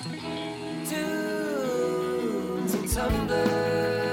And 0.00 0.86
tumblers. 2.88 4.08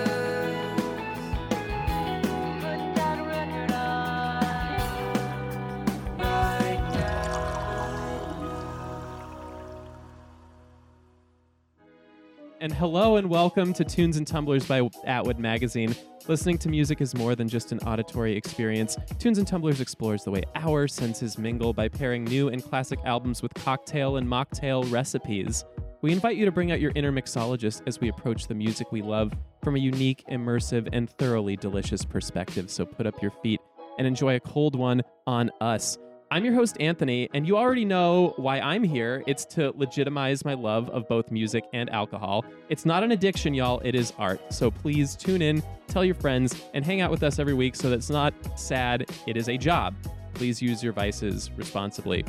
And 12.62 12.74
hello 12.74 13.18
and 13.18 13.30
welcome 13.30 13.72
to 13.74 13.84
Tunes 13.84 14.18
and 14.18 14.26
Tumblers 14.26 14.66
by 14.66 14.90
Atwood 15.06 15.38
Magazine. 15.38 15.96
Listening 16.28 16.58
to 16.58 16.70
music 16.70 17.00
is 17.00 17.14
more 17.14 17.36
than 17.36 17.48
just 17.48 17.72
an 17.72 17.78
auditory 17.82 18.36
experience. 18.36 18.98
Tunes 19.20 19.38
and 19.38 19.48
Tumblers 19.48 19.82
explores 19.82 20.24
the 20.24 20.32
way 20.32 20.42
our 20.56 20.88
senses 20.88 21.38
mingle 21.38 21.74
by 21.74 21.88
pairing 21.88 22.24
new 22.24 22.48
and 22.48 22.64
classic 22.64 22.98
albums 23.06 23.44
with 23.44 23.54
cocktail 23.54 24.18
and 24.18 24.28
mocktail 24.28 24.92
recipes. 24.92 25.64
We 26.06 26.12
invite 26.12 26.38
you 26.38 26.46
to 26.46 26.52
bring 26.52 26.72
out 26.72 26.80
your 26.80 26.92
inner 26.94 27.12
mixologist 27.12 27.82
as 27.88 28.00
we 28.00 28.10
approach 28.10 28.46
the 28.46 28.54
music 28.54 28.92
we 28.92 29.02
love 29.02 29.34
from 29.64 29.76
a 29.76 29.80
unique, 29.80 30.24
immersive, 30.30 30.88
and 30.94 31.10
thoroughly 31.10 31.56
delicious 31.56 32.06
perspective. 32.06 32.70
So 32.70 32.86
put 32.86 33.08
up 33.08 33.20
your 33.24 33.32
feet 33.42 33.60
and 33.98 34.06
enjoy 34.06 34.36
a 34.36 34.40
cold 34.40 34.76
one 34.76 35.02
on 35.26 35.50
us. 35.62 35.98
I'm 36.30 36.46
your 36.46 36.54
host, 36.54 36.78
Anthony, 36.80 37.28
and 37.34 37.48
you 37.48 37.58
already 37.58 37.86
know 37.86 38.36
why 38.38 38.60
I'm 38.60 38.84
here. 38.84 39.24
It's 39.26 39.46
to 39.56 39.74
legitimize 39.76 40.46
my 40.46 40.54
love 40.54 40.92
of 40.92 41.08
both 41.08 41.32
music 41.32 41.64
and 41.74 41.90
alcohol. 41.90 42.46
It's 42.70 42.86
not 42.86 43.04
an 43.04 43.12
addiction, 43.12 43.56
y'all, 43.56 43.80
it 43.80 43.96
is 43.96 44.14
art. 44.20 44.54
So 44.54 44.70
please 44.70 45.16
tune 45.16 45.42
in, 45.42 45.64
tell 45.88 46.06
your 46.06 46.14
friends, 46.14 46.56
and 46.76 46.86
hang 46.86 47.02
out 47.02 47.10
with 47.10 47.24
us 47.24 47.40
every 47.40 47.56
week 47.56 47.76
so 47.76 47.90
that 47.90 47.96
it's 47.96 48.12
not 48.12 48.32
sad, 48.60 49.10
it 49.26 49.38
is 49.38 49.50
a 49.50 49.58
job. 49.58 49.96
Please 50.36 50.62
use 50.62 50.84
your 50.84 50.94
vices 50.94 51.50
responsibly. 51.58 52.24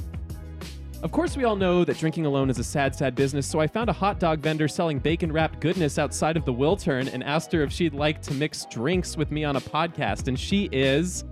Of 1.06 1.12
course, 1.12 1.36
we 1.36 1.44
all 1.44 1.54
know 1.54 1.84
that 1.84 1.98
drinking 1.98 2.26
alone 2.26 2.50
is 2.50 2.58
a 2.58 2.64
sad, 2.64 2.92
sad 2.92 3.14
business, 3.14 3.46
so 3.46 3.60
I 3.60 3.68
found 3.68 3.88
a 3.88 3.92
hot 3.92 4.18
dog 4.18 4.40
vendor 4.40 4.66
selling 4.66 4.98
bacon 4.98 5.30
wrapped 5.30 5.60
goodness 5.60 6.00
outside 6.00 6.36
of 6.36 6.44
the 6.44 6.52
Wiltern 6.52 7.14
and 7.14 7.22
asked 7.22 7.52
her 7.52 7.62
if 7.62 7.70
she'd 7.70 7.94
like 7.94 8.20
to 8.22 8.34
mix 8.34 8.66
drinks 8.72 9.16
with 9.16 9.30
me 9.30 9.44
on 9.44 9.54
a 9.54 9.60
podcast, 9.60 10.26
and 10.26 10.36
she 10.36 10.68
is. 10.72 11.24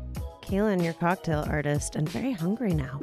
Keelan, 0.42 0.80
your 0.80 0.92
cocktail 0.92 1.44
artist, 1.48 1.96
and 1.96 2.08
very 2.08 2.30
hungry 2.30 2.72
now. 2.72 3.00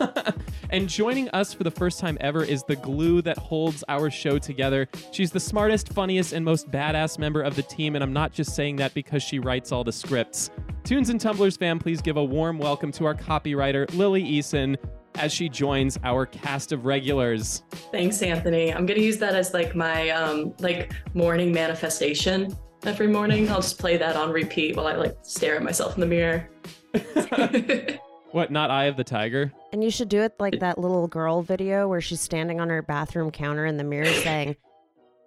and 0.70 0.88
joining 0.88 1.28
us 1.28 1.52
for 1.52 1.62
the 1.62 1.70
first 1.70 2.00
time 2.00 2.16
ever 2.22 2.42
is 2.42 2.62
the 2.62 2.76
glue 2.76 3.20
that 3.20 3.36
holds 3.36 3.84
our 3.90 4.10
show 4.10 4.38
together. 4.38 4.88
She's 5.12 5.30
the 5.30 5.40
smartest, 5.40 5.92
funniest, 5.92 6.32
and 6.32 6.42
most 6.42 6.70
badass 6.70 7.18
member 7.18 7.42
of 7.42 7.54
the 7.54 7.62
team, 7.64 7.96
and 7.96 8.02
I'm 8.02 8.14
not 8.14 8.32
just 8.32 8.56
saying 8.56 8.76
that 8.76 8.94
because 8.94 9.22
she 9.22 9.40
writes 9.40 9.72
all 9.72 9.84
the 9.84 9.92
scripts. 9.92 10.48
Tunes 10.84 11.10
and 11.10 11.20
Tumblers 11.20 11.58
fam, 11.58 11.78
please 11.78 12.00
give 12.00 12.16
a 12.16 12.24
warm 12.24 12.56
welcome 12.56 12.92
to 12.92 13.04
our 13.04 13.14
copywriter, 13.14 13.94
Lily 13.94 14.22
Eason, 14.24 14.78
as 15.16 15.32
she 15.32 15.48
joins 15.48 15.98
our 16.04 16.26
cast 16.26 16.72
of 16.72 16.84
regulars. 16.84 17.62
Thanks, 17.90 18.22
Anthony. 18.22 18.72
I'm 18.72 18.86
gonna 18.86 19.00
use 19.00 19.18
that 19.18 19.34
as 19.34 19.54
like 19.54 19.74
my 19.74 20.10
um 20.10 20.54
like 20.58 20.92
morning 21.14 21.52
manifestation 21.52 22.56
every 22.84 23.08
morning. 23.08 23.48
I'll 23.50 23.60
just 23.60 23.78
play 23.78 23.96
that 23.96 24.16
on 24.16 24.30
repeat 24.30 24.76
while 24.76 24.86
I 24.86 24.94
like 24.94 25.16
stare 25.22 25.56
at 25.56 25.62
myself 25.62 25.94
in 25.94 26.00
the 26.00 26.06
mirror. 26.06 26.48
What, 28.34 28.50
not 28.50 28.68
Eye 28.68 28.86
of 28.86 28.96
the 28.96 29.04
Tiger? 29.04 29.52
And 29.72 29.84
you 29.84 29.92
should 29.92 30.08
do 30.08 30.20
it 30.22 30.34
like 30.40 30.58
that 30.58 30.76
little 30.76 31.06
girl 31.06 31.40
video 31.40 31.86
where 31.86 32.00
she's 32.00 32.20
standing 32.20 32.60
on 32.60 32.68
her 32.68 32.82
bathroom 32.82 33.30
counter 33.30 33.64
in 33.64 33.76
the 33.76 33.84
mirror 33.84 34.06
saying, 34.24 34.56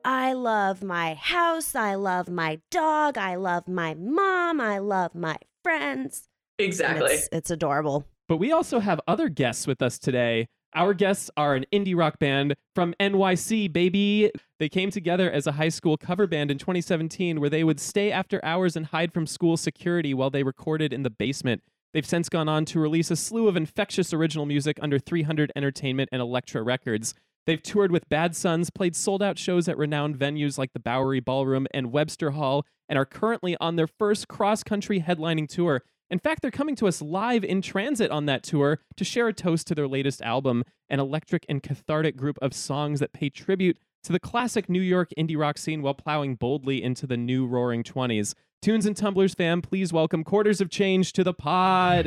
I 0.04 0.34
love 0.34 0.84
my 0.84 1.14
house. 1.14 1.74
I 1.74 1.96
love 1.96 2.28
my 2.28 2.60
dog. 2.70 3.18
I 3.18 3.36
love 3.36 3.66
my 3.66 3.94
mom. 3.94 4.60
I 4.60 4.80
love 4.80 5.16
my 5.16 5.38
friends. 5.64 6.28
Exactly. 6.60 7.14
It's, 7.14 7.30
it's 7.32 7.50
adorable. 7.50 8.06
But 8.28 8.38
we 8.38 8.52
also 8.52 8.80
have 8.80 9.00
other 9.08 9.30
guests 9.30 9.68
with 9.68 9.82
us 9.82 9.98
today. 9.98 10.48
Our 10.76 10.94
guests 10.94 11.32
are 11.38 11.56
an 11.56 11.66
indie 11.72 11.98
rock 11.98 12.20
band 12.20 12.56
from 12.76 12.94
NYC, 13.00 13.72
baby. 13.72 14.32
They 14.60 14.68
came 14.68 14.92
together 14.92 15.32
as 15.32 15.48
a 15.48 15.54
high 15.54 15.70
school 15.70 15.98
cover 15.98 16.28
band 16.28 16.52
in 16.52 16.58
2017 16.58 17.40
where 17.40 17.50
they 17.50 17.64
would 17.64 17.80
stay 17.80 18.12
after 18.12 18.44
hours 18.44 18.76
and 18.76 18.88
hide 18.88 19.14
from 19.14 19.28
school 19.28 19.56
security 19.56 20.14
while 20.14 20.30
they 20.30 20.44
recorded 20.44 20.92
in 20.92 21.04
the 21.04 21.10
basement. 21.10 21.64
They've 21.94 22.06
since 22.06 22.28
gone 22.28 22.50
on 22.50 22.66
to 22.66 22.80
release 22.80 23.10
a 23.10 23.16
slew 23.16 23.48
of 23.48 23.56
infectious 23.56 24.14
original 24.14 24.46
music 24.46 24.78
under 24.82 25.00
300 25.00 25.54
Entertainment 25.56 26.10
and 26.12 26.22
Elektra 26.22 26.62
Records. 26.62 27.16
They've 27.46 27.64
toured 27.64 27.94
with 27.94 28.10
Bad 28.10 28.36
Sons, 28.36 28.70
played 28.70 28.94
sold 28.94 29.24
out 29.24 29.40
shows 29.40 29.70
at 29.70 29.78
renowned 29.78 30.20
venues 30.20 30.58
like 30.58 30.74
the 30.74 30.82
Bowery 30.82 31.22
Ballroom 31.22 31.66
and 31.74 31.94
Webster 31.94 32.32
Hall, 32.32 32.66
and 32.90 33.00
are 33.00 33.06
currently 33.06 33.56
on 33.62 33.78
their 33.78 33.88
first 33.88 34.28
cross 34.28 34.64
country 34.64 35.00
headlining 35.00 35.48
tour. 35.48 35.82
In 36.10 36.20
fact, 36.20 36.42
they're 36.42 36.52
coming 36.52 36.76
to 36.78 36.88
us 36.88 37.02
live 37.02 37.44
in 37.44 37.62
transit 37.62 38.12
on 38.12 38.28
that 38.28 38.42
tour 38.42 38.80
to 38.96 39.04
share 39.04 39.28
a 39.28 39.34
toast 39.34 39.68
to 39.68 39.76
their 39.76 39.90
latest 39.90 40.22
album, 40.22 40.64
an 40.90 41.02
electric 41.02 41.46
and 41.50 41.62
cathartic 41.62 42.16
group 42.16 42.38
of 42.42 42.54
songs 42.54 43.02
that 43.02 43.12
pay 43.12 43.30
tribute 43.30 43.78
to 44.04 44.14
the 44.14 44.20
classic 44.20 44.70
New 44.70 44.80
York 44.82 45.10
indie 45.18 45.38
rock 45.38 45.58
scene 45.58 45.82
while 45.82 45.94
plowing 45.94 46.36
boldly 46.36 46.82
into 46.82 47.06
the 47.06 47.18
new 47.18 47.46
roaring 47.46 47.84
20s. 47.84 48.36
Tunes 48.62 48.86
and 48.86 48.96
Tumblers 48.96 49.34
fam, 49.34 49.62
please 49.62 49.92
welcome 49.92 50.24
Quarters 50.24 50.62
of 50.62 50.70
Change 50.70 51.12
to 51.12 51.26
the 51.26 51.34
pod. 51.34 52.06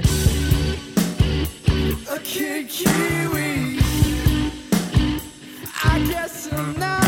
A 2.10 2.18
kid 2.24 2.68
Kiwi. 2.70 3.80
I 5.84 6.04
guess 6.08 6.50
I'm 6.50 6.78
not. 6.78 6.99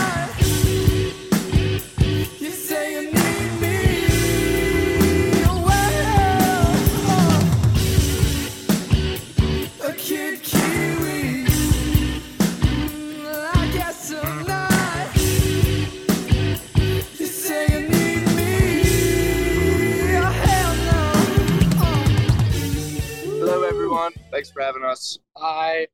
Hello, 24.02 24.08
everyone. 24.10 24.30
Thanks 24.32 24.50
for 24.50 24.62
having 24.62 24.82
us. 24.84 25.20
Hi. 25.36 25.86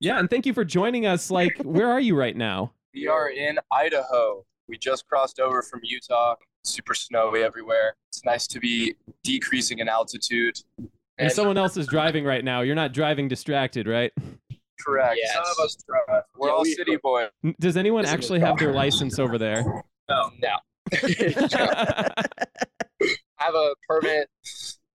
Yeah, 0.00 0.18
and 0.18 0.28
thank 0.28 0.44
you 0.44 0.52
for 0.52 0.64
joining 0.64 1.06
us. 1.06 1.30
Like, 1.30 1.56
where 1.62 1.88
are 1.88 2.00
you 2.00 2.16
right 2.16 2.36
now? 2.36 2.72
We 2.92 3.06
are 3.06 3.30
in 3.30 3.60
Idaho. 3.70 4.44
We 4.66 4.76
just 4.76 5.06
crossed 5.08 5.38
over 5.38 5.62
from 5.62 5.78
Utah. 5.84 6.34
Super 6.64 6.94
snowy 6.94 7.44
everywhere. 7.44 7.94
It's 8.10 8.24
nice 8.24 8.48
to 8.48 8.58
be 8.58 8.96
decreasing 9.22 9.78
in 9.78 9.88
altitude. 9.88 10.58
And 11.18 11.30
someone 11.30 11.56
else 11.56 11.76
is 11.76 11.86
driving 11.86 12.24
right 12.24 12.42
now. 12.44 12.62
You're 12.62 12.74
not 12.74 12.92
driving 12.92 13.28
distracted, 13.28 13.86
right? 13.86 14.12
correct. 14.84 15.18
Yes. 15.22 15.32
Some 15.34 15.44
of 15.44 15.64
us 15.64 15.76
drive. 15.88 16.22
We're 16.36 16.48
Yeah, 16.48 16.54
all 16.54 16.62
we- 16.62 16.72
city 16.72 16.96
boys. 17.00 17.28
Does 17.60 17.76
anyone 17.76 18.02
This 18.02 18.10
is 18.10 18.14
actually 18.14 18.40
have 18.40 18.58
their 18.58 18.72
license 18.72 19.18
over 19.20 19.38
there? 19.38 19.62
No, 20.08 20.30
No. 20.42 20.56
I 23.40 23.44
have 23.44 23.54
a 23.54 23.74
permit, 23.88 24.28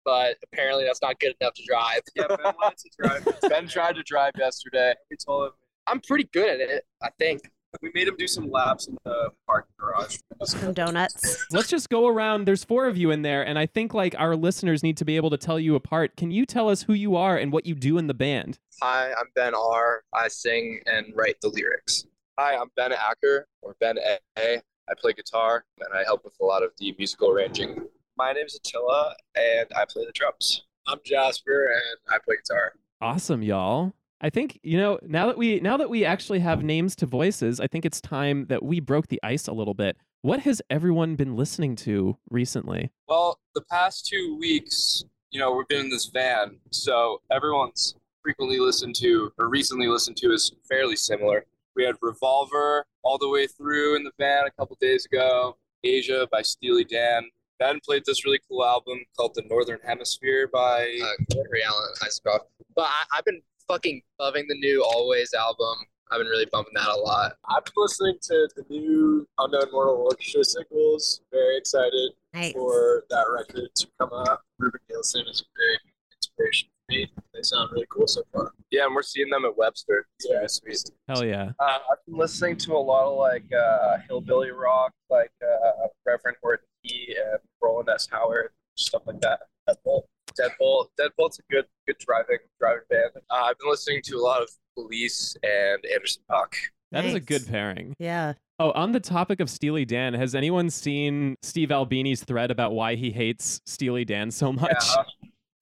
but 0.05 0.37
apparently 0.51 0.85
that's 0.85 1.01
not 1.01 1.19
good 1.19 1.35
enough 1.39 1.53
to 1.55 1.63
drive. 1.65 2.01
Yeah, 2.15 2.27
Ben 2.27 2.37
wanted 2.61 2.77
to 2.77 2.89
drive. 2.99 3.27
Ben 3.49 3.67
tried 3.67 3.95
to 3.95 4.03
drive 4.03 4.33
yesterday. 4.37 4.93
We 5.09 5.17
told 5.17 5.47
him. 5.47 5.51
I'm 5.87 5.99
pretty 5.99 6.29
good 6.31 6.49
at 6.61 6.69
it, 6.69 6.85
I 7.01 7.09
think. 7.19 7.41
We 7.81 7.89
made 7.93 8.07
him 8.07 8.17
do 8.17 8.27
some 8.27 8.51
laps 8.51 8.87
in 8.87 8.97
the 9.05 9.29
parking 9.47 9.71
garage. 9.79 10.17
Some 10.43 10.73
donuts. 10.73 11.45
Let's 11.51 11.69
just 11.69 11.89
go 11.89 12.05
around. 12.07 12.45
There's 12.45 12.65
four 12.65 12.85
of 12.85 12.97
you 12.97 13.11
in 13.11 13.21
there, 13.21 13.43
and 13.47 13.57
I 13.57 13.65
think 13.65 13.93
like 13.93 14.13
our 14.17 14.35
listeners 14.35 14.83
need 14.83 14.97
to 14.97 15.05
be 15.05 15.15
able 15.15 15.29
to 15.29 15.37
tell 15.37 15.57
you 15.57 15.75
apart. 15.75 16.17
Can 16.17 16.31
you 16.31 16.45
tell 16.45 16.67
us 16.69 16.83
who 16.83 16.93
you 16.93 17.15
are 17.15 17.37
and 17.37 17.51
what 17.51 17.65
you 17.65 17.73
do 17.73 17.97
in 17.97 18.07
the 18.07 18.13
band? 18.13 18.59
Hi, 18.81 19.11
I'm 19.13 19.27
Ben 19.35 19.55
R. 19.55 20.03
I 20.13 20.27
sing 20.27 20.81
and 20.85 21.13
write 21.15 21.37
the 21.41 21.47
lyrics. 21.47 22.05
Hi, 22.37 22.55
I'm 22.57 22.69
Ben 22.75 22.91
Acker, 22.91 23.47
or 23.61 23.75
Ben 23.79 23.97
A. 24.37 24.57
I 24.89 24.93
play 24.99 25.13
guitar, 25.13 25.63
and 25.79 25.93
I 25.97 26.03
help 26.03 26.25
with 26.25 26.33
a 26.41 26.45
lot 26.45 26.63
of 26.63 26.71
the 26.77 26.93
musical 26.97 27.29
arranging. 27.31 27.85
My 28.21 28.33
name's 28.33 28.55
Attila, 28.55 29.15
and 29.35 29.65
I 29.75 29.83
play 29.89 30.05
the 30.05 30.11
drums. 30.11 30.61
I'm 30.85 30.99
Jasper, 31.03 31.71
and 31.73 32.15
I 32.15 32.19
play 32.23 32.35
guitar. 32.35 32.73
Awesome, 33.01 33.41
y'all. 33.41 33.93
I 34.21 34.29
think 34.29 34.59
you 34.61 34.77
know 34.77 34.99
now 35.01 35.25
that 35.25 35.39
we 35.39 35.59
now 35.59 35.75
that 35.77 35.89
we 35.89 36.05
actually 36.05 36.37
have 36.41 36.63
names 36.63 36.95
to 36.97 37.07
voices, 37.07 37.59
I 37.59 37.65
think 37.65 37.83
it's 37.83 37.99
time 37.99 38.45
that 38.49 38.61
we 38.61 38.79
broke 38.79 39.07
the 39.07 39.19
ice 39.23 39.47
a 39.47 39.53
little 39.53 39.73
bit. 39.73 39.97
What 40.21 40.41
has 40.41 40.61
everyone 40.69 41.15
been 41.15 41.35
listening 41.35 41.75
to 41.77 42.15
recently? 42.29 42.91
Well, 43.07 43.39
the 43.55 43.63
past 43.71 44.05
two 44.05 44.37
weeks, 44.39 45.03
you 45.31 45.39
know, 45.39 45.55
we've 45.55 45.67
been 45.67 45.85
in 45.85 45.89
this 45.89 46.05
van, 46.05 46.57
so 46.69 47.21
everyone's 47.31 47.95
frequently 48.21 48.59
listened 48.59 48.93
to 48.97 49.33
or 49.39 49.49
recently 49.49 49.87
listened 49.87 50.17
to 50.17 50.31
is 50.31 50.53
fairly 50.69 50.95
similar. 50.95 51.47
We 51.75 51.85
had 51.85 51.95
Revolver 52.03 52.85
all 53.01 53.17
the 53.17 53.29
way 53.29 53.47
through 53.47 53.95
in 53.95 54.03
the 54.03 54.11
van 54.19 54.45
a 54.45 54.51
couple 54.51 54.77
days 54.79 55.07
ago, 55.07 55.57
Aja 55.83 56.27
by 56.31 56.43
Steely 56.43 56.83
Dan. 56.83 57.23
Ben 57.61 57.79
played 57.85 58.01
this 58.07 58.25
really 58.25 58.39
cool 58.49 58.65
album 58.65 58.97
called 59.15 59.33
The 59.35 59.43
Northern 59.47 59.77
Hemisphere 59.85 60.49
by 60.51 60.97
Uh, 61.03 61.07
Gregory 61.31 61.61
Alan 61.63 61.93
Isakov. 62.01 62.39
But 62.75 62.85
I, 62.85 63.03
I've 63.19 63.25
been 63.25 63.39
fucking 63.67 64.01
loving 64.19 64.47
the 64.47 64.55
new 64.55 64.81
Alvvays 64.95 65.35
album. 65.35 65.75
I've 66.09 66.17
been 66.17 66.27
really 66.27 66.47
bumping 66.51 66.73
that 66.75 66.87
a 66.89 66.95
lot. 66.99 67.33
I've 67.47 67.63
been 67.63 67.73
listening 67.77 68.17
to 68.23 68.49
the 68.55 68.63
new 68.67 69.27
Unknown 69.37 69.71
Mortal 69.71 69.95
Orchestra 70.09 70.43
singles. 70.43 71.21
Very 71.31 71.55
excited 71.57 72.13
Nice. 72.33 72.51
for 72.53 73.03
that 73.11 73.25
record 73.31 73.69
to 73.75 73.87
come 73.99 74.09
out. 74.11 74.39
Ruban 74.59 74.79
Nielson 74.91 75.29
is 75.29 75.41
a 75.41 75.45
big 75.55 75.93
inspiration 76.17 76.67
for 76.89 76.95
made. 76.95 77.09
They 77.35 77.43
sound 77.43 77.69
really 77.73 77.85
cool 77.91 78.07
so 78.07 78.23
far. 78.33 78.51
Yeah, 78.71 78.85
and 78.87 78.95
we're 78.95 79.03
seeing 79.03 79.29
them 79.29 79.45
at 79.45 79.55
Webster. 79.55 80.07
It's 80.17 80.27
Yeah. 80.27 80.37
very 80.37 80.49
sweet. 80.49 80.91
Hell 81.07 81.23
yeah. 81.25 81.51
Uh, 81.59 81.77
I've 81.91 82.03
been 82.07 82.17
listening 82.17 82.57
to 82.57 82.73
a 82.73 82.79
lot 82.79 83.05
of 83.05 83.17
like 83.19 83.45
uh, 83.53 83.97
hillbilly 84.07 84.49
rock, 84.49 84.93
like 85.11 85.31
uh, 85.43 85.87
Reverend 86.05 86.37
Horton 86.41 86.65
Heat 86.65 86.70
and 86.83 87.39
Rowland 87.61 87.89
S. 87.89 88.07
Howard, 88.11 88.51
stuff 88.75 89.03
like 89.05 89.21
that. 89.21 89.41
Deadbolt. 89.69 90.03
Deadbolt. 90.39 90.87
Deadbolt's 90.99 91.39
a 91.39 91.53
good, 91.53 91.65
good 91.87 91.97
driving, 91.99 92.37
driving 92.59 92.83
band. 92.89 93.11
Uh, 93.29 93.33
I've 93.33 93.57
been 93.57 93.69
listening 93.69 94.01
to 94.05 94.15
a 94.15 94.21
lot 94.21 94.41
of 94.41 94.49
Police 94.75 95.35
and 95.43 95.83
Anderson 95.85 96.23
.Paak. 96.29 96.53
That 96.91 97.05
is 97.05 97.13
a 97.13 97.19
good 97.19 97.47
pairing. 97.47 97.93
Yeah. 97.99 98.33
Oh, 98.59 98.71
on 98.71 98.91
the 98.91 98.99
topic 98.99 99.39
of 99.39 99.49
Steely 99.49 99.85
Dan, 99.85 100.13
has 100.13 100.35
anyone 100.35 100.69
seen 100.69 101.35
Steve 101.41 101.71
Albini's 101.71 102.23
thread 102.23 102.51
about 102.51 102.73
why 102.73 102.95
he 102.95 103.09
hates 103.09 103.61
Steely 103.65 104.05
Dan 104.05 104.29
so 104.29 104.51
much? 104.51 104.71
Yeah, 104.71 105.03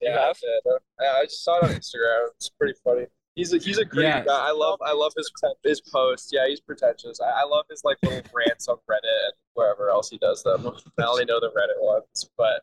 yeah, 0.02 0.18
I 0.18 0.32
did. 0.32 0.72
I 1.00 1.20
I 1.20 1.24
just 1.24 1.44
saw 1.44 1.58
it 1.58 1.64
on 1.64 1.70
Instagram. 1.70 2.26
It's 2.36 2.50
pretty 2.50 2.74
funny. 2.84 3.06
He's 3.40 3.54
a 3.54 3.58
he's 3.58 3.78
a 3.78 3.86
great 3.86 4.04
Yeah. 4.04 4.22
guy. 4.22 4.48
I 4.48 4.52
love 4.52 4.78
I 4.84 4.92
love 4.92 5.14
his 5.16 5.32
his 5.64 5.80
posts. 5.80 6.28
Yeah, 6.30 6.46
he's 6.46 6.60
pretentious. 6.60 7.18
I, 7.22 7.40
I 7.40 7.44
love 7.44 7.64
his 7.70 7.82
like 7.84 7.96
little 8.02 8.20
rants 8.34 8.68
on 8.68 8.76
Reddit 8.90 8.98
and 9.24 9.32
wherever 9.54 9.88
else 9.88 10.10
he 10.10 10.18
does 10.18 10.42
them. 10.42 10.70
I 10.98 11.04
only 11.04 11.24
know 11.24 11.40
the 11.40 11.48
Reddit 11.48 11.80
ones, 11.82 12.28
but 12.36 12.60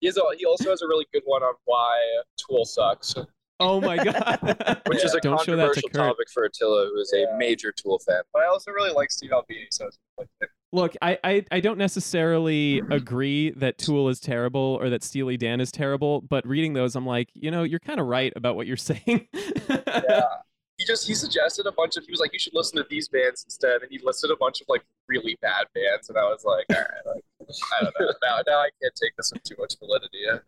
he 0.00 0.06
has 0.06 0.16
a, 0.16 0.22
he 0.38 0.46
also 0.46 0.70
has 0.70 0.80
a 0.80 0.86
really 0.88 1.04
good 1.12 1.24
one 1.26 1.42
on 1.42 1.52
why 1.66 1.98
Tool 2.38 2.64
sucks. 2.64 3.14
Oh 3.60 3.82
my 3.82 4.02
god. 4.02 4.80
Which 4.86 5.04
is 5.04 5.12
a 5.14 5.20
Don't 5.20 5.38
show 5.40 5.56
to 5.56 5.62
controversial 5.62 5.88
topic 5.90 6.28
for 6.32 6.44
Attila, 6.44 6.86
who 6.86 6.98
is 7.00 7.12
Yeah. 7.14 7.34
a 7.34 7.36
major 7.36 7.70
Tool 7.70 7.98
fan. 7.98 8.22
But 8.32 8.44
I 8.44 8.46
also 8.46 8.70
really 8.70 8.92
like 8.92 9.10
Steve 9.10 9.30
Albini, 9.32 9.66
so 9.70 9.88
it's 9.88 9.98
like 10.18 10.28
Look, 10.74 10.96
I, 11.00 11.16
I, 11.22 11.44
I 11.52 11.60
don't 11.60 11.78
necessarily 11.78 12.82
agree 12.90 13.50
that 13.50 13.78
Tool 13.78 14.08
is 14.08 14.18
terrible 14.18 14.76
or 14.80 14.90
that 14.90 15.04
Steely 15.04 15.36
Dan 15.36 15.60
is 15.60 15.70
terrible, 15.70 16.20
but 16.20 16.44
reading 16.44 16.72
those, 16.72 16.96
I'm 16.96 17.06
like, 17.06 17.30
you 17.32 17.52
know, 17.52 17.62
you're 17.62 17.78
kind 17.78 18.00
of 18.00 18.06
right 18.08 18.32
about 18.34 18.56
what 18.56 18.66
you're 18.66 18.76
saying. 18.90 19.28
yeah. 19.30 20.22
He 20.76 20.84
just 20.84 21.06
he 21.06 21.14
suggested 21.14 21.66
a 21.66 21.72
bunch 21.72 21.96
of 21.96 22.04
he 22.04 22.10
was 22.10 22.18
like 22.18 22.32
you 22.32 22.40
should 22.40 22.54
listen 22.54 22.78
to 22.78 22.86
these 22.90 23.06
bands 23.06 23.44
instead, 23.44 23.82
and 23.82 23.92
he 23.92 24.00
listed 24.02 24.32
a 24.32 24.36
bunch 24.36 24.60
of 24.60 24.66
like 24.68 24.82
really 25.06 25.38
bad 25.40 25.66
bands, 25.72 26.08
and 26.08 26.18
I 26.18 26.24
was 26.24 26.42
like, 26.44 26.66
all 26.70 26.82
right, 26.82 27.14
like, 27.14 27.24
I 27.80 27.84
don't 27.84 27.94
know. 28.00 28.12
Now 28.24 28.40
now 28.44 28.58
I 28.58 28.70
can't 28.82 28.92
take 29.00 29.14
this 29.16 29.30
with 29.32 29.44
too 29.44 29.54
much 29.56 29.78
validity. 29.78 30.22
Yeah. 30.26 30.38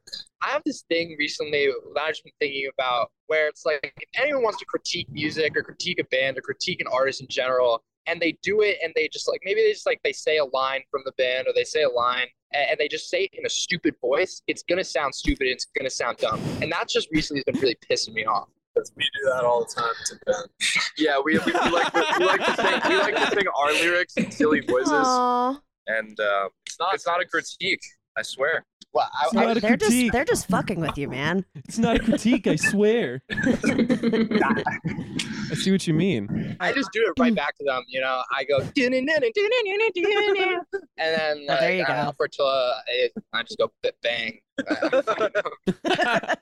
I 0.43 0.49
have 0.49 0.63
this 0.67 0.83
thing 0.89 1.15
recently 1.17 1.69
that 1.95 2.01
I've 2.03 2.17
been 2.25 2.33
thinking 2.41 2.69
about 2.77 3.13
where 3.29 3.47
it's 3.47 3.65
like 3.65 3.95
if 3.97 4.21
anyone 4.21 4.43
wants 4.43 4.59
to 4.59 4.65
critique 4.65 5.09
music 5.13 5.57
or 5.57 5.63
critique 5.63 6.01
a 6.01 6.05
band 6.11 6.37
or 6.39 6.41
critique 6.41 6.81
an 6.81 6.89
artist 6.89 7.21
in 7.21 7.29
general, 7.29 7.85
and 8.07 8.21
they 8.21 8.37
do 8.43 8.63
it 8.63 8.79
and 8.83 8.93
they 8.95 9.09
just 9.09 9.29
like 9.29 9.41
maybe 9.45 9.63
they 9.63 9.73
just 9.73 9.87
like 9.87 10.01
they 10.05 10.13
say 10.13 10.39
a 10.39 10.45
line 10.45 10.83
from 10.91 11.03
the 11.05 11.13
band 11.13 11.47
or 11.47 11.53
they 11.55 11.65
say 11.65 11.83
a 11.83 11.89
line 11.89 12.27
and, 12.53 12.71
and 12.71 12.79
they 12.79 12.89
just 12.89 13.09
say 13.11 13.25
it 13.25 13.31
in 13.39 13.45
a 13.47 13.51
stupid 13.51 13.95
voice, 14.01 14.43
it's 14.47 14.63
gonna 14.63 14.85
sound 14.85 15.15
stupid 15.15 15.47
and 15.47 15.55
it's 15.55 15.67
gonna 15.77 15.91
sound 15.91 16.19
dumb. 16.19 16.41
And 16.63 16.71
that's 16.71 16.93
just 16.93 17.09
recently 17.13 17.43
has 17.47 17.53
been 17.53 17.61
really 17.61 17.79
pissing 17.91 18.15
me 18.15 18.25
off. 18.25 18.49
We 18.95 19.05
do 19.05 19.31
that 19.33 19.43
all 19.45 19.61
the 19.61 19.75
time 19.75 19.95
to 20.07 20.19
Ben. 20.27 20.35
Yeah, 20.99 21.17
we, 21.25 21.39
we, 21.39 21.45
we 21.47 21.71
like 21.71 21.93
to, 21.93 22.05
we 22.19 22.25
like 22.27 22.45
to 22.45 22.57
sing 22.57 22.81
we 22.91 22.97
like 22.99 23.15
to 23.17 23.27
sing 23.29 23.45
our 23.57 23.73
lyrics 23.73 24.17
in 24.17 24.31
silly 24.31 24.61
voices, 24.61 24.93
Aw. 24.93 25.59
and 25.87 26.21
uh, 26.21 26.49
it's 26.67 26.79
not 26.79 26.95
it's 26.95 27.07
not 27.07 27.23
a 27.23 27.25
critique. 27.25 27.81
I 28.19 28.23
swear. 28.23 28.65
Well, 28.93 29.09
I, 29.13 29.29
I, 29.37 29.55
They're 29.55 29.77
just 29.77 30.13
they're 30.13 30.25
just 30.25 30.49
fucking 30.49 30.81
with 30.81 30.97
you, 30.97 31.09
man. 31.09 31.45
it's 31.55 31.79
not 31.79 31.97
a 31.97 31.99
critique, 31.99 32.47
I 32.47 32.57
swear. 32.57 33.21
I 35.51 35.55
see 35.55 35.71
what 35.71 35.87
you 35.87 35.95
mean. 35.95 36.57
I 36.61 36.73
just 36.73 36.91
do 36.93 37.01
it 37.07 37.21
right 37.21 37.35
back 37.35 37.57
to 37.59 37.65
them. 37.65 37.83
You 37.89 38.01
know, 38.01 38.23
I 38.37 38.45
go 38.45 38.59
and 38.61 38.71
then 40.99 41.45
Oh, 41.49 41.53
like, 41.53 41.61
there 41.61 41.75
you 41.77 41.83
I 41.83 41.87
don't 41.87 41.97
go. 41.97 42.05
know, 42.05 42.13
for 42.17 42.29
till 42.29 42.47
uh, 42.47 42.73
it- 42.89 43.13
I 43.33 43.43
just 43.43 43.59
go 43.59 43.71
b- 43.83 43.91
bang. 44.03 44.41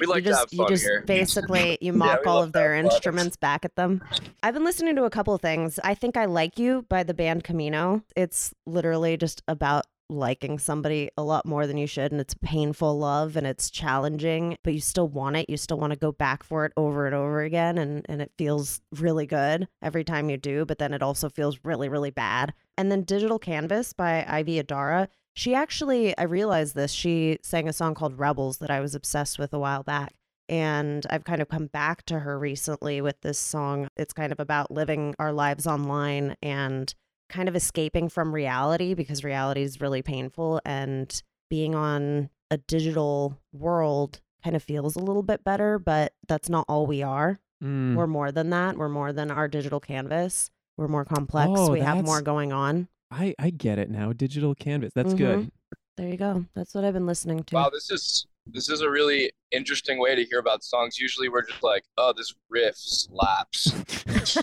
We 0.00 0.06
like 0.06 0.18
you 0.18 0.22
to 0.22 0.30
just, 0.30 0.40
have 0.40 0.48
you 0.52 0.68
just 0.68 0.84
here. 0.84 1.02
basically 1.06 1.76
you 1.80 1.92
mock 1.92 2.20
we 2.24 2.30
all 2.30 2.40
of 2.42 2.52
their 2.52 2.76
have 2.76 2.84
fun. 2.84 2.92
instruments 2.92 3.36
back 3.36 3.64
at 3.64 3.74
them. 3.74 4.00
I've 4.42 4.54
been 4.54 4.64
listening 4.64 4.94
to 4.94 5.04
a 5.04 5.10
couple 5.10 5.34
of 5.34 5.40
things. 5.42 5.80
I 5.82 5.94
think 5.94 6.16
I 6.16 6.26
like 6.26 6.56
you 6.58 6.86
by 6.88 7.02
the 7.02 7.12
band 7.14 7.42
Camino. 7.42 8.02
It's 8.14 8.54
literally 8.64 9.16
just 9.16 9.42
about 9.48 9.84
liking 10.08 10.58
somebody 10.58 11.10
a 11.16 11.22
lot 11.22 11.46
more 11.46 11.66
than 11.66 11.76
you 11.76 11.86
should 11.86 12.12
and 12.12 12.20
it's 12.20 12.34
painful 12.34 12.98
love 12.98 13.36
and 13.36 13.46
it's 13.46 13.70
challenging 13.70 14.56
but 14.62 14.72
you 14.72 14.80
still 14.80 15.08
want 15.08 15.36
it 15.36 15.50
you 15.50 15.56
still 15.56 15.78
want 15.78 15.92
to 15.92 15.98
go 15.98 16.12
back 16.12 16.44
for 16.44 16.64
it 16.64 16.72
over 16.76 17.06
and 17.06 17.14
over 17.14 17.42
again 17.42 17.76
and 17.76 18.06
and 18.08 18.22
it 18.22 18.30
feels 18.38 18.80
really 18.92 19.26
good 19.26 19.66
every 19.82 20.04
time 20.04 20.30
you 20.30 20.36
do 20.36 20.64
but 20.64 20.78
then 20.78 20.94
it 20.94 21.02
also 21.02 21.28
feels 21.28 21.58
really 21.64 21.88
really 21.88 22.10
bad 22.10 22.52
and 22.76 22.90
then 22.90 23.02
digital 23.02 23.38
canvas 23.38 23.92
by 23.92 24.24
ivy 24.28 24.62
adara 24.62 25.08
she 25.34 25.54
actually 25.54 26.16
i 26.18 26.22
realized 26.22 26.74
this 26.74 26.92
she 26.92 27.38
sang 27.42 27.68
a 27.68 27.72
song 27.72 27.94
called 27.94 28.18
rebels 28.18 28.58
that 28.58 28.70
i 28.70 28.80
was 28.80 28.94
obsessed 28.94 29.38
with 29.38 29.52
a 29.52 29.58
while 29.58 29.82
back 29.82 30.14
and 30.48 31.04
I've 31.10 31.24
kind 31.24 31.42
of 31.42 31.48
come 31.48 31.66
back 31.66 32.04
to 32.06 32.20
her 32.20 32.38
recently 32.38 33.00
with 33.00 33.20
this 33.22 33.38
song. 33.38 33.88
It's 33.96 34.12
kind 34.12 34.32
of 34.32 34.40
about 34.40 34.70
living 34.70 35.14
our 35.18 35.32
lives 35.32 35.66
online 35.66 36.36
and 36.42 36.94
kind 37.28 37.48
of 37.48 37.56
escaping 37.56 38.08
from 38.08 38.34
reality 38.34 38.94
because 38.94 39.24
reality 39.24 39.62
is 39.62 39.80
really 39.80 40.02
painful 40.02 40.60
and 40.64 41.22
being 41.50 41.74
on 41.74 42.30
a 42.50 42.56
digital 42.58 43.38
world 43.52 44.20
kind 44.44 44.54
of 44.54 44.62
feels 44.62 44.94
a 44.96 45.00
little 45.00 45.22
bit 45.22 45.42
better, 45.42 45.78
but 45.78 46.12
that's 46.28 46.48
not 46.48 46.64
all 46.68 46.86
we 46.86 47.02
are. 47.02 47.40
Mm. 47.62 47.94
We're 47.96 48.06
more 48.06 48.30
than 48.30 48.50
that. 48.50 48.76
We're 48.76 48.88
more 48.88 49.12
than 49.12 49.30
our 49.30 49.48
digital 49.48 49.80
canvas. 49.80 50.50
We're 50.76 50.88
more 50.88 51.04
complex. 51.04 51.50
Oh, 51.54 51.72
we 51.72 51.80
have 51.80 52.04
more 52.04 52.20
going 52.22 52.52
on. 52.52 52.88
I, 53.10 53.34
I 53.38 53.50
get 53.50 53.78
it 53.78 53.90
now. 53.90 54.12
Digital 54.12 54.54
canvas. 54.54 54.92
That's 54.94 55.14
Mhm. 55.14 55.18
good. 55.18 55.52
There 55.96 56.08
you 56.08 56.16
go. 56.18 56.44
That's 56.54 56.74
what 56.74 56.84
I've 56.84 56.92
been 56.92 57.06
listening 57.06 57.42
to. 57.44 57.54
Wow, 57.54 57.70
this 57.70 57.90
is 57.90 58.26
this 58.48 58.68
is 58.68 58.80
a 58.80 58.88
really 58.88 59.32
interesting 59.50 59.98
way 59.98 60.14
to 60.14 60.24
hear 60.24 60.38
about 60.38 60.62
songs. 60.62 60.98
Usually 60.98 61.28
we're 61.28 61.44
just 61.44 61.64
like, 61.64 61.82
oh, 61.98 62.12
this 62.16 62.32
riff 62.48 62.76
slaps. 62.76 63.72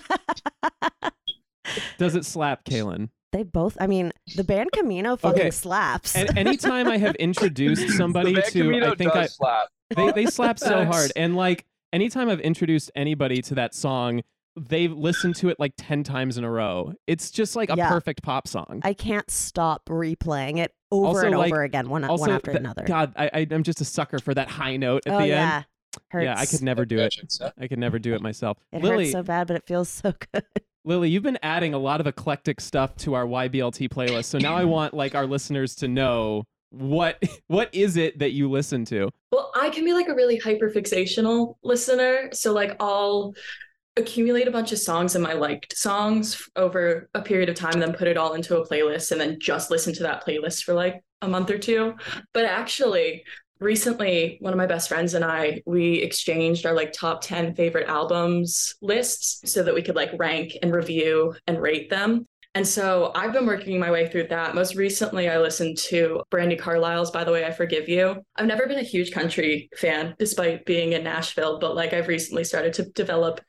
Does 1.97 2.15
it 2.15 2.25
slap, 2.25 2.63
Kalen? 2.65 3.09
they 3.31 3.41
both, 3.41 3.75
I 3.81 3.87
mean, 3.87 4.11
the 4.35 4.43
band 4.43 4.71
Camino 4.73 5.15
fucking 5.17 5.39
Okay. 5.39 5.49
slaps. 5.49 6.15
And 6.15 6.37
anytime 6.37 6.87
I 6.87 6.97
have 6.99 7.15
introduced 7.19 7.89
somebody 7.97 8.35
to, 8.35 8.41
Camino 8.51 8.91
I 8.91 8.95
think 8.95 9.11
does 9.11 9.17
I, 9.23 9.25
slap. 9.25 9.67
they, 9.95 10.11
they 10.11 10.25
slap 10.27 10.59
so 10.59 10.85
hard. 10.85 11.11
And 11.15 11.35
like 11.35 11.65
anytime 11.91 12.29
I've 12.29 12.41
introduced 12.41 12.91
anybody 12.95 13.41
to 13.41 13.55
that 13.55 13.73
song, 13.73 14.21
they've 14.55 14.91
listened 14.93 15.35
to 15.37 15.49
it 15.49 15.59
like 15.59 15.73
10 15.79 16.03
times 16.03 16.37
in 16.37 16.43
a 16.43 16.51
row. 16.51 16.93
It's 17.07 17.31
just 17.31 17.55
like 17.55 17.71
a 17.71 17.75
Yeah. 17.75 17.89
perfect 17.89 18.21
pop 18.21 18.47
song. 18.47 18.81
I 18.83 18.93
can't 18.93 19.31
stop 19.31 19.85
replaying 19.85 20.59
it 20.59 20.71
over 20.91 21.07
Also, 21.07 21.25
and 21.25 21.35
like- 21.35 21.51
over 21.51 21.63
again, 21.63 21.89
one, 21.89 22.03
also, 22.03 22.21
one 22.21 22.29
after 22.29 22.51
th- 22.51 22.59
another. 22.59 22.83
God, 22.83 23.13
I, 23.15 23.31
I, 23.33 23.47
I'm 23.49 23.63
just 23.63 23.81
a 23.81 23.85
sucker 23.85 24.19
for 24.19 24.35
that 24.35 24.47
high 24.47 24.77
note 24.77 25.07
at 25.07 25.13
oh 25.13 25.17
the 25.21 25.27
yeah, 25.29 25.55
end. 25.55 25.65
hurts. 26.11 26.23
Yeah, 26.25 26.35
I 26.37 26.45
could 26.45 26.61
never 26.61 26.85
do 26.85 26.99
it. 26.99 27.15
I 27.59 27.67
could 27.67 27.79
never 27.79 27.97
do 27.97 28.13
it 28.13 28.21
myself. 28.21 28.59
It 28.71 28.83
Lily, 28.83 29.05
hurts 29.05 29.13
so 29.13 29.23
bad, 29.23 29.47
but 29.47 29.55
it 29.55 29.63
feels 29.65 29.89
so 29.89 30.13
good. 30.33 30.43
Lily, 30.85 31.09
you've 31.09 31.23
been 31.23 31.39
adding 31.41 31.73
a 31.73 31.77
lot 31.77 32.01
of 32.01 32.07
eclectic 32.07 32.59
stuff 32.59 32.95
to 32.97 33.13
our 33.13 33.25
YBLT 33.25 33.89
playlist. 33.89 34.25
So 34.25 34.37
now 34.37 34.55
I 34.55 34.65
want 34.65 34.93
like 34.93 35.15
our 35.15 35.25
listeners 35.25 35.75
to 35.75 35.87
know 35.87 36.43
what 36.71 37.21
what 37.47 37.73
is 37.73 37.97
it 37.97 38.19
that 38.19 38.31
you 38.31 38.49
listen 38.49 38.83
to? 38.85 39.09
Well, 39.31 39.51
I 39.55 39.69
can 39.69 39.85
be 39.85 39.93
like 39.93 40.09
a 40.09 40.15
really 40.15 40.39
hyperfixational 40.39 41.55
listener. 41.63 42.29
So 42.33 42.51
like 42.51 42.75
I'll 42.79 43.33
accumulate 43.95 44.47
a 44.47 44.51
bunch 44.51 44.71
of 44.71 44.79
songs 44.79 45.15
and 45.15 45.23
my 45.23 45.33
liked 45.33 45.77
songs 45.77 46.49
over 46.55 47.09
a 47.13 47.21
period 47.21 47.47
of 47.47 47.55
time, 47.55 47.79
then 47.79 47.93
put 47.93 48.07
it 48.07 48.17
all 48.17 48.33
into 48.33 48.57
a 48.57 48.67
playlist 48.67 49.11
and 49.11 49.21
then 49.21 49.39
just 49.39 49.69
listen 49.69 49.93
to 49.93 50.03
that 50.03 50.25
playlist 50.25 50.63
for 50.63 50.73
like 50.73 51.03
a 51.21 51.27
month 51.27 51.51
or 51.51 51.59
two. 51.59 51.93
But 52.33 52.45
actually, 52.45 53.23
recently 53.59 54.37
one 54.41 54.53
of 54.53 54.57
my 54.57 54.65
best 54.65 54.89
friends 54.89 55.13
and 55.13 55.23
I 55.23 55.61
we 55.65 55.95
exchanged 55.95 56.65
our 56.65 56.73
like 56.73 56.91
top 56.91 57.21
10 57.21 57.55
favorite 57.55 57.87
albums 57.87 58.75
lists 58.81 59.41
so 59.51 59.63
that 59.63 59.73
we 59.73 59.81
could 59.81 59.95
like 59.95 60.11
rank 60.17 60.57
and 60.61 60.73
review 60.73 61.35
and 61.47 61.61
rate 61.61 61.89
them. 61.89 62.27
And 62.55 62.67
so 62.67 63.11
I've 63.15 63.33
been 63.33 63.47
working 63.47 63.79
my 63.79 63.89
way 63.89 64.07
through 64.07 64.27
that. 64.27 64.53
Most 64.53 64.75
recently, 64.75 65.27
I 65.27 65.39
listened 65.39 65.75
to 65.89 66.21
Brandi 66.29 66.59
Carlile's 66.59 67.09
By 67.09 67.23
the 67.23 67.31
Way 67.31 67.45
I 67.45 67.51
Forgive 67.51 67.89
You. 67.89 68.21
I've 68.35 68.45
never 68.45 68.67
been 68.67 68.77
a 68.77 68.83
huge 68.83 69.11
country 69.11 69.69
fan, 69.75 70.13
despite 70.19 70.63
being 70.65 70.91
in 70.91 71.03
Nashville, 71.03 71.57
but 71.57 71.75
like 71.75 71.93
I've 71.93 72.07
recently 72.07 72.43
started 72.43 72.73
to 72.73 72.85
develop 72.91 73.41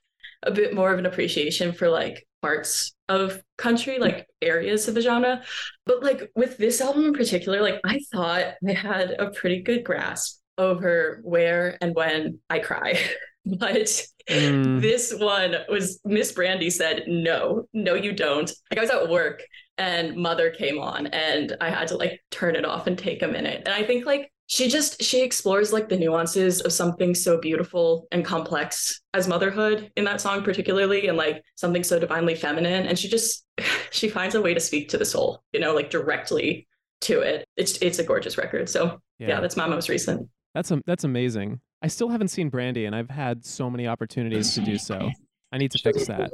a 0.44 0.50
bit 0.50 0.74
more 0.74 0.92
of 0.92 0.98
an 0.98 1.06
appreciation 1.06 1.72
for 1.72 1.88
like 1.88 2.26
parts 2.42 2.94
of 3.08 3.42
country, 3.56 3.98
like 3.98 4.26
areas 4.42 4.86
of 4.88 4.94
the 4.94 5.00
genre. 5.00 5.42
But 5.86 6.02
like 6.02 6.30
with 6.36 6.56
this 6.58 6.80
album 6.80 7.06
in 7.06 7.14
particular, 7.14 7.60
like 7.62 7.80
I 7.84 8.00
thought 8.12 8.54
I 8.66 8.72
had 8.72 9.12
a 9.18 9.30
pretty 9.30 9.62
good 9.62 9.84
grasp 9.84 10.40
over 10.56 11.20
where 11.24 11.76
and 11.80 11.94
when 11.94 12.38
I 12.48 12.58
cry. 12.60 12.98
but 13.46 14.06
Mm. 14.26 14.80
this 14.80 15.12
one 15.14 15.54
was 15.68 16.00
Miss 16.02 16.32
Brandi 16.32 16.72
said, 16.72 17.04
no, 17.06 17.66
no, 17.74 17.92
you 17.92 18.12
don't. 18.12 18.50
Like 18.70 18.78
I 18.78 18.80
was 18.80 18.88
at 18.88 19.10
work 19.10 19.42
and 19.76 20.16
mother 20.16 20.48
came 20.48 20.78
on 20.78 21.08
and 21.08 21.54
I 21.60 21.68
had 21.68 21.88
to 21.88 21.98
like 21.98 22.22
turn 22.30 22.56
it 22.56 22.64
off 22.64 22.86
and 22.86 22.96
take 22.96 23.20
a 23.22 23.28
minute. 23.28 23.64
And 23.66 23.74
I 23.74 23.82
think 23.84 24.06
like 24.06 24.32
she 24.46 24.68
just 24.68 25.02
she 25.02 25.22
explores 25.22 25.72
like 25.72 25.88
the 25.88 25.96
nuances 25.96 26.60
of 26.60 26.72
something 26.72 27.14
so 27.14 27.38
beautiful 27.38 28.06
and 28.12 28.24
complex 28.24 29.00
as 29.14 29.26
motherhood 29.26 29.90
in 29.96 30.04
that 30.04 30.20
song 30.20 30.42
particularly 30.42 31.08
and 31.08 31.16
like 31.16 31.42
something 31.56 31.82
so 31.82 31.98
divinely 31.98 32.34
feminine 32.34 32.86
and 32.86 32.98
she 32.98 33.08
just 33.08 33.46
she 33.90 34.08
finds 34.08 34.34
a 34.34 34.40
way 34.42 34.52
to 34.52 34.60
speak 34.60 34.88
to 34.88 34.98
the 34.98 35.04
soul 35.04 35.42
you 35.52 35.60
know 35.60 35.74
like 35.74 35.88
directly 35.88 36.66
to 37.00 37.20
it 37.20 37.46
it's 37.56 37.78
it's 37.78 37.98
a 37.98 38.04
gorgeous 38.04 38.36
record 38.36 38.68
so 38.68 39.00
yeah, 39.18 39.40
that's 39.40 39.56
my 39.56 39.66
most 39.66 39.88
recent 39.88 40.28
That's 40.54 40.70
a, 40.70 40.82
that's 40.86 41.04
amazing. 41.04 41.60
I 41.82 41.88
still 41.88 42.08
haven't 42.08 42.28
seen 42.28 42.50
Brandi, 42.50 42.86
and 42.86 42.94
I've 42.94 43.10
had 43.10 43.44
so 43.44 43.68
many 43.68 43.86
opportunities 43.86 44.54
to 44.54 44.60
do 44.60 44.78
so. 44.78 45.10
I 45.52 45.58
need 45.58 45.70
to 45.72 45.78
fix 45.78 46.06
that. 46.06 46.30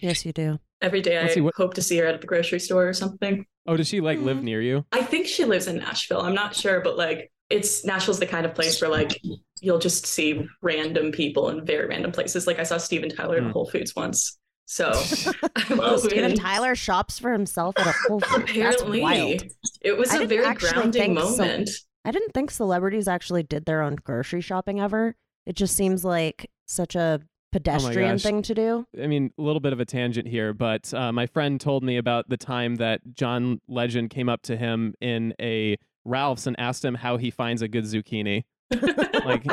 Yes, 0.00 0.26
you 0.26 0.32
do. 0.32 0.58
Every 0.80 1.00
day 1.00 1.18
Let's 1.18 1.32
I 1.32 1.34
see, 1.34 1.40
what- 1.40 1.54
hope 1.56 1.74
to 1.74 1.82
see 1.82 1.96
her 1.98 2.06
at 2.06 2.20
the 2.20 2.26
grocery 2.26 2.60
store 2.60 2.88
or 2.88 2.92
something. 2.92 3.44
Oh, 3.66 3.76
does 3.76 3.88
she 3.88 4.00
like 4.00 4.18
Mm. 4.18 4.24
live 4.24 4.42
near 4.42 4.62
you? 4.62 4.84
I 4.92 5.02
think 5.02 5.26
she 5.26 5.44
lives 5.44 5.66
in 5.66 5.76
Nashville. 5.78 6.20
I'm 6.20 6.34
not 6.34 6.54
sure, 6.54 6.80
but 6.80 6.96
like 6.96 7.30
it's 7.50 7.84
Nashville's 7.84 8.18
the 8.20 8.26
kind 8.26 8.44
of 8.46 8.54
place 8.54 8.80
where 8.80 8.90
like 8.90 9.20
you'll 9.60 9.78
just 9.78 10.06
see 10.06 10.46
random 10.62 11.10
people 11.12 11.48
in 11.48 11.64
very 11.64 11.86
random 11.86 12.12
places. 12.12 12.46
Like 12.46 12.58
I 12.58 12.62
saw 12.62 12.76
Steven 12.78 13.08
Tyler 13.10 13.40
Hmm. 13.40 13.46
in 13.46 13.52
Whole 13.52 13.68
Foods 13.68 13.94
once. 13.96 14.38
So 14.66 14.90
I'm 15.56 15.98
Steven 15.98 16.36
Tyler 16.36 16.74
shops 16.74 17.18
for 17.18 17.32
himself 17.32 17.74
at 17.78 17.86
a 17.86 17.92
Whole 18.06 18.20
Foods. 18.20 18.44
That's 18.44 18.50
apparently 18.82 19.00
wild. 19.00 19.42
it 19.80 19.96
was 19.96 20.10
I 20.10 20.22
a 20.22 20.26
very 20.26 20.54
grounding 20.54 21.16
think 21.16 21.18
so. 21.18 21.30
moment. 21.36 21.70
I 22.04 22.10
didn't 22.10 22.32
think 22.32 22.50
celebrities 22.50 23.08
actually 23.08 23.42
did 23.42 23.64
their 23.64 23.82
own 23.82 23.96
grocery 23.96 24.40
shopping 24.42 24.78
ever. 24.80 25.14
It 25.46 25.56
just 25.56 25.74
seems 25.76 26.04
like 26.04 26.50
such 26.66 26.94
a 26.94 27.20
pedestrian 27.52 28.14
gosh. 28.14 28.22
thing 28.22 28.42
to 28.42 28.54
do. 28.54 28.86
I 29.02 29.06
mean, 29.06 29.32
a 29.38 29.42
little 29.42 29.60
bit 29.60 29.72
of 29.72 29.80
a 29.80 29.84
tangent 29.84 30.28
here, 30.28 30.52
but 30.52 30.92
uh, 30.94 31.12
my 31.12 31.26
friend 31.26 31.60
told 31.60 31.82
me 31.82 31.96
about 31.96 32.28
the 32.28 32.36
time 32.36 32.76
that 32.76 33.00
John 33.14 33.60
Legend 33.68 34.10
came 34.10 34.28
up 34.28 34.42
to 34.42 34.56
him 34.56 34.94
in 35.00 35.34
a 35.40 35.76
Ralph's 36.04 36.46
and 36.46 36.58
asked 36.58 36.84
him 36.84 36.94
how 36.94 37.16
he 37.16 37.30
finds 37.30 37.62
a 37.62 37.68
good 37.68 37.84
zucchini. 37.84 38.44
Like, 39.24 39.44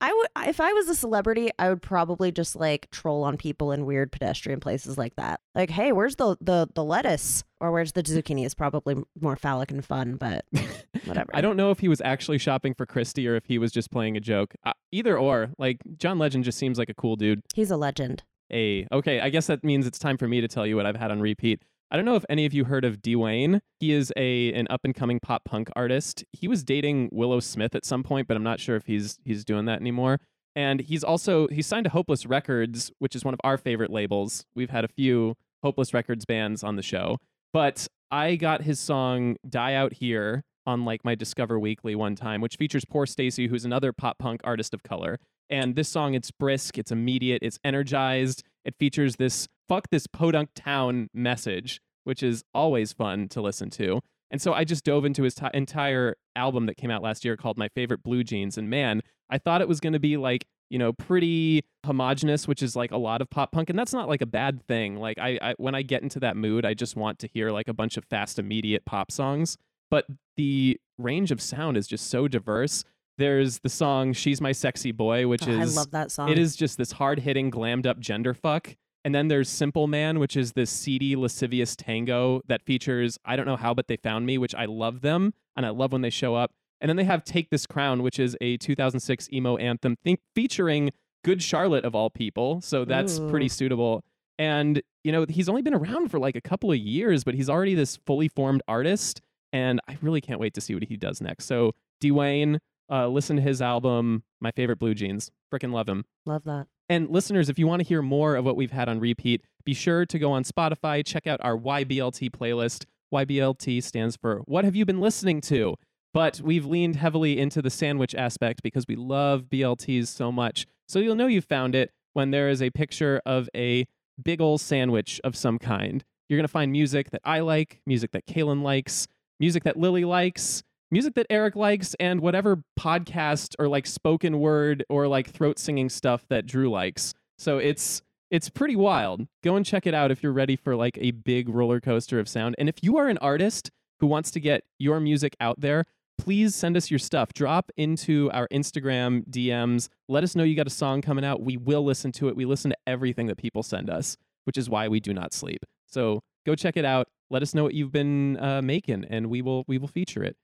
I 0.00 0.12
would 0.12 0.48
if 0.48 0.60
I 0.60 0.72
was 0.72 0.88
a 0.88 0.94
celebrity, 0.94 1.50
I 1.58 1.68
would 1.68 1.82
probably 1.82 2.30
just 2.30 2.56
like 2.56 2.90
troll 2.90 3.24
on 3.24 3.36
people 3.36 3.72
in 3.72 3.86
weird 3.86 4.12
pedestrian 4.12 4.60
places 4.60 4.96
like 4.96 5.16
that. 5.16 5.40
Like, 5.54 5.70
hey, 5.70 5.92
where's 5.92 6.16
the 6.16 6.36
the, 6.40 6.68
the 6.74 6.84
lettuce? 6.84 7.44
Or 7.60 7.72
where's 7.72 7.92
the 7.92 8.04
zucchini 8.04 8.46
is 8.46 8.54
probably 8.54 9.02
more 9.20 9.34
phallic 9.34 9.72
and 9.72 9.84
fun, 9.84 10.14
but 10.14 10.44
whatever. 11.06 11.30
I 11.34 11.40
don't 11.40 11.56
know 11.56 11.72
if 11.72 11.80
he 11.80 11.88
was 11.88 12.00
actually 12.00 12.38
shopping 12.38 12.72
for 12.72 12.86
Christie 12.86 13.26
or 13.26 13.34
if 13.34 13.46
he 13.46 13.58
was 13.58 13.72
just 13.72 13.90
playing 13.90 14.16
a 14.16 14.20
joke. 14.20 14.54
Uh, 14.64 14.74
either 14.92 15.18
or, 15.18 15.50
like 15.58 15.78
John 15.96 16.18
Legend 16.18 16.44
just 16.44 16.56
seems 16.56 16.78
like 16.78 16.88
a 16.88 16.94
cool 16.94 17.16
dude. 17.16 17.42
He's 17.54 17.72
a 17.72 17.76
legend. 17.76 18.22
A 18.52 18.86
okay, 18.92 19.20
I 19.20 19.28
guess 19.28 19.48
that 19.48 19.64
means 19.64 19.86
it's 19.86 19.98
time 19.98 20.16
for 20.16 20.28
me 20.28 20.40
to 20.40 20.48
tell 20.48 20.66
you 20.66 20.76
what 20.76 20.86
I've 20.86 20.96
had 20.96 21.10
on 21.10 21.20
repeat. 21.20 21.60
I 21.90 21.96
don't 21.96 22.04
know 22.04 22.16
if 22.16 22.24
any 22.28 22.44
of 22.44 22.52
you 22.52 22.64
heard 22.64 22.84
of 22.84 22.98
De'Wayne. 22.98 23.60
He 23.80 23.92
is 23.92 24.12
a 24.16 24.52
an 24.52 24.66
up 24.68 24.80
and 24.84 24.94
coming 24.94 25.20
pop 25.20 25.44
punk 25.44 25.70
artist. 25.74 26.24
He 26.32 26.46
was 26.46 26.62
dating 26.62 27.08
Willow 27.12 27.40
Smith 27.40 27.74
at 27.74 27.84
some 27.84 28.02
point, 28.02 28.28
but 28.28 28.36
I'm 28.36 28.42
not 28.42 28.60
sure 28.60 28.76
if 28.76 28.86
he's 28.86 29.18
he's 29.24 29.44
doing 29.44 29.64
that 29.66 29.80
anymore. 29.80 30.20
And 30.54 30.80
he's 30.80 31.02
also 31.02 31.48
he's 31.48 31.66
signed 31.66 31.84
to 31.84 31.90
Hopeless 31.90 32.26
Records, 32.26 32.92
which 32.98 33.16
is 33.16 33.24
one 33.24 33.32
of 33.32 33.40
our 33.42 33.56
favorite 33.56 33.90
labels. 33.90 34.44
We've 34.54 34.70
had 34.70 34.84
a 34.84 34.88
few 34.88 35.34
Hopeless 35.62 35.94
Records 35.94 36.24
bands 36.24 36.62
on 36.62 36.76
the 36.76 36.82
show. 36.82 37.18
But 37.52 37.86
I 38.10 38.36
got 38.36 38.62
his 38.62 38.78
song 38.78 39.36
Die 39.48 39.74
Out 39.74 39.94
Here 39.94 40.44
on 40.66 40.84
like 40.84 41.04
my 41.04 41.14
Discover 41.14 41.58
Weekly 41.58 41.94
one 41.94 42.14
time, 42.14 42.42
which 42.42 42.56
features 42.56 42.84
Poorstacy, 42.84 43.46
who's 43.46 43.64
another 43.64 43.92
pop 43.92 44.18
punk 44.18 44.42
artist 44.44 44.74
of 44.74 44.82
color. 44.82 45.18
And 45.48 45.74
this 45.74 45.88
song, 45.88 46.12
it's 46.12 46.30
brisk, 46.30 46.76
it's 46.76 46.92
immediate, 46.92 47.42
it's 47.42 47.58
energized. 47.64 48.42
It 48.66 48.74
features 48.78 49.16
this 49.16 49.48
fuck 49.68 49.88
this 49.90 50.06
podunk 50.06 50.50
town 50.54 51.08
message, 51.12 51.80
which 52.04 52.22
is 52.22 52.44
always 52.54 52.92
fun 52.92 53.28
to 53.28 53.40
listen 53.40 53.70
to. 53.70 54.00
And 54.30 54.42
so 54.42 54.52
I 54.52 54.64
just 54.64 54.84
dove 54.84 55.04
into 55.04 55.22
his 55.22 55.34
ti 55.34 55.46
entire 55.54 56.16
album 56.36 56.66
that 56.66 56.76
came 56.76 56.90
out 56.90 57.02
last 57.02 57.24
year 57.24 57.36
called 57.36 57.56
My 57.58 57.68
Favorite 57.68 58.02
Blue 58.02 58.22
Jeans. 58.22 58.58
And 58.58 58.68
man, 58.68 59.02
I 59.30 59.38
thought 59.38 59.60
it 59.62 59.68
was 59.68 59.80
going 59.80 59.94
to 59.94 59.98
be 59.98 60.16
like, 60.16 60.46
you 60.70 60.78
know, 60.78 60.92
pretty 60.92 61.64
homogenous, 61.86 62.46
which 62.46 62.62
is 62.62 62.76
like 62.76 62.90
a 62.90 62.98
lot 62.98 63.22
of 63.22 63.30
pop 63.30 63.52
punk. 63.52 63.70
And 63.70 63.78
that's 63.78 63.94
not 63.94 64.06
like 64.06 64.20
a 64.20 64.26
bad 64.26 64.62
thing. 64.66 64.96
Like, 64.96 65.18
I, 65.18 65.38
I 65.40 65.54
when 65.56 65.74
I 65.74 65.80
get 65.82 66.02
into 66.02 66.20
that 66.20 66.36
mood, 66.36 66.66
I 66.66 66.74
just 66.74 66.94
want 66.94 67.18
to 67.20 67.28
hear 67.28 67.50
like 67.50 67.68
a 67.68 67.72
bunch 67.74 67.96
of 67.96 68.04
fast, 68.04 68.38
immediate 68.38 68.84
pop 68.84 69.10
songs. 69.10 69.56
But 69.90 70.04
the 70.36 70.78
range 70.98 71.30
of 71.30 71.40
sound 71.40 71.78
is 71.78 71.86
just 71.86 72.08
so 72.08 72.28
diverse. 72.28 72.84
There's 73.16 73.60
the 73.60 73.70
song 73.70 74.12
She's 74.12 74.40
My 74.42 74.52
Sexy 74.52 74.92
Boy, 74.92 75.26
which 75.26 75.48
Oh, 75.48 75.58
I 75.58 75.64
love 75.64 75.90
that 75.92 76.10
song. 76.10 76.28
it 76.28 76.38
is 76.38 76.54
just 76.54 76.76
this 76.76 76.92
hard 76.92 77.20
hitting, 77.20 77.50
glammed 77.50 77.86
up 77.86 77.98
gender 77.98 78.34
fuck. 78.34 78.76
And 79.08 79.14
then 79.14 79.28
there's 79.28 79.48
Simple 79.48 79.86
Man, 79.86 80.18
which 80.18 80.36
is 80.36 80.52
this 80.52 80.68
seedy, 80.68 81.16
lascivious 81.16 81.74
tango 81.74 82.42
that 82.46 82.62
features 82.62 83.18
I 83.24 83.36
don't 83.36 83.46
know 83.46 83.56
how, 83.56 83.72
but 83.72 83.88
they 83.88 83.96
found 83.96 84.26
me, 84.26 84.36
which 84.36 84.54
I 84.54 84.66
love 84.66 85.00
them. 85.00 85.32
And 85.56 85.64
I 85.64 85.70
love 85.70 85.92
when 85.92 86.02
they 86.02 86.10
show 86.10 86.34
up. 86.34 86.52
And 86.82 86.90
then 86.90 86.96
they 86.96 87.04
have 87.04 87.24
Take 87.24 87.48
This 87.48 87.64
Crown, 87.64 88.02
which 88.02 88.18
is 88.18 88.36
a 88.42 88.58
2006 88.58 89.30
emo 89.32 89.56
anthem 89.56 89.96
think, 90.04 90.20
featuring 90.34 90.90
Good 91.24 91.42
Charlotte 91.42 91.86
of 91.86 91.94
all 91.94 92.10
people. 92.10 92.60
So 92.60 92.84
that's 92.84 93.18
pretty 93.18 93.48
suitable. 93.48 94.04
And, 94.38 94.82
you 95.04 95.12
know, 95.12 95.24
he's 95.26 95.48
only 95.48 95.62
been 95.62 95.72
around 95.72 96.10
for 96.10 96.18
like 96.18 96.36
a 96.36 96.42
couple 96.42 96.70
of 96.70 96.76
years, 96.76 97.24
but 97.24 97.32
he's 97.34 97.48
already 97.48 97.74
this 97.74 97.96
fully 98.04 98.28
formed 98.28 98.60
artist. 98.68 99.22
And 99.54 99.80
I 99.88 99.96
really 100.02 100.20
can't 100.20 100.38
wait 100.38 100.52
to 100.52 100.60
see 100.60 100.74
what 100.74 100.84
he 100.84 100.98
does 100.98 101.22
next. 101.22 101.46
So, 101.46 101.74
De'Wayne, 102.02 102.58
uh, 102.90 103.08
listen 103.08 103.36
to 103.36 103.42
his 103.42 103.62
album, 103.62 104.24
My 104.38 104.50
Favorite 104.50 104.78
Blue 104.78 104.92
Jeans. 104.92 105.30
Freaking 105.50 105.72
love 105.72 105.88
him. 105.88 106.04
Love 106.26 106.44
that. 106.44 106.66
And 106.88 107.10
listeners, 107.10 107.50
if 107.50 107.58
you 107.58 107.66
want 107.66 107.80
to 107.80 107.88
hear 107.88 108.00
more 108.00 108.34
of 108.34 108.44
what 108.44 108.56
we've 108.56 108.70
had 108.70 108.88
on 108.88 108.98
repeat, 108.98 109.42
be 109.64 109.74
sure 109.74 110.06
to 110.06 110.18
go 110.18 110.32
on 110.32 110.44
Spotify, 110.44 111.04
check 111.04 111.26
out 111.26 111.38
our 111.42 111.56
YBLT 111.56 112.30
playlist. 112.30 112.84
YBLT 113.12 113.82
stands 113.82 114.16
for 114.16 114.38
What 114.46 114.64
Have 114.64 114.74
You 114.74 114.86
Been 114.86 115.00
Listening 115.00 115.40
To? 115.42 115.76
But 116.14 116.40
we've 116.40 116.64
leaned 116.64 116.96
heavily 116.96 117.38
into 117.38 117.60
the 117.60 117.68
sandwich 117.68 118.14
aspect 118.14 118.62
because 118.62 118.86
we 118.88 118.96
love 118.96 119.44
BLTs 119.50 120.06
so 120.06 120.32
much. 120.32 120.66
So 120.88 120.98
you'll 120.98 121.14
know 121.14 121.26
you 121.26 121.42
found 121.42 121.74
it 121.74 121.90
when 122.14 122.30
there 122.30 122.48
is 122.48 122.62
a 122.62 122.70
picture 122.70 123.20
of 123.26 123.48
a 123.54 123.86
big 124.22 124.40
ol' 124.40 124.56
sandwich 124.56 125.20
of 125.22 125.36
some 125.36 125.58
kind. 125.58 126.02
You're 126.28 126.38
going 126.38 126.44
to 126.44 126.48
find 126.48 126.72
music 126.72 127.10
that 127.10 127.20
I 127.24 127.40
like, 127.40 127.82
music 127.86 128.12
that 128.12 128.26
Kaylin 128.26 128.62
likes, 128.62 129.06
music 129.38 129.64
that 129.64 129.76
Lily 129.76 130.04
likes, 130.04 130.62
music 130.90 131.14
that 131.14 131.26
Eric 131.30 131.56
likes, 131.56 131.94
and 132.00 132.20
whatever 132.20 132.62
podcast 132.78 133.54
or 133.58 133.68
like 133.68 133.86
spoken 133.86 134.40
word 134.40 134.84
or 134.88 135.08
like 135.08 135.30
throat 135.30 135.58
singing 135.58 135.88
stuff 135.88 136.26
that 136.28 136.46
Drew 136.46 136.70
likes. 136.70 137.14
So 137.38 137.58
it's 137.58 138.02
it's 138.30 138.50
pretty 138.50 138.76
wild. 138.76 139.26
Go 139.42 139.56
and 139.56 139.64
check 139.64 139.86
it 139.86 139.94
out 139.94 140.10
if 140.10 140.22
you're 140.22 140.32
ready 140.32 140.56
for 140.56 140.76
like 140.76 140.98
a 141.00 141.12
big 141.12 141.48
roller 141.48 141.80
coaster 141.80 142.18
of 142.18 142.28
sound. 142.28 142.54
And 142.58 142.68
if 142.68 142.82
you 142.82 142.98
are 142.98 143.08
an 143.08 143.18
artist 143.18 143.70
who 144.00 144.06
wants 144.06 144.30
to 144.32 144.40
get 144.40 144.64
your 144.78 145.00
music 145.00 145.34
out 145.40 145.60
there, 145.60 145.84
please 146.18 146.54
send 146.54 146.76
us 146.76 146.90
your 146.90 146.98
stuff. 146.98 147.32
Drop 147.32 147.70
into 147.76 148.30
our 148.32 148.48
Instagram 148.48 149.24
DMs. 149.28 149.88
Let 150.08 150.24
us 150.24 150.36
know 150.36 150.42
you 150.42 150.56
got 150.56 150.66
a 150.66 150.70
song 150.70 151.00
coming 151.00 151.24
out. 151.24 151.40
We 151.40 151.56
will 151.56 151.84
listen 151.84 152.12
to 152.12 152.28
it. 152.28 152.36
We 152.36 152.44
listen 152.44 152.70
to 152.70 152.76
everything 152.86 153.26
that 153.28 153.38
people 153.38 153.62
send 153.62 153.88
us, 153.88 154.16
which 154.44 154.58
is 154.58 154.68
why 154.68 154.88
we 154.88 155.00
do 155.00 155.14
not 155.14 155.32
sleep. 155.32 155.64
So 155.86 156.22
go 156.44 156.54
check 156.54 156.76
it 156.76 156.84
out. 156.84 157.08
Let 157.30 157.42
us 157.42 157.54
know 157.54 157.62
what 157.62 157.74
you've 157.74 157.92
been 157.92 158.38
uh, 158.38 158.62
making, 158.62 159.04
and 159.04 159.28
we 159.28 159.42
will 159.42 159.64
we 159.68 159.78
will 159.78 159.88
feature 159.88 160.24
it. 160.24 160.36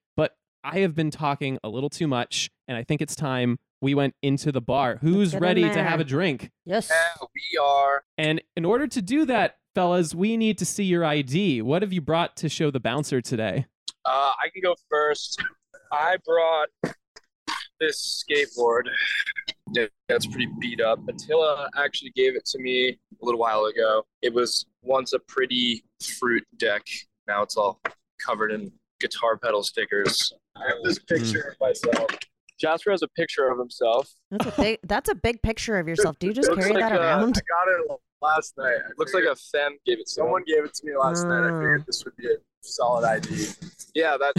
But 0.64 0.75
I 0.75 0.78
have 0.80 0.94
been 0.94 1.11
talking 1.11 1.59
a 1.62 1.68
little 1.68 1.90
too 1.90 2.06
much, 2.06 2.50
and 2.68 2.76
I 2.76 2.85
think 2.85 3.00
it's 3.00 3.14
time 3.14 3.59
we 3.80 3.94
went 3.94 4.14
into 4.23 4.50
the 4.50 4.61
bar. 4.61 4.99
Who's 5.00 5.35
ready 5.35 5.62
to 5.62 5.83
have 5.83 6.00
a 6.00 6.04
drink? 6.04 6.50
Yes. 6.64 6.90
Yeah, 6.90 7.26
we 7.35 7.59
are. 7.59 8.04
And 8.16 8.42
in 8.56 8.64
order 8.64 8.87
to 8.87 9.02
do 9.02 9.25
that, 9.26 9.56
fellas, 9.75 10.14
we 10.14 10.37
need 10.37 10.59
to 10.59 10.64
see 10.64 10.85
your 10.85 11.04
ID. 11.04 11.62
What 11.62 11.83
have 11.83 11.92
you 11.92 12.00
brought 12.00 12.37
to 12.37 12.49
show 12.49 12.71
the 12.71 12.80
bouncer 12.80 13.21
today? 13.21 13.66
Uh, 14.04 14.33
I 14.42 14.49
can 14.52 14.62
go 14.62 14.75
first. 14.90 15.42
I 15.92 16.16
brought 16.25 16.94
this 17.80 18.25
skateboard. 18.25 18.85
That's 20.09 20.26
pretty 20.26 20.49
beat 20.61 20.80
up. 20.80 21.00
Attila 21.09 21.68
actually 21.76 22.12
gave 22.14 22.37
it 22.37 22.44
to 22.47 22.59
me 22.59 22.88
a 22.90 23.25
little 23.25 23.40
while 23.40 23.64
ago. 23.64 24.04
It 24.23 24.33
was 24.33 24.66
once 24.83 25.12
a 25.12 25.18
pretty 25.18 25.85
fruit 26.18 26.44
deck. 26.59 26.83
Now 27.26 27.42
it's 27.42 27.56
all 27.56 27.80
covered 28.25 28.52
in 28.52 28.71
guitar 29.04 29.37
pedal 29.37 29.62
stickers. 29.62 30.32
I 30.56 30.68
have 30.68 30.78
this 30.82 30.99
hmm. 30.99 31.14
picture 31.14 31.49
of 31.49 31.61
myself. 31.61 32.11
Jasper 32.58 32.92
has 32.92 33.02
a 33.02 33.08
picture 33.08 33.49
of 33.49 33.58
himself. 33.58 34.11
That's 34.30 34.46
a 34.46 34.61
big 34.61 34.78
that's 34.84 35.11
a 35.11 35.14
big 35.14 35.42
picture 35.42 35.78
of 35.78 35.88
yourself. 35.88 36.18
Do 36.18 36.26
you 36.26 36.32
just 36.32 36.52
carry 36.54 36.73
like 36.73 36.80
that 36.80 36.92
a- 36.92 37.00
around? 37.00 37.37
I 37.37 37.40
got 37.40 37.68
it 37.68 38.00
last 38.23 38.54
night. 38.56 38.76
I 38.76 38.92
Looks 38.96 39.12
like 39.12 39.25
a 39.25 39.37
femme 39.37 39.76
gave 39.84 39.99
it 39.99 40.06
to 40.06 40.12
someone 40.12 40.42
him. 40.42 40.56
gave 40.56 40.64
it 40.64 40.75
to 40.75 40.87
me 40.87 40.92
last 40.96 41.25
night. 41.25 41.44
I 41.44 41.49
figured 41.49 41.80
hmm. 41.80 41.87
this 41.87 42.04
would 42.04 42.16
be 42.16 42.26
a 42.26 42.37
solid 42.62 43.04
ID. 43.04 43.49
Yeah, 43.94 44.16
that 44.16 44.34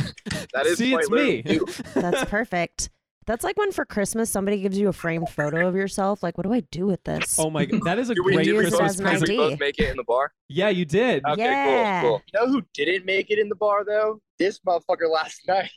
that 0.54 0.66
is 0.66 0.78
See, 0.78 0.92
quite 0.92 1.06
it's 1.10 1.12
me. 1.12 2.02
That's 2.02 2.30
perfect. 2.30 2.90
That's 3.28 3.44
like 3.44 3.58
when 3.58 3.72
for 3.72 3.86
Christmas 3.86 4.30
somebody 4.30 4.62
gives 4.62 4.78
you 4.78 4.88
a 4.88 4.94
framed 4.94 5.30
photo 5.30 5.68
of 5.68 5.76
yourself. 5.76 6.22
Like, 6.22 6.38
what 6.38 6.46
do 6.46 6.54
I 6.54 6.60
do 6.72 6.86
with 6.86 7.04
this? 7.04 7.40
Oh 7.40 7.50
my 7.50 7.66
god, 7.66 7.82
that 7.86 7.98
is 7.98 8.10
a 8.12 8.16
great 8.16 8.46
did 8.46 8.56
we 8.56 8.64
use 8.66 8.74
it 8.74 8.78
Christmas 8.78 8.92
as 8.92 9.00
an 9.00 9.04
both, 9.06 9.12
present. 9.14 9.28
did 9.28 9.38
we 9.38 9.44
ID. 9.44 9.50
both 9.52 9.60
make 9.60 9.80
it 9.80 9.90
in 9.90 9.98
the 9.98 10.04
bar? 10.04 10.32
Yeah, 10.48 10.70
you 10.70 10.86
did. 10.86 11.26
Okay, 11.26 11.42
Yeah. 11.44 12.02
cool, 12.02 12.10
cool. 12.10 12.22
You 12.34 12.40
know 12.40 12.52
who 12.54 12.62
didn't 12.74 13.06
make 13.06 13.32
it 13.32 13.40
in 13.40 13.50
the 13.50 13.56
bar 13.56 13.84
though? 13.84 14.22
This 14.38 14.60
motherfucker 14.60 15.10
last 15.12 15.42
night. 15.48 15.70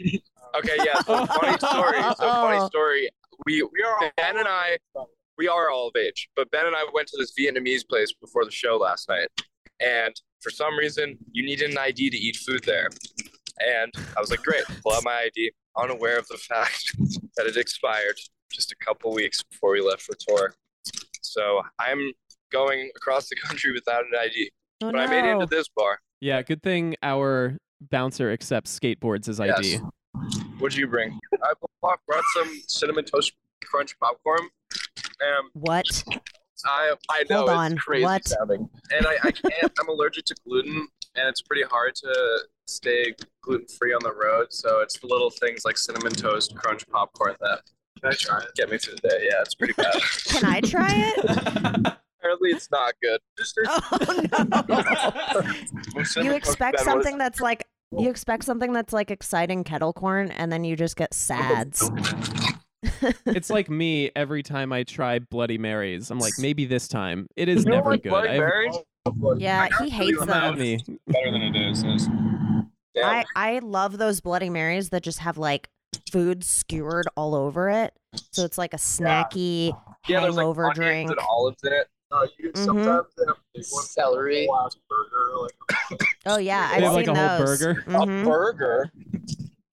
Okay, 0.56 0.76
yeah. 0.84 1.00
So 1.02 1.24
funny 1.26 1.56
story. 1.58 2.02
So 2.02 2.14
funny 2.16 2.58
Oh. 2.60 2.66
story. 2.66 3.08
We 3.46 3.62
We 3.62 3.82
are 3.82 3.96
all 4.04 4.10
Ben 4.16 4.36
and 4.36 4.48
I 4.48 4.78
we 5.38 5.46
are 5.48 5.70
all 5.70 5.88
of 5.88 5.96
age, 5.96 6.28
but 6.36 6.50
Ben 6.50 6.66
and 6.66 6.74
I 6.74 6.84
went 6.92 7.06
to 7.08 7.16
this 7.16 7.32
Vietnamese 7.38 7.88
place 7.88 8.12
before 8.20 8.44
the 8.44 8.50
show 8.50 8.76
last 8.76 9.08
night, 9.08 9.28
and 9.80 10.12
for 10.40 10.50
some 10.50 10.76
reason 10.76 11.16
you 11.32 11.44
needed 11.44 11.70
an 11.70 11.78
ID 11.78 12.10
to 12.10 12.16
eat 12.16 12.36
food 12.36 12.64
there, 12.64 12.88
and 13.64 13.92
I 14.16 14.20
was 14.20 14.30
like, 14.30 14.42
great, 14.42 14.64
pull 14.82 14.92
out 14.94 15.04
my 15.04 15.28
ID, 15.28 15.52
unaware 15.76 16.18
of 16.18 16.26
the 16.26 16.38
fact 16.38 16.92
that 17.38 17.46
it 17.46 17.56
expired 17.56 18.16
just 18.52 18.72
a 18.72 18.76
couple 18.84 19.14
weeks 19.14 19.42
before 19.50 19.72
we 19.72 19.80
left 19.80 20.02
for 20.02 20.14
tour. 20.28 20.54
So 21.22 21.62
I'm 21.78 22.12
going 22.52 22.90
across 22.96 23.28
the 23.28 23.36
country 23.46 23.72
without 23.72 24.02
an 24.04 24.10
ID, 24.20 24.50
Oh, 24.82 24.92
but 24.92 25.00
I 25.00 25.06
made 25.06 25.20
it 25.20 25.32
no. 25.34 25.40
into 25.40 25.46
this 25.46 25.66
bar. 25.74 25.98
Yeah, 26.20 26.42
good 26.42 26.62
thing 26.62 26.94
our 27.02 27.56
bouncer 27.90 28.30
accepts 28.30 28.78
skateboards 28.78 29.28
as 29.28 29.40
ID. 29.40 29.52
Yes. 29.72 29.80
What'd 30.58 30.76
you 30.76 30.86
bring? 30.88 31.18
I 31.42 31.52
brought 31.80 32.00
brought 32.06 32.24
some 32.34 32.60
cinnamon 32.66 33.04
toast 33.04 33.32
crunch 33.64 33.96
popcorn. 34.00 34.40
Um, 34.40 35.50
What? 35.54 35.86
I 36.64 36.94
I 37.10 37.24
know 37.30 37.38
Hold 37.38 37.50
it's 37.50 37.56
on, 37.56 37.76
crazy 37.76 38.04
what? 38.04 38.26
sounding, 38.26 38.68
and 38.96 39.06
I, 39.06 39.14
I 39.22 39.30
can't. 39.30 39.72
I'm 39.80 39.88
allergic 39.88 40.24
to 40.26 40.34
gluten, 40.44 40.88
and 41.14 41.28
it's 41.28 41.40
pretty 41.42 41.62
hard 41.62 41.94
to 41.96 42.38
stay 42.68 43.14
gluten 43.42 43.66
free 43.66 43.92
on 43.92 44.00
the 44.02 44.12
road. 44.12 44.46
So 44.50 44.80
it's 44.80 44.98
the 44.98 45.06
little 45.06 45.30
things 45.30 45.64
like 45.64 45.78
cinnamon 45.78 46.12
toast 46.12 46.54
crunch 46.56 46.86
popcorn 46.88 47.34
that 47.40 47.60
Can 48.00 48.10
I 48.10 48.14
try 48.14 48.40
it? 48.40 48.54
get 48.54 48.70
me 48.70 48.78
through 48.78 48.96
the 49.02 49.08
day. 49.08 49.28
Yeah, 49.30 49.40
it's 49.40 49.54
pretty 49.54 49.74
bad. 49.74 49.94
Can 50.26 50.44
I 50.44 50.60
try 50.60 51.12
it? 51.16 51.96
Apparently, 52.20 52.50
it's 52.50 52.70
not 52.70 52.94
good. 53.02 53.20
Oh 53.66 55.42
no! 56.16 56.22
you 56.22 56.32
expect 56.32 56.80
something 56.80 57.16
that's 57.16 57.40
like 57.40 57.66
you 57.96 58.10
expect 58.10 58.44
something 58.44 58.72
that's 58.72 58.92
like 58.92 59.10
exciting 59.10 59.64
kettle 59.64 59.92
corn, 59.92 60.30
and 60.32 60.52
then 60.52 60.64
you 60.64 60.76
just 60.76 60.96
get 60.96 61.14
sads. 61.14 61.80
Oh, 61.82 62.52
it's 63.26 63.50
like 63.50 63.70
me 63.70 64.10
every 64.14 64.42
time 64.42 64.72
I 64.72 64.82
try 64.82 65.20
Bloody 65.20 65.58
Marys. 65.58 66.10
I'm 66.10 66.18
like, 66.18 66.34
maybe 66.38 66.64
this 66.64 66.88
time. 66.88 67.28
It 67.36 67.48
is 67.48 67.64
You 67.64 67.70
never 67.70 67.90
like 67.90 68.02
good. 68.02 68.10
Bloody 68.10 68.38
Marys? 68.38 68.76
Yeah, 69.36 69.68
he 69.80 69.88
hates 69.88 70.24
them. 70.24 70.58
me. 70.58 70.78
better 71.06 71.30
than 71.32 71.42
it 71.42 71.56
is. 71.56 72.08
It's- 72.98 73.24
Damn. 73.24 73.24
I 73.36 73.56
I 73.56 73.58
love 73.60 73.98
those 73.98 74.20
Bloody 74.20 74.50
Marys 74.50 74.90
that 74.90 75.02
just 75.02 75.18
have 75.20 75.38
like 75.38 75.68
food 76.12 76.44
skewered 76.44 77.06
all 77.16 77.34
over 77.34 77.68
it, 77.70 77.94
so 78.30 78.44
it's 78.44 78.58
like 78.58 78.74
a 78.74 78.78
snacky 78.78 79.72
yeah, 80.06 80.20
there's 80.20 80.36
like 80.36 80.42
hangover 80.44 80.64
onions 80.66 80.76
drink. 80.78 81.10
and 81.10 81.18
olives 81.20 81.58
in 81.64 81.72
it. 81.72 81.88
Uh, 82.10 82.26
you 82.38 82.50
Mhm. 82.52 82.64
sometimes 82.64 83.06
they 83.16 83.24
have 83.26 83.64
Celery. 83.64 84.48
burger, 84.88 85.32
like 85.42 86.00
Oh 86.26 86.38
yeah, 86.38 86.68
I've 86.72 86.82
have 86.82 86.92
like 86.94 87.06
seen 87.06 87.16
a 87.16 87.28
whole 87.36 87.46
those. 87.46 87.58
burger. 87.60 87.82
Mhm. 87.86 88.22
a 88.22 88.24
burger. 88.24 88.92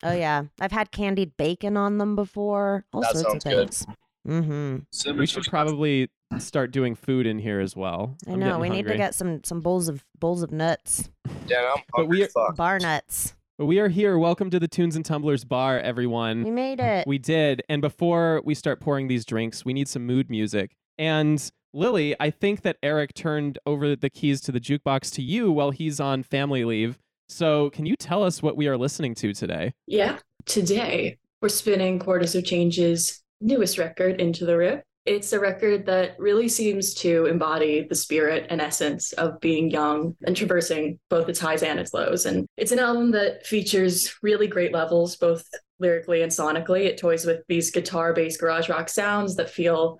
Oh 0.03 0.11
yeah, 0.13 0.43
I've 0.59 0.71
had 0.73 0.91
candied 0.91 1.35
bacon 1.37 1.77
on 1.77 1.97
them 1.97 2.15
before. 2.15 2.85
All 2.93 3.01
That 3.01 3.15
sorts 3.15 3.35
of 3.35 3.41
things. 3.41 3.85
good. 3.85 3.95
Things. 4.25 4.45
Mm-hmm. 4.45 4.77
Cinnamon 4.91 5.19
We 5.19 5.25
should 5.27 5.45
probably 5.45 6.09
start 6.39 6.71
doing 6.71 6.95
food 6.95 7.25
in 7.25 7.39
here 7.39 7.59
as 7.59 7.75
well. 7.75 8.15
I 8.27 8.31
I'm 8.33 8.39
know. 8.39 8.45
getting 8.57 8.61
We 8.61 8.69
need 8.69 8.87
to 8.87 8.97
get 8.97 9.15
some 9.15 9.43
some 9.43 9.61
bowls 9.61 9.87
of 9.87 10.03
bowls 10.19 10.43
of 10.43 10.51
nuts. 10.51 11.09
Yeah, 11.47 11.73
I'm 11.75 11.83
But 11.95 12.07
we 12.07 12.23
are- 12.23 12.53
bar 12.53 12.79
nuts. 12.79 13.35
But 13.57 13.67
we 13.67 13.79
are 13.79 13.87
here. 13.87 14.17
Welcome 14.17 14.49
to 14.49 14.59
the 14.59 14.67
Tunes 14.67 14.97
and 14.97 15.05
Tumblers 15.05 15.45
bar, 15.45 15.79
everyone. 15.79 16.43
We 16.43 16.51
made 16.51 16.81
it. 16.81 17.07
We 17.07 17.17
did. 17.17 17.63
And 17.69 17.81
before 17.81 18.41
we 18.43 18.53
start 18.53 18.81
pouring 18.81 19.07
these 19.07 19.23
drinks, 19.23 19.63
we 19.63 19.71
need 19.71 19.87
some 19.87 20.05
mood 20.05 20.29
music. 20.29 20.75
And 20.97 21.41
Lily, 21.73 22.15
I 22.19 22.31
think 22.31 22.63
that 22.63 22.75
Eric 22.83 23.13
turned 23.13 23.57
over 23.65 23.95
the 23.95 24.09
keys 24.09 24.41
to 24.41 24.51
the 24.51 24.59
jukebox 24.59 25.13
to 25.13 25.21
you 25.21 25.53
while 25.53 25.71
he's 25.71 26.01
on 26.01 26.21
family 26.23 26.65
leave. 26.65 26.97
So 27.29 27.69
can 27.69 27.85
you 27.85 27.95
tell 27.95 28.23
us 28.23 28.43
what 28.43 28.57
we 28.57 28.67
are 28.67 28.77
listening 28.77 29.15
to 29.15 29.33
today? 29.33 29.73
Yeah. 29.87 30.19
Today, 30.45 31.17
we're 31.41 31.47
spinning 31.49 31.97
Quarters 31.97 32.35
of 32.35 32.43
Change's 32.43 33.23
newest 33.41 33.77
record, 33.77 34.19
Into 34.19 34.45
the 34.45 34.57
Rift. 34.57 34.83
It's 35.05 35.33
a 35.33 35.39
record 35.39 35.85
that 35.85 36.15
really 36.17 36.49
seems 36.49 36.95
to 36.95 37.27
embody 37.27 37.85
the 37.87 37.93
spirit 37.93 38.47
and 38.49 38.59
essence 38.59 39.13
of 39.13 39.39
being 39.39 39.69
young 39.69 40.15
and 40.25 40.35
traversing 40.35 40.99
both 41.11 41.29
its 41.29 41.39
highs 41.39 41.61
and 41.61 41.79
its 41.79 41.93
lows. 41.93 42.25
And 42.25 42.47
it's 42.57 42.71
an 42.71 42.79
album 42.79 43.11
that 43.11 43.45
features 43.45 44.15
really 44.23 44.47
great 44.47 44.73
levels, 44.73 45.15
both 45.15 45.47
lyrically 45.77 46.23
and 46.23 46.31
sonically. 46.31 46.85
It 46.85 46.97
toys 46.97 47.23
with 47.23 47.41
these 47.47 47.69
guitar 47.69 48.13
based 48.13 48.39
garage 48.39 48.67
rock 48.67 48.89
sounds 48.89 49.35
that 49.35 49.51
feel 49.51 49.99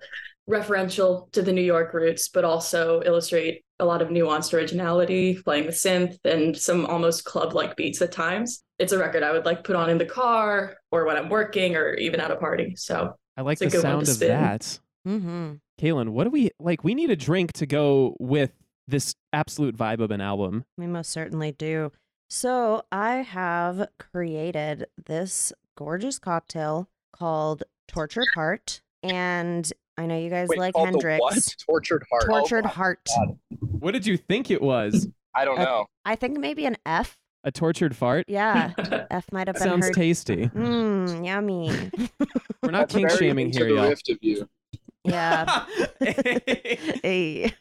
referential 0.50 1.30
to 1.32 1.42
the 1.42 1.52
New 1.52 1.62
York 1.62 1.92
roots, 1.92 2.28
but 2.28 2.44
also 2.44 3.00
illustrate 3.04 3.64
a 3.78 3.84
lot 3.84 4.02
of 4.02 4.08
nuanced 4.08 4.54
originality, 4.54 5.40
playing 5.42 5.66
with 5.66 5.74
synth 5.74 6.16
and 6.24 6.56
some 6.56 6.86
almost 6.86 7.24
club 7.24 7.52
like 7.52 7.76
beats 7.76 8.00
at 8.02 8.12
times. 8.12 8.62
It's 8.78 8.92
a 8.92 8.98
record 8.98 9.22
I 9.22 9.32
would 9.32 9.44
like 9.44 9.64
put 9.64 9.76
on 9.76 9.90
in 9.90 9.98
the 9.98 10.06
car 10.06 10.76
or 10.90 11.04
when 11.04 11.16
I'm 11.16 11.28
working 11.28 11.76
or 11.76 11.94
even 11.94 12.20
at 12.20 12.30
a 12.30 12.36
party. 12.36 12.74
So 12.76 13.16
I 13.36 13.42
like 13.42 13.58
the 13.58 13.66
a 13.66 13.70
good 13.70 13.84
one 13.84 14.04
sound 14.04 14.08
of 14.08 14.18
that. 14.20 14.80
Mm-hmm. 15.06 15.54
Kaylin, 15.80 16.08
what 16.10 16.24
do 16.24 16.30
we 16.30 16.50
like? 16.58 16.82
We 16.82 16.94
need 16.94 17.10
a 17.10 17.16
drink 17.16 17.52
to 17.54 17.66
go 17.66 18.16
with 18.18 18.52
this 18.88 19.14
absolute 19.32 19.76
vibe 19.76 20.00
of 20.00 20.10
an 20.10 20.20
album. 20.20 20.64
We 20.78 20.86
most 20.86 21.10
certainly 21.10 21.52
do. 21.52 21.92
So 22.28 22.82
I 22.90 23.16
have 23.16 23.88
created 23.98 24.86
this 25.06 25.52
gorgeous 25.76 26.18
cocktail 26.18 26.88
called 27.12 27.62
Tortured 27.86 28.26
Heart, 28.34 28.80
and 29.02 29.70
I 29.96 30.06
know 30.06 30.18
you 30.18 30.30
guys 30.30 30.48
Wait, 30.48 30.58
like 30.58 30.74
called 30.74 30.88
the 30.88 30.92
Hendrix. 30.92 31.20
what? 31.20 31.54
Tortured 31.66 32.04
heart. 32.10 32.24
Tortured 32.26 32.64
my 32.64 32.70
Heart. 32.70 33.06
God. 33.06 33.38
What 33.60 33.92
did 33.92 34.06
you 34.06 34.16
think 34.16 34.50
it 34.50 34.60
was? 34.60 35.08
I 35.34 35.44
don't 35.44 35.58
know. 35.58 35.86
I 36.04 36.16
think 36.16 36.38
maybe 36.38 36.64
an 36.66 36.76
F. 36.84 37.18
A 37.46 37.52
tortured 37.52 37.94
fart? 37.96 38.24
Yeah, 38.28 38.72
F 39.10 39.30
might 39.30 39.46
have 39.46 39.54
been 39.54 39.62
Sounds 39.62 39.86
her. 39.86 39.92
tasty. 39.92 40.48
Mmm, 40.48 41.24
yummy. 41.24 41.70
We're 42.62 42.72
not 42.72 42.88
That's 42.88 42.94
kink 42.94 43.08
very 43.08 43.18
shaming 43.18 43.52
here, 43.52 43.68
y'all. 43.68 43.88
rift 43.88 44.08
of 44.10 44.18
you. 44.20 44.48
yeah. 45.04 45.64
Hey. 46.00 47.54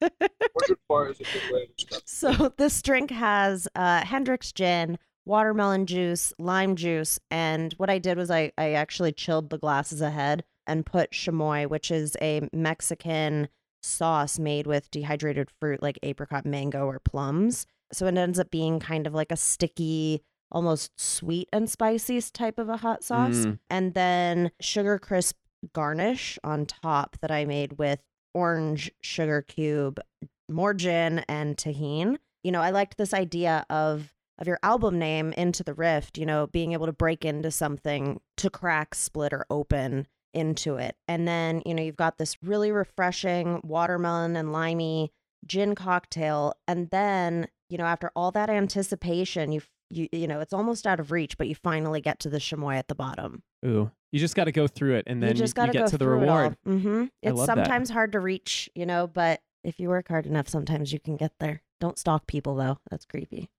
Tortured 0.00 0.78
part 0.88 1.10
is 1.10 1.20
a 1.20 1.24
good 1.24 1.52
way 1.52 1.66
to 1.66 1.86
describe 1.86 2.02
it. 2.02 2.08
So 2.08 2.52
this 2.56 2.80
drink 2.80 3.10
has 3.10 3.66
uh, 3.74 4.04
Hendricks 4.04 4.52
gin, 4.52 4.98
watermelon 5.26 5.86
juice, 5.86 6.32
lime 6.38 6.76
juice, 6.76 7.18
and 7.30 7.72
what 7.74 7.90
I 7.90 7.98
did 7.98 8.16
was 8.16 8.30
I, 8.30 8.52
I 8.56 8.72
actually 8.74 9.10
chilled 9.12 9.50
the 9.50 9.58
glasses 9.58 10.00
ahead 10.00 10.44
and 10.66 10.86
put 10.86 11.10
chamoy, 11.10 11.66
which 11.68 11.90
is 11.90 12.16
a 12.22 12.48
Mexican 12.52 13.48
sauce 13.82 14.38
made 14.38 14.68
with 14.68 14.90
dehydrated 14.92 15.50
fruit 15.60 15.82
like 15.82 15.98
apricot, 16.04 16.46
mango, 16.46 16.86
or 16.86 17.00
plums. 17.00 17.66
So 17.94 18.06
it 18.06 18.16
ends 18.16 18.38
up 18.38 18.50
being 18.50 18.80
kind 18.80 19.06
of 19.06 19.14
like 19.14 19.32
a 19.32 19.36
sticky, 19.36 20.22
almost 20.50 20.98
sweet 21.00 21.48
and 21.52 21.68
spicy 21.68 22.20
type 22.20 22.58
of 22.58 22.68
a 22.68 22.76
hot 22.76 23.04
sauce. 23.04 23.46
Mm. 23.46 23.58
And 23.70 23.94
then 23.94 24.50
sugar 24.60 24.98
crisp 24.98 25.36
garnish 25.72 26.38
on 26.44 26.66
top 26.66 27.16
that 27.20 27.30
I 27.30 27.44
made 27.44 27.78
with 27.78 28.00
orange 28.34 28.90
sugar 29.00 29.42
cube, 29.42 30.00
more 30.48 30.74
gin, 30.74 31.24
and 31.28 31.56
Tajin. 31.56 32.18
You 32.42 32.52
know, 32.52 32.60
I 32.60 32.70
liked 32.70 32.98
this 32.98 33.14
idea 33.14 33.64
of 33.70 34.14
of 34.38 34.46
your 34.48 34.58
album 34.62 34.98
name 34.98 35.32
into 35.34 35.62
the 35.62 35.74
rift, 35.74 36.18
you 36.18 36.26
know, 36.26 36.48
being 36.48 36.72
able 36.72 36.86
to 36.86 36.92
break 36.92 37.24
into 37.24 37.50
something 37.50 38.20
to 38.36 38.50
crack, 38.50 38.94
split, 38.94 39.32
or 39.32 39.46
open 39.48 40.08
into 40.32 40.76
it. 40.76 40.96
And 41.06 41.28
then, 41.28 41.62
you 41.64 41.74
know, 41.74 41.82
you've 41.82 41.96
got 41.96 42.18
this 42.18 42.36
really 42.42 42.72
refreshing 42.72 43.60
watermelon 43.62 44.36
and 44.36 44.52
limey 44.52 45.12
gin 45.46 45.74
cocktail. 45.74 46.54
And 46.66 46.90
then, 46.90 47.46
you 47.68 47.78
know, 47.78 47.84
after 47.84 48.10
all 48.14 48.30
that 48.32 48.50
anticipation, 48.50 49.52
you 49.52 49.62
you 49.90 50.08
you 50.12 50.26
know, 50.26 50.40
it's 50.40 50.52
almost 50.52 50.86
out 50.86 51.00
of 51.00 51.12
reach, 51.12 51.36
but 51.38 51.48
you 51.48 51.54
finally 51.54 52.00
get 52.00 52.18
to 52.20 52.30
the 52.30 52.38
chamoy 52.38 52.76
at 52.76 52.88
the 52.88 52.94
bottom. 52.94 53.42
Ooh, 53.64 53.90
you 54.12 54.20
just 54.20 54.34
got 54.34 54.44
to 54.44 54.52
go 54.52 54.66
through 54.66 54.96
it, 54.96 55.04
and 55.06 55.22
then 55.22 55.30
you 55.30 55.34
just 55.34 55.54
got 55.54 55.66
to 55.66 55.72
get 55.72 55.80
go 55.80 55.86
to 55.86 55.98
the 55.98 56.04
through 56.04 56.20
reward. 56.20 56.56
It. 56.64 56.68
Mm-hmm. 56.68 57.04
It's 57.22 57.36
love 57.36 57.46
that. 57.46 57.56
sometimes 57.56 57.90
hard 57.90 58.12
to 58.12 58.20
reach, 58.20 58.70
you 58.74 58.86
know, 58.86 59.06
but 59.06 59.40
if 59.62 59.80
you 59.80 59.88
work 59.88 60.08
hard 60.08 60.26
enough, 60.26 60.48
sometimes 60.48 60.92
you 60.92 61.00
can 61.00 61.16
get 61.16 61.32
there. 61.40 61.62
Don't 61.80 61.98
stalk 61.98 62.26
people 62.26 62.54
though. 62.54 62.78
That's 62.90 63.04
creepy. 63.04 63.50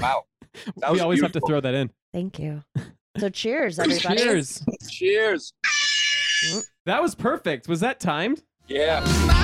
Wow. 0.00 0.24
That 0.76 0.90
we 0.90 0.92
was 0.92 1.00
always 1.00 1.20
have 1.20 1.32
to 1.32 1.40
throw 1.40 1.60
that 1.60 1.74
in. 1.74 1.90
Thank 2.12 2.38
you. 2.38 2.62
So 3.16 3.28
cheers, 3.28 3.78
everybody. 3.78 4.16
Cheers. 4.16 4.64
Cheers. 4.90 5.52
That 6.84 7.00
was 7.00 7.14
perfect. 7.14 7.68
Was 7.68 7.78
that 7.78 8.00
timed? 8.00 8.42
Yeah. 8.66 9.43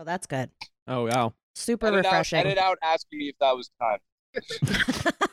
Oh, 0.00 0.04
that's 0.04 0.26
good. 0.26 0.48
Oh 0.88 1.04
wow. 1.04 1.34
Super 1.54 1.88
Edit 1.88 2.06
out, 2.06 2.08
refreshing. 2.08 2.38
edit 2.38 2.56
out 2.56 2.78
asking 2.82 3.18
me 3.18 3.28
if 3.28 3.36
that 3.38 3.54
was 3.54 3.70
time. 3.78 3.98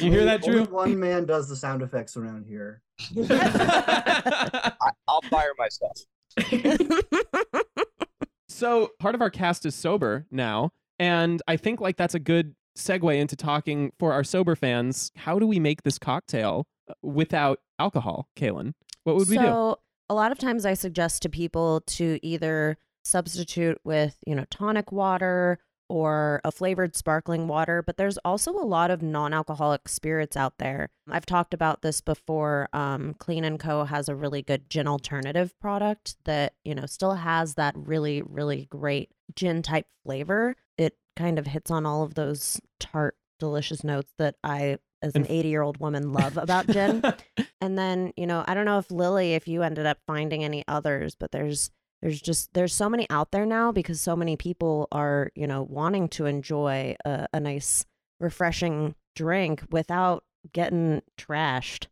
You 0.00 0.10
hear 0.10 0.24
that, 0.24 0.46
Only 0.46 0.64
one 0.64 1.00
man 1.00 1.24
does 1.24 1.48
the 1.48 1.56
sound 1.56 1.80
effects 1.80 2.16
around 2.16 2.46
here. 2.46 2.82
I, 3.30 4.72
I'll 5.08 5.22
fire 5.22 5.52
myself. 5.56 5.96
so 8.48 8.90
part 8.98 9.14
of 9.14 9.22
our 9.22 9.30
cast 9.30 9.64
is 9.64 9.74
sober 9.74 10.26
now, 10.30 10.70
and 10.98 11.40
I 11.48 11.56
think 11.56 11.80
like 11.80 11.96
that's 11.96 12.14
a 12.14 12.18
good 12.18 12.54
segue 12.76 13.16
into 13.16 13.36
talking 13.36 13.92
for 13.98 14.12
our 14.12 14.24
sober 14.24 14.56
fans. 14.56 15.10
How 15.16 15.38
do 15.38 15.46
we 15.46 15.58
make 15.58 15.82
this 15.84 15.98
cocktail 15.98 16.66
uh, 16.90 16.94
without 17.02 17.60
alcohol, 17.78 18.28
Kaylin? 18.36 18.74
What 19.04 19.16
would 19.16 19.28
we 19.28 19.38
do? 19.38 19.76
A 20.08 20.14
lot 20.14 20.32
of 20.32 20.38
times 20.38 20.66
I 20.66 20.74
suggest 20.74 21.22
to 21.22 21.28
people 21.28 21.82
to 21.86 22.18
either 22.22 22.76
substitute 23.04 23.78
with, 23.84 24.16
you 24.26 24.34
know, 24.34 24.44
tonic 24.50 24.92
water 24.92 25.58
or 25.88 26.40
a 26.44 26.50
flavored 26.50 26.96
sparkling 26.96 27.46
water, 27.46 27.82
but 27.82 27.98
there's 27.98 28.16
also 28.24 28.52
a 28.52 28.64
lot 28.64 28.90
of 28.90 29.02
non-alcoholic 29.02 29.86
spirits 29.88 30.36
out 30.36 30.54
there. 30.58 30.88
I've 31.10 31.26
talked 31.26 31.52
about 31.52 31.82
this 31.82 32.00
before. 32.00 32.68
Um, 32.72 33.14
Clean 33.18 33.44
and 33.44 33.60
Co 33.60 33.84
has 33.84 34.08
a 34.08 34.14
really 34.14 34.40
good 34.40 34.70
gin 34.70 34.88
alternative 34.88 35.58
product 35.60 36.16
that, 36.24 36.54
you 36.64 36.74
know, 36.74 36.86
still 36.86 37.14
has 37.14 37.54
that 37.54 37.74
really, 37.76 38.22
really 38.22 38.66
great 38.70 39.10
gin 39.36 39.62
type 39.62 39.86
flavor. 40.04 40.56
It 40.78 40.96
kind 41.16 41.38
of 41.38 41.46
hits 41.46 41.70
on 41.70 41.84
all 41.84 42.02
of 42.02 42.14
those 42.14 42.60
tart, 42.80 43.16
delicious 43.38 43.84
notes 43.84 44.12
that 44.18 44.36
I 44.42 44.78
as 45.04 45.14
an 45.14 45.26
80 45.28 45.48
year 45.48 45.62
old 45.62 45.78
woman 45.78 46.12
love 46.12 46.36
about 46.36 46.66
gin. 46.66 47.02
And 47.60 47.78
then, 47.78 48.12
you 48.14 48.26
know, 48.26 48.44
I 48.46 48.52
don't 48.52 48.66
know 48.66 48.76
if 48.76 48.90
Lily, 48.90 49.32
if 49.32 49.48
you 49.48 49.62
ended 49.62 49.86
up 49.86 49.96
finding 50.06 50.44
any 50.44 50.64
others, 50.68 51.14
but 51.14 51.32
there's 51.32 51.70
there's 52.02 52.20
just 52.20 52.52
there's 52.52 52.74
so 52.74 52.90
many 52.90 53.06
out 53.08 53.30
there 53.30 53.46
now 53.46 53.72
because 53.72 54.02
so 54.02 54.14
many 54.14 54.36
people 54.36 54.86
are, 54.92 55.30
you 55.34 55.46
know, 55.46 55.62
wanting 55.62 56.08
to 56.10 56.26
enjoy 56.26 56.94
a, 57.06 57.26
a 57.32 57.40
nice, 57.40 57.86
refreshing 58.20 58.94
drink 59.16 59.62
without 59.70 60.24
getting 60.52 61.00
trashed. 61.18 61.86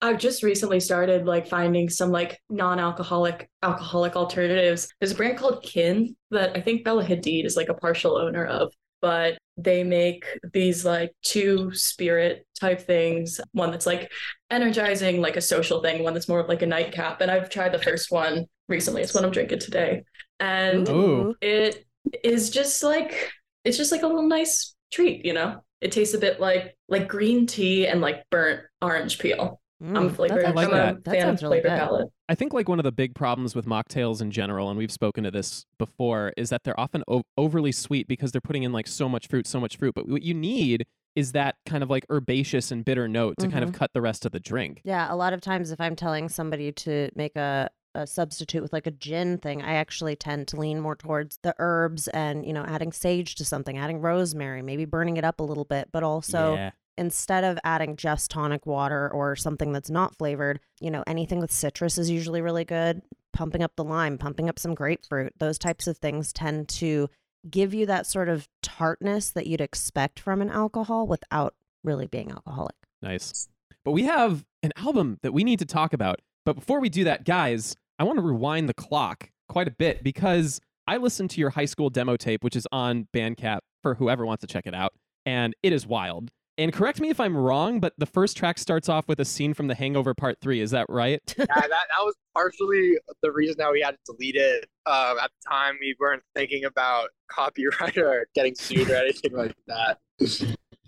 I've 0.00 0.18
just 0.18 0.42
recently 0.42 0.80
started 0.80 1.26
like 1.26 1.46
finding 1.46 1.90
some 1.90 2.10
like 2.10 2.40
non-alcoholic 2.48 3.50
alcoholic 3.62 4.16
alternatives. 4.16 4.88
There's 4.98 5.12
a 5.12 5.16
brand 5.16 5.36
called 5.36 5.62
Kin 5.62 6.16
that 6.30 6.56
I 6.56 6.62
think 6.62 6.84
Bella 6.84 7.04
Hadid 7.04 7.44
is 7.44 7.56
like 7.56 7.68
a 7.68 7.74
partial 7.74 8.16
owner 8.16 8.46
of, 8.46 8.72
but 9.02 9.36
they 9.58 9.82
make 9.82 10.24
these 10.52 10.84
like 10.84 11.12
two 11.22 11.74
spirit 11.74 12.46
type 12.58 12.80
things. 12.80 13.40
One 13.52 13.72
that's 13.72 13.86
like 13.86 14.10
energizing, 14.50 15.20
like 15.20 15.36
a 15.36 15.40
social 15.40 15.82
thing, 15.82 16.02
one 16.02 16.14
that's 16.14 16.28
more 16.28 16.40
of 16.40 16.48
like 16.48 16.62
a 16.62 16.66
nightcap. 16.66 17.20
And 17.20 17.30
I've 17.30 17.50
tried 17.50 17.72
the 17.72 17.78
first 17.78 18.10
one 18.10 18.46
recently. 18.68 19.02
It's 19.02 19.12
what 19.12 19.24
I'm 19.24 19.32
drinking 19.32 19.58
today. 19.58 20.04
And 20.38 20.88
Ooh. 20.88 21.34
it 21.40 21.84
is 22.22 22.50
just 22.50 22.82
like 22.82 23.32
it's 23.64 23.76
just 23.76 23.92
like 23.92 24.02
a 24.02 24.06
little 24.06 24.28
nice 24.28 24.74
treat, 24.92 25.24
you 25.26 25.32
know? 25.32 25.60
It 25.80 25.92
tastes 25.92 26.14
a 26.14 26.18
bit 26.18 26.40
like 26.40 26.76
like 26.88 27.08
green 27.08 27.46
tea 27.46 27.88
and 27.88 28.00
like 28.00 28.24
burnt 28.30 28.60
orange 28.80 29.18
peel. 29.18 29.60
I'm 29.80 29.96
a 29.96 30.00
Mm, 30.10 30.14
flavor. 30.16 30.34
that's 30.36 30.48
I 30.48 30.50
like 30.50 30.68
I'm 30.68 30.72
a 30.74 30.76
that. 30.76 31.04
That 31.04 31.10
fan 31.12 31.22
of 31.22 31.26
sounds 31.28 31.42
really 31.42 31.60
flavor 31.60 31.76
good. 31.76 31.78
palette. 31.78 32.08
I 32.28 32.34
think 32.34 32.52
like 32.52 32.68
one 32.68 32.78
of 32.80 32.84
the 32.84 32.92
big 32.92 33.14
problems 33.14 33.54
with 33.54 33.64
mocktails 33.66 34.20
in 34.20 34.30
general, 34.30 34.68
and 34.70 34.76
we've 34.78 34.90
spoken 34.92 35.24
to 35.24 35.30
this 35.30 35.66
before, 35.78 36.32
is 36.36 36.50
that 36.50 36.64
they're 36.64 36.78
often 36.78 37.04
o- 37.08 37.22
overly 37.36 37.72
sweet 37.72 38.08
because 38.08 38.32
they're 38.32 38.40
putting 38.40 38.64
in 38.64 38.72
like 38.72 38.86
so 38.86 39.08
much 39.08 39.28
fruit, 39.28 39.46
so 39.46 39.60
much 39.60 39.76
fruit. 39.76 39.94
But 39.94 40.08
what 40.08 40.22
you 40.22 40.34
need 40.34 40.84
is 41.14 41.32
that 41.32 41.56
kind 41.66 41.82
of 41.82 41.90
like 41.90 42.04
herbaceous 42.10 42.70
and 42.70 42.84
bitter 42.84 43.08
note 43.08 43.36
to 43.38 43.48
kind 43.48 43.64
of 43.64 43.72
cut 43.72 43.92
the 43.92 44.00
rest 44.00 44.24
of 44.26 44.32
the 44.32 44.40
drink. 44.40 44.80
Yeah, 44.84 45.12
a 45.12 45.16
lot 45.16 45.32
of 45.32 45.40
times 45.40 45.70
if 45.70 45.80
I'm 45.80 45.96
telling 45.96 46.28
somebody 46.28 46.70
to 46.72 47.10
make 47.16 47.34
a, 47.34 47.70
a 47.94 48.06
substitute 48.06 48.62
with 48.62 48.72
like 48.72 48.86
a 48.86 48.92
gin 48.92 49.38
thing, 49.38 49.62
I 49.62 49.74
actually 49.74 50.14
tend 50.14 50.46
to 50.48 50.56
lean 50.60 50.78
more 50.80 50.94
towards 50.94 51.38
the 51.42 51.54
herbs 51.58 52.06
and, 52.08 52.44
you 52.46 52.52
know, 52.52 52.62
adding 52.64 52.92
sage 52.92 53.34
to 53.36 53.44
something, 53.44 53.76
adding 53.78 54.00
rosemary, 54.00 54.62
maybe 54.62 54.84
burning 54.84 55.16
it 55.16 55.24
up 55.24 55.40
a 55.40 55.42
little 55.44 55.64
bit, 55.64 55.88
but 55.92 56.02
also 56.04 56.54
yeah. 56.54 56.70
Instead 56.98 57.44
of 57.44 57.58
adding 57.64 57.96
just 57.96 58.30
tonic 58.30 58.66
water 58.66 59.08
or 59.10 59.36
something 59.36 59.72
that's 59.72 59.88
not 59.88 60.16
flavored, 60.16 60.60
you 60.80 60.90
know, 60.90 61.04
anything 61.06 61.40
with 61.40 61.52
citrus 61.52 61.96
is 61.96 62.10
usually 62.10 62.42
really 62.42 62.64
good. 62.64 63.02
Pumping 63.32 63.62
up 63.62 63.72
the 63.76 63.84
lime, 63.84 64.18
pumping 64.18 64.48
up 64.48 64.58
some 64.58 64.74
grapefruit, 64.74 65.32
those 65.38 65.58
types 65.58 65.86
of 65.86 65.96
things 65.98 66.32
tend 66.32 66.68
to 66.68 67.08
give 67.48 67.72
you 67.72 67.86
that 67.86 68.06
sort 68.06 68.28
of 68.28 68.48
tartness 68.62 69.30
that 69.30 69.46
you'd 69.46 69.60
expect 69.60 70.18
from 70.18 70.42
an 70.42 70.50
alcohol 70.50 71.06
without 71.06 71.54
really 71.84 72.06
being 72.06 72.30
alcoholic. 72.30 72.74
Nice. 73.00 73.48
But 73.84 73.92
we 73.92 74.02
have 74.04 74.44
an 74.62 74.72
album 74.76 75.18
that 75.22 75.32
we 75.32 75.44
need 75.44 75.60
to 75.60 75.64
talk 75.64 75.92
about. 75.92 76.20
But 76.44 76.54
before 76.56 76.80
we 76.80 76.88
do 76.88 77.04
that, 77.04 77.24
guys, 77.24 77.76
I 77.98 78.04
want 78.04 78.18
to 78.18 78.24
rewind 78.24 78.68
the 78.68 78.74
clock 78.74 79.30
quite 79.48 79.68
a 79.68 79.70
bit 79.72 80.02
because 80.02 80.60
I 80.86 80.96
listened 80.96 81.30
to 81.30 81.40
your 81.40 81.50
high 81.50 81.66
school 81.66 81.90
demo 81.90 82.16
tape, 82.16 82.42
which 82.42 82.56
is 82.56 82.66
on 82.72 83.06
Bandcamp 83.14 83.60
for 83.82 83.94
whoever 83.94 84.26
wants 84.26 84.40
to 84.40 84.46
check 84.46 84.66
it 84.66 84.74
out, 84.74 84.92
and 85.24 85.54
it 85.62 85.72
is 85.72 85.86
wild. 85.86 86.30
And 86.58 86.72
correct 86.72 87.00
me 87.00 87.08
if 87.08 87.20
I'm 87.20 87.36
wrong, 87.36 87.78
but 87.78 87.94
the 87.98 88.06
first 88.06 88.36
track 88.36 88.58
starts 88.58 88.88
off 88.88 89.06
with 89.06 89.20
a 89.20 89.24
scene 89.24 89.54
from 89.54 89.68
The 89.68 89.76
Hangover 89.76 90.12
Part 90.12 90.38
3. 90.40 90.60
Is 90.60 90.72
that 90.72 90.86
right? 90.88 91.22
yeah, 91.38 91.46
that, 91.46 91.68
that 91.70 91.86
was 92.00 92.16
partially 92.34 92.98
the 93.22 93.30
reason 93.30 93.54
that 93.58 93.70
we 93.70 93.80
had 93.80 93.92
to 93.92 93.98
delete 94.12 94.34
it. 94.34 94.66
Um, 94.84 95.18
at 95.22 95.30
the 95.30 95.48
time, 95.48 95.76
we 95.80 95.94
weren't 96.00 96.24
thinking 96.34 96.64
about 96.64 97.10
copyright 97.30 97.96
or 97.98 98.26
getting 98.34 98.56
sued 98.56 98.90
or 98.90 98.96
anything 98.96 99.34
like 99.34 99.54
that. 99.68 99.98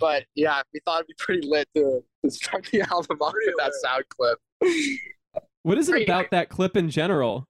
But 0.01 0.25
yeah, 0.35 0.61
we 0.75 0.81
thought 0.85 1.05
it'd 1.05 1.07
be 1.07 1.15
pretty 1.19 1.47
lit 1.47 1.69
to, 1.77 2.03
to 2.25 2.31
start 2.33 2.67
the 2.73 2.81
album 2.91 3.19
off 3.21 3.35
with 3.47 3.55
that 3.59 3.73
sound 3.81 4.05
clip. 4.09 4.39
What 5.63 5.79
is 5.79 5.89
it 5.89 6.03
about 6.03 6.33
that 6.33 6.49
clip 6.49 6.77
in 6.77 6.91
general? 6.91 7.47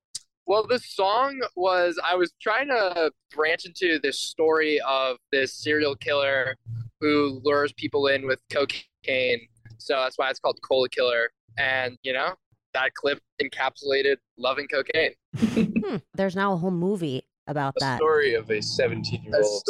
Well, 0.46 0.66
this 0.66 0.84
song 0.94 1.40
was 1.56 1.98
I 2.04 2.16
was 2.16 2.32
trying 2.42 2.68
to 2.68 3.12
branch 3.34 3.64
into 3.64 3.98
this 4.00 4.20
story 4.20 4.78
of 4.80 5.16
this 5.32 5.54
serial 5.54 5.94
killer 5.94 6.56
who 7.00 7.40
lures 7.44 7.72
people 7.72 8.06
in 8.08 8.26
with 8.26 8.40
cocaine. 8.50 9.40
So 9.78 9.94
that's 9.94 10.18
why 10.18 10.30
it's 10.30 10.38
called 10.40 10.58
Cola 10.62 10.88
Killer. 10.88 11.30
And 11.58 11.96
you 12.02 12.12
know, 12.12 12.34
that 12.74 12.94
clip 12.94 13.20
encapsulated 13.42 14.16
loving 14.38 14.68
cocaine. 14.68 15.12
Hmm. 15.80 15.96
There's 16.14 16.36
now 16.36 16.52
a 16.52 16.56
whole 16.56 16.70
movie 16.70 17.22
about 17.46 17.74
A 17.78 17.80
that. 17.80 17.96
story 17.96 18.34
of 18.34 18.50
a 18.50 18.60
17 18.60 19.22
year 19.24 19.40
old 19.42 19.62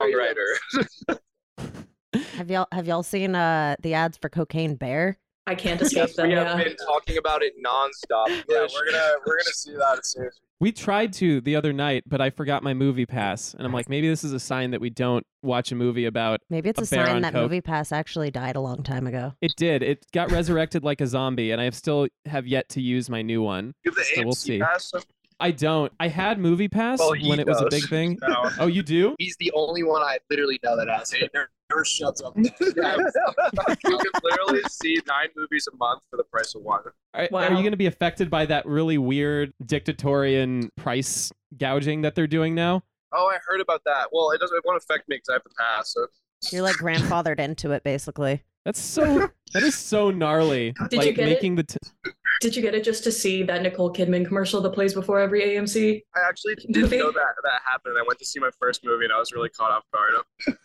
songwriter. 0.00 1.18
Have 2.36 2.50
y'all 2.50 2.66
have 2.72 2.86
y'all 2.86 3.02
seen 3.02 3.34
uh 3.34 3.76
the 3.82 3.94
ads 3.94 4.16
for 4.16 4.28
Cocaine 4.28 4.76
Bear? 4.76 5.18
I 5.48 5.54
can't 5.54 5.80
escape 5.80 5.96
Yes, 6.08 6.16
them. 6.16 6.28
we 6.28 6.34
have 6.34 6.58
Yeah. 6.58 6.64
been 6.64 6.76
talking 6.76 7.16
about 7.16 7.42
it 7.42 7.54
nonstop. 7.64 8.28
Yeah, 8.28 8.66
we're 8.72 8.90
gonna 8.92 9.12
we're 9.26 9.36
gonna 9.38 9.52
see 9.54 9.72
that 9.72 9.98
as 10.00 10.12
soon 10.12 10.26
as 10.26 10.38
We 10.60 10.72
tried 10.72 11.12
to 11.14 11.40
the 11.40 11.56
other 11.56 11.72
night, 11.72 12.02
but 12.06 12.20
I 12.20 12.30
forgot 12.30 12.62
my 12.62 12.74
movie 12.74 13.06
pass. 13.06 13.54
And 13.54 13.64
I'm 13.66 13.72
like, 13.72 13.88
maybe 13.88 14.08
this 14.08 14.24
is 14.24 14.32
a 14.32 14.40
sign 14.40 14.72
that 14.72 14.80
we 14.80 14.90
don't 14.90 15.24
watch 15.42 15.72
a 15.72 15.74
movie 15.74 16.04
about. 16.04 16.40
Maybe 16.50 16.68
it's 16.68 16.80
A 16.80 16.82
a, 16.82 16.86
sign 16.86 17.22
that 17.22 17.32
coke. 17.32 17.42
Movie 17.44 17.60
Pass 17.60 17.92
actually 17.92 18.30
died 18.30 18.56
a 18.56 18.60
long 18.60 18.82
time 18.82 19.06
ago. 19.06 19.32
It 19.40 19.54
did. 19.56 19.82
It 19.82 20.04
got 20.12 20.30
resurrected 20.32 20.82
like 20.84 21.00
a 21.00 21.06
zombie, 21.06 21.52
and 21.52 21.60
I 21.60 21.64
have 21.64 21.74
still 21.76 22.08
have 22.26 22.46
yet 22.46 22.68
to 22.70 22.82
use 22.82 23.08
my 23.08 23.22
new 23.22 23.40
one. 23.40 23.72
You 23.84 23.92
have 23.92 23.94
the 23.96 24.04
So 24.04 24.20
AMC 24.20 24.24
we'll 24.24 24.34
see. 24.34 24.58
pass. 24.58 24.92
I 25.40 25.52
don't. 25.52 25.92
I 26.00 26.08
had 26.08 26.40
Movie 26.40 26.66
Pass 26.68 26.98
Well, 26.98 27.10
when 27.10 27.38
it 27.38 27.46
was 27.46 27.60
a 27.62 27.68
big 27.70 27.88
thing. 27.88 28.18
No. 28.28 28.50
Oh, 28.58 28.66
you 28.66 28.82
do? 28.82 29.14
He's 29.20 29.36
the 29.38 29.52
only 29.54 29.84
one 29.84 30.02
I 30.02 30.18
literally 30.28 30.58
know 30.64 30.76
that 30.76 30.88
has 30.88 31.12
it. 31.12 31.30
Never, 31.70 31.80
never 31.80 31.84
shuts 31.84 32.22
up. 32.22 32.34
you 32.38 32.50
can 32.52 34.10
literally 34.22 34.62
see 34.70 35.00
nine 35.06 35.28
movies 35.36 35.68
a 35.72 35.76
month 35.76 36.02
for 36.10 36.16
the 36.16 36.24
price 36.24 36.54
of 36.54 36.62
one. 36.62 36.80
Are, 37.14 37.28
are 37.32 37.50
you 37.50 37.56
going 37.56 37.70
to 37.72 37.76
be 37.76 37.86
affected 37.86 38.30
by 38.30 38.46
that 38.46 38.66
really 38.66 38.98
weird 38.98 39.52
dictatorian 39.64 40.70
price 40.76 41.32
gouging 41.56 42.02
that 42.02 42.14
they're 42.14 42.26
doing 42.26 42.54
now? 42.54 42.82
Oh, 43.12 43.26
I 43.26 43.38
heard 43.46 43.60
about 43.60 43.82
that. 43.84 44.08
Well, 44.12 44.30
it 44.30 44.40
doesn't. 44.40 44.56
It 44.56 44.62
won't 44.66 44.82
affect 44.82 45.08
me 45.08 45.16
because 45.16 45.28
I 45.30 45.32
have 45.34 45.42
the 45.44 45.50
pass. 45.58 45.94
So 45.94 46.06
You're 46.54 46.62
like 46.62 46.76
grandfathered 46.76 47.38
into 47.38 47.72
it, 47.72 47.82
basically. 47.82 48.42
That's 48.64 48.80
so. 48.80 49.30
that 49.54 49.62
is 49.62 49.74
so 49.74 50.10
gnarly. 50.10 50.74
Did 50.90 50.92
you 50.92 50.98
like 50.98 51.16
get 51.16 51.28
it? 51.28 51.30
making 51.30 51.54
the. 51.56 51.64
T- 51.64 51.78
Did 52.40 52.54
you 52.54 52.62
get 52.62 52.74
it 52.74 52.84
just 52.84 53.02
to 53.04 53.12
see 53.12 53.42
that 53.44 53.62
Nicole 53.62 53.92
Kidman 53.92 54.26
commercial 54.26 54.60
that 54.60 54.70
plays 54.70 54.94
before 54.94 55.18
every 55.20 55.42
AMC? 55.42 56.02
I 56.14 56.28
actually 56.28 56.54
didn't 56.54 56.76
Movie? 56.80 56.98
know 56.98 57.10
that 57.10 57.34
that 57.44 57.60
happened. 57.64 57.96
I 57.98 58.02
went 58.06 58.18
to 58.20 58.24
see 58.24 58.38
my 58.38 58.50
first 58.60 58.84
movie 58.84 59.04
and 59.04 59.12
I 59.12 59.18
was 59.18 59.32
really 59.32 59.48
caught 59.48 59.70
off 59.72 59.84
guard. 59.92 60.14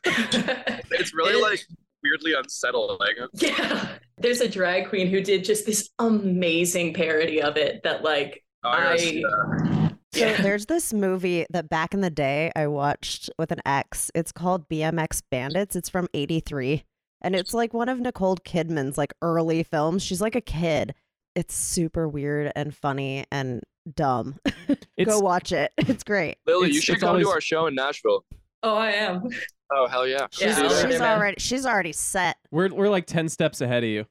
It's 0.92 1.14
really 1.14 1.34
It- 1.34 1.42
like 1.42 1.62
weirdly 2.04 2.34
unsettling. 2.34 3.00
yeah. 3.34 3.88
There's 4.18 4.42
a 4.42 4.48
drag 4.50 4.90
queen 4.90 5.08
who 5.08 5.22
did 5.22 5.44
just 5.44 5.66
this 5.66 5.90
amazing 6.00 6.94
parody 6.94 7.42
of 7.42 7.58
it 7.58 7.82
that 7.84 8.04
like 8.04 8.44
Oh, 8.64 8.70
I 8.70 8.96
gotta 8.98 9.24
I- 9.26 9.90
So 10.14 10.32
there's 10.44 10.68
this 10.68 10.94
movie 10.94 11.46
that 11.50 11.70
back 11.70 11.96
in 11.96 12.02
the 12.02 12.10
day 12.12 12.52
I 12.56 12.68
watched 12.68 13.32
with 13.40 13.52
an 13.52 13.62
ex. 13.66 14.12
It's 14.14 14.32
called 14.32 14.70
BMX 14.70 15.24
Bandits. 15.32 15.76
It's 15.76 15.90
from 15.90 16.08
83 16.14 16.84
and 17.22 17.36
it's 17.36 17.54
like 17.54 17.74
one 17.74 17.90
of 17.90 18.00
Nicole 18.00 18.36
Kidman's 18.38 18.98
like 18.98 19.14
early 19.24 19.64
films. 19.64 20.04
She's 20.04 20.22
like 20.22 20.36
a 20.36 20.42
kid. 20.42 20.94
It's 21.36 21.56
super 21.56 22.08
weird 22.08 22.52
and 22.56 22.76
funny 22.76 23.26
and 23.32 23.62
dumb. 23.96 24.40
it's 24.98 25.10
Go 25.10 25.20
watch 25.20 25.52
it. 25.52 25.72
It's 25.78 26.04
great. 26.04 26.38
Lily, 26.46 26.72
you 26.72 26.82
should 26.82 27.00
come 27.00 27.10
always- 27.10 27.26
to 27.26 27.32
our 27.32 27.42
show 27.42 27.68
in 27.68 27.76
Nashville. 27.76 28.24
Oh, 28.62 28.76
I 28.78 28.92
am. 28.92 29.28
Oh 29.76 29.88
hell 29.88 30.08
yeah! 30.08 30.28
Yeah, 30.40 30.56
She's, 30.56 30.58
I'll 30.60 30.70
See 30.70 30.76
be 30.84 30.84
that? 30.84 30.92
she's 30.94 31.02
already 31.02 31.36
she's 31.40 31.66
already 31.66 31.92
set. 31.92 32.38
we're 32.52 32.70
we're 32.74 32.88
like 32.90 33.08
ten 33.08 33.28
steps 33.28 33.60
ahead 33.60 33.84
of 33.84 33.90
you. 33.90 34.06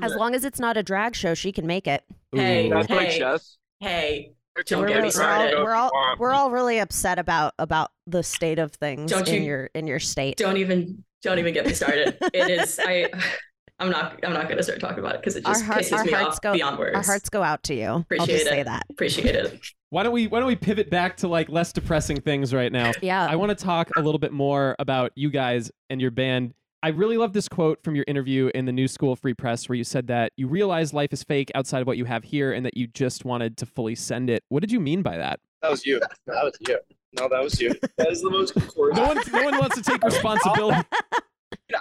As 0.00 0.14
long 0.16 0.34
as 0.34 0.44
it's 0.44 0.58
not 0.58 0.76
a 0.76 0.82
drag 0.82 1.14
show, 1.14 1.34
she 1.34 1.52
can 1.52 1.66
make 1.66 1.86
it. 1.86 2.02
Hey, 2.32 2.66
Ooh. 2.66 2.70
That's 2.70 2.88
my 2.88 3.04
Hey. 3.04 3.18
chest. 3.18 3.58
Hey, 3.78 4.32
We're 4.56 4.62
Don't 4.62 4.80
We're, 4.80 4.86
get 4.88 4.92
really- 4.94 5.02
me 5.02 5.06
we're 5.08 5.10
started. 5.10 5.54
all, 5.56 5.64
we're 5.64 5.74
all 5.74 5.90
we're 6.18 6.32
all 6.32 6.50
really 6.50 6.78
upset 6.78 7.18
about 7.18 7.52
about 7.58 7.90
the 8.06 8.22
state 8.22 8.58
of 8.58 8.72
things 8.72 9.10
Don't 9.10 9.28
in 9.28 9.34
you- 9.34 9.42
your 9.42 9.70
in 9.74 9.86
your 9.86 10.00
state. 10.00 10.36
don't 10.38 10.56
even 10.56 11.04
Don't 11.22 11.38
even 11.38 11.52
get 11.54 11.66
me 11.66 11.74
started. 11.74 12.16
it 12.32 12.50
is 12.50 12.80
I 12.82 13.10
I'm 13.82 13.90
not 13.90 14.18
I'm 14.22 14.32
not 14.32 14.48
gonna 14.48 14.62
start 14.62 14.78
talking 14.78 15.00
about 15.00 15.16
it 15.16 15.20
because 15.20 15.34
it 15.34 15.44
just 15.44 15.64
heart, 15.64 15.80
pisses 15.80 15.98
our 15.98 16.04
me 16.04 16.12
hearts 16.12 16.36
off 16.36 16.40
go 16.40 16.52
beyond 16.52 16.78
words. 16.78 16.94
our 16.94 17.02
hearts 17.02 17.28
go 17.28 17.42
out 17.42 17.64
to 17.64 17.74
you. 17.74 17.86
I'll 17.86 17.96
Appreciate 17.98 18.26
just 18.38 18.48
say 18.48 18.62
that. 18.62 18.84
Appreciate 18.90 19.34
it. 19.34 19.60
Why 19.90 20.04
don't 20.04 20.12
we 20.12 20.26
why 20.26 20.38
don't 20.38 20.46
we 20.46 20.56
pivot 20.56 20.88
back 20.88 21.18
to 21.18 21.28
like 21.28 21.50
less 21.50 21.70
depressing 21.72 22.20
things 22.22 22.54
right 22.54 22.72
now? 22.72 22.92
Yeah. 23.02 23.26
I 23.28 23.36
want 23.36 23.50
to 23.50 23.62
talk 23.62 23.90
a 23.96 24.00
little 24.00 24.18
bit 24.18 24.32
more 24.32 24.74
about 24.78 25.12
you 25.16 25.28
guys 25.28 25.70
and 25.90 26.00
your 26.00 26.10
band. 26.10 26.54
I 26.82 26.88
really 26.88 27.18
love 27.18 27.34
this 27.34 27.46
quote 27.46 27.82
from 27.84 27.94
your 27.94 28.06
interview 28.08 28.50
in 28.54 28.64
the 28.64 28.72
New 28.72 28.88
School 28.88 29.16
Free 29.16 29.34
Press 29.34 29.68
where 29.68 29.76
you 29.76 29.84
said 29.84 30.06
that 30.06 30.32
you 30.38 30.48
realize 30.48 30.94
life 30.94 31.12
is 31.12 31.22
fake 31.22 31.50
outside 31.54 31.82
of 31.82 31.86
what 31.86 31.98
you 31.98 32.06
have 32.06 32.24
here 32.24 32.52
and 32.52 32.64
that 32.64 32.74
you 32.74 32.86
just 32.86 33.26
wanted 33.26 33.58
to 33.58 33.66
fully 33.66 33.94
send 33.94 34.30
it. 34.30 34.42
What 34.48 34.60
did 34.60 34.72
you 34.72 34.80
mean 34.80 35.02
by 35.02 35.18
that? 35.18 35.40
That 35.60 35.70
was 35.70 35.84
you. 35.84 36.00
That 36.00 36.42
was 36.42 36.56
you. 36.66 36.78
No, 37.20 37.28
that 37.28 37.42
was 37.42 37.60
you. 37.60 37.74
That 37.98 38.10
is 38.10 38.22
the 38.22 38.30
most 38.30 38.56
important. 38.56 38.96
No 39.02 39.08
one 39.08 39.18
no 39.30 39.44
one 39.44 39.58
wants 39.58 39.76
to 39.76 39.82
take 39.82 40.02
responsibility. 40.02 40.80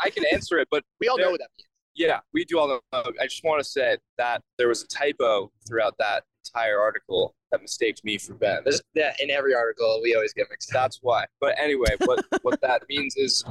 I 0.04 0.10
can 0.10 0.26
answer 0.34 0.58
it, 0.58 0.68
but 0.70 0.84
We 1.00 1.08
all 1.08 1.18
know 1.18 1.32
what 1.32 1.40
that 1.40 1.50
means. 1.58 1.68
Yeah, 1.96 2.20
we 2.34 2.46
do 2.46 2.60
all 2.60 2.68
know. 2.68 3.04
I 3.20 3.26
just 3.26 3.44
want 3.44 3.62
to 3.62 3.70
say 3.70 3.98
that 4.18 4.42
there 4.58 4.68
was 4.68 4.84
a 4.84 4.88
typo 4.88 5.52
throughout 5.68 5.96
that 6.00 6.24
entire 6.46 6.80
article 6.80 7.36
that 7.52 7.62
mistaked 7.62 8.04
me 8.04 8.18
for 8.18 8.34
Ben. 8.34 8.62
There's 8.64 8.82
that 8.96 9.20
in 9.20 9.30
every 9.30 9.54
article. 9.54 10.00
We 10.02 10.16
always 10.16 10.34
get 10.34 10.48
mixed. 10.50 10.72
That's 10.72 11.00
why. 11.02 11.26
But 11.40 11.56
anyway, 11.60 11.96
what 12.00 12.26
what 12.42 12.62
that 12.62 12.84
means 12.90 13.16
is 13.18 13.44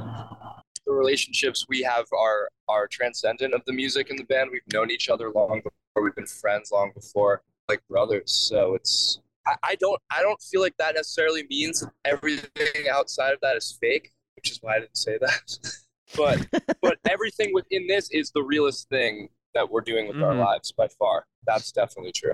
the 0.85 0.93
relationships 0.93 1.65
we 1.69 1.81
have 1.83 2.05
are 2.17 2.49
are 2.67 2.87
transcendent 2.87 3.53
of 3.53 3.61
the 3.65 3.73
music 3.73 4.09
and 4.09 4.17
the 4.17 4.23
band. 4.23 4.49
We've 4.51 4.61
known 4.73 4.91
each 4.91 5.09
other 5.09 5.29
long 5.31 5.61
before. 5.63 6.03
We've 6.03 6.15
been 6.15 6.25
friends 6.25 6.71
long 6.71 6.91
before, 6.95 7.43
like 7.69 7.81
brothers. 7.89 8.31
So 8.31 8.75
it's 8.75 9.19
I, 9.45 9.55
I 9.63 9.75
don't 9.75 9.99
I 10.11 10.21
don't 10.21 10.41
feel 10.41 10.61
like 10.61 10.75
that 10.77 10.95
necessarily 10.95 11.45
means 11.49 11.85
everything 12.05 12.89
outside 12.91 13.33
of 13.33 13.39
that 13.41 13.55
is 13.55 13.77
fake, 13.79 14.11
which 14.35 14.51
is 14.51 14.59
why 14.61 14.77
I 14.77 14.79
didn't 14.79 14.97
say 14.97 15.17
that. 15.19 15.75
but 16.15 16.45
but 16.81 16.97
everything 17.09 17.51
within 17.53 17.87
this 17.87 18.09
is 18.11 18.31
the 18.31 18.43
realest 18.43 18.89
thing 18.89 19.29
that 19.53 19.69
we're 19.69 19.81
doing 19.81 20.07
with 20.07 20.17
our 20.17 20.33
Mhm. 20.33 20.45
lives 20.45 20.71
by 20.71 20.87
far. 20.87 21.25
That's 21.45 21.71
definitely 21.71 22.13
true. 22.13 22.33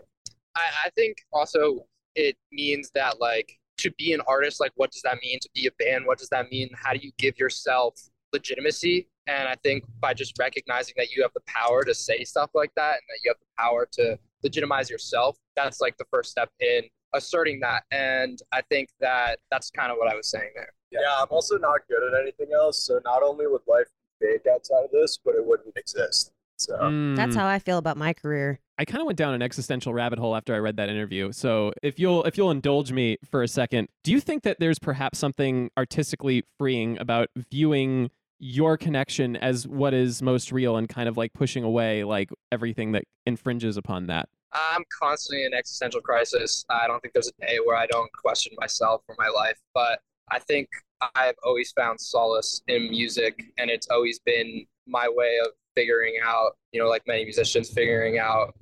I, 0.56 0.62
I 0.86 0.90
think 0.92 1.18
also 1.34 1.86
it 2.16 2.36
means 2.52 2.92
that 2.94 3.20
like 3.20 3.52
to 3.80 3.92
be 3.92 4.14
an 4.14 4.22
artist, 4.28 4.60
like 4.60 4.72
what 4.76 4.92
does 4.92 5.02
that 5.04 5.18
mean? 5.24 5.40
To 5.42 5.50
be 5.54 5.68
a 5.68 5.72
band, 5.84 6.06
what 6.06 6.18
does 6.18 6.30
that 6.30 6.50
mean? 6.52 6.70
How 6.76 6.94
do 6.94 7.00
you 7.00 7.12
give 7.18 7.38
yourself 7.40 8.00
legitimacy? 8.34 9.08
And 9.28 9.48
I 9.48 9.56
think 9.64 9.84
by 10.00 10.14
just 10.14 10.38
recognizing 10.40 10.94
that 10.98 11.12
you 11.12 11.22
have 11.22 11.32
the 11.34 11.42
power 11.46 11.84
to 11.84 11.94
say 11.94 12.24
stuff 12.24 12.52
like 12.54 12.72
that 12.76 12.94
and 12.94 13.02
that 13.10 13.20
you 13.24 13.30
have 13.30 13.38
the 13.40 13.46
power 13.62 13.88
to 13.94 14.18
legitimize 14.44 14.90
yourself, 14.90 15.38
that's 15.56 15.82
like 15.82 15.98
the 15.98 16.06
first 16.12 16.32
step 16.32 16.50
in 16.60 16.84
asserting 17.14 17.60
that. 17.60 17.84
And 17.92 18.40
I 18.52 18.62
think 18.62 18.90
that 19.00 19.40
that's 19.52 19.70
kind 19.72 19.92
of 19.92 19.98
what 19.98 20.08
I 20.12 20.16
was 20.16 20.30
saying 20.30 20.52
there. 20.56 20.74
Yeah. 20.92 21.00
I'm 21.20 21.28
also 21.30 21.58
not 21.58 21.82
good 21.90 22.02
at 22.14 22.20
anything 22.22 22.48
else. 22.54 22.84
So 22.84 23.00
not 23.04 23.24
only 23.24 23.48
would 23.48 23.62
life 23.68 23.88
be 24.20 24.28
fake 24.28 24.46
outside 24.52 24.84
of 24.86 24.92
this, 24.92 25.18
but 25.24 25.36
it 25.36 25.46
wouldn't 25.46 25.76
exist. 25.78 26.32
So 26.60 26.74
That's 27.16 27.36
Mm. 27.36 27.36
how 27.36 27.46
I 27.48 27.60
feel 27.60 27.78
about 27.78 27.98
my 27.98 28.14
career. 28.14 28.60
I 28.80 28.86
kind 28.86 29.00
of 29.02 29.06
went 29.06 29.18
down 29.18 29.34
an 29.36 29.42
existential 29.44 29.94
rabbit 29.94 30.18
hole 30.18 30.36
after 30.36 30.56
I 30.56 30.58
read 30.60 30.78
that 30.78 30.90
interview. 30.90 31.32
So 31.32 31.72
if 31.84 32.00
you'll 32.00 32.24
if 32.24 32.38
you'll 32.38 32.52
indulge 32.52 32.92
me 32.92 33.18
for 33.30 33.44
a 33.44 33.48
second, 33.48 33.90
do 34.04 34.12
you 34.12 34.20
think 34.20 34.44
that 34.44 34.60
there's 34.60 34.80
perhaps 34.80 35.20
something 35.20 35.70
artistically 35.78 36.44
freeing 36.58 36.98
about 37.00 37.30
viewing 37.52 38.10
your 38.40 38.78
connection 38.78 39.36
as 39.36 39.68
what 39.68 39.94
is 39.96 40.22
most 40.22 40.52
real 40.52 40.78
and 40.78 40.88
kind 40.90 41.10
of 41.10 41.18
like 41.18 41.34
pushing 41.34 41.64
away 41.64 42.04
like 42.04 42.30
everything 42.52 42.92
that 42.94 43.04
infringes 43.26 43.78
upon 43.78 44.08
that? 44.08 44.30
I'm 44.54 44.84
constantly 45.00 45.44
in 45.46 45.54
existential 45.54 46.02
crisis. 46.02 46.64
I 46.70 46.88
don't 46.88 47.00
think 47.02 47.14
there's 47.14 47.28
a 47.40 47.46
day 47.46 47.58
where 47.66 47.76
I 47.76 47.86
don't 47.88 48.12
question 48.14 48.54
myself 48.60 49.02
or 49.08 49.16
my 49.20 49.28
life, 49.28 49.60
but 49.74 50.00
I 50.30 50.40
think 50.40 50.68
I've 51.16 51.36
always 51.44 51.72
found 51.72 52.00
solace 52.00 52.62
in 52.68 52.90
music, 52.90 53.44
and 53.58 53.70
it's 53.70 53.88
always 53.90 54.20
been 54.20 54.66
my 54.88 55.08
way 55.10 55.38
of 55.44 55.52
figuring 55.76 56.16
out, 56.24 56.58
you 56.72 56.82
know, 56.82 56.90
like 56.90 57.04
many 57.08 57.24
musicians, 57.24 57.70
figuring 57.70 58.18
out 58.18 58.56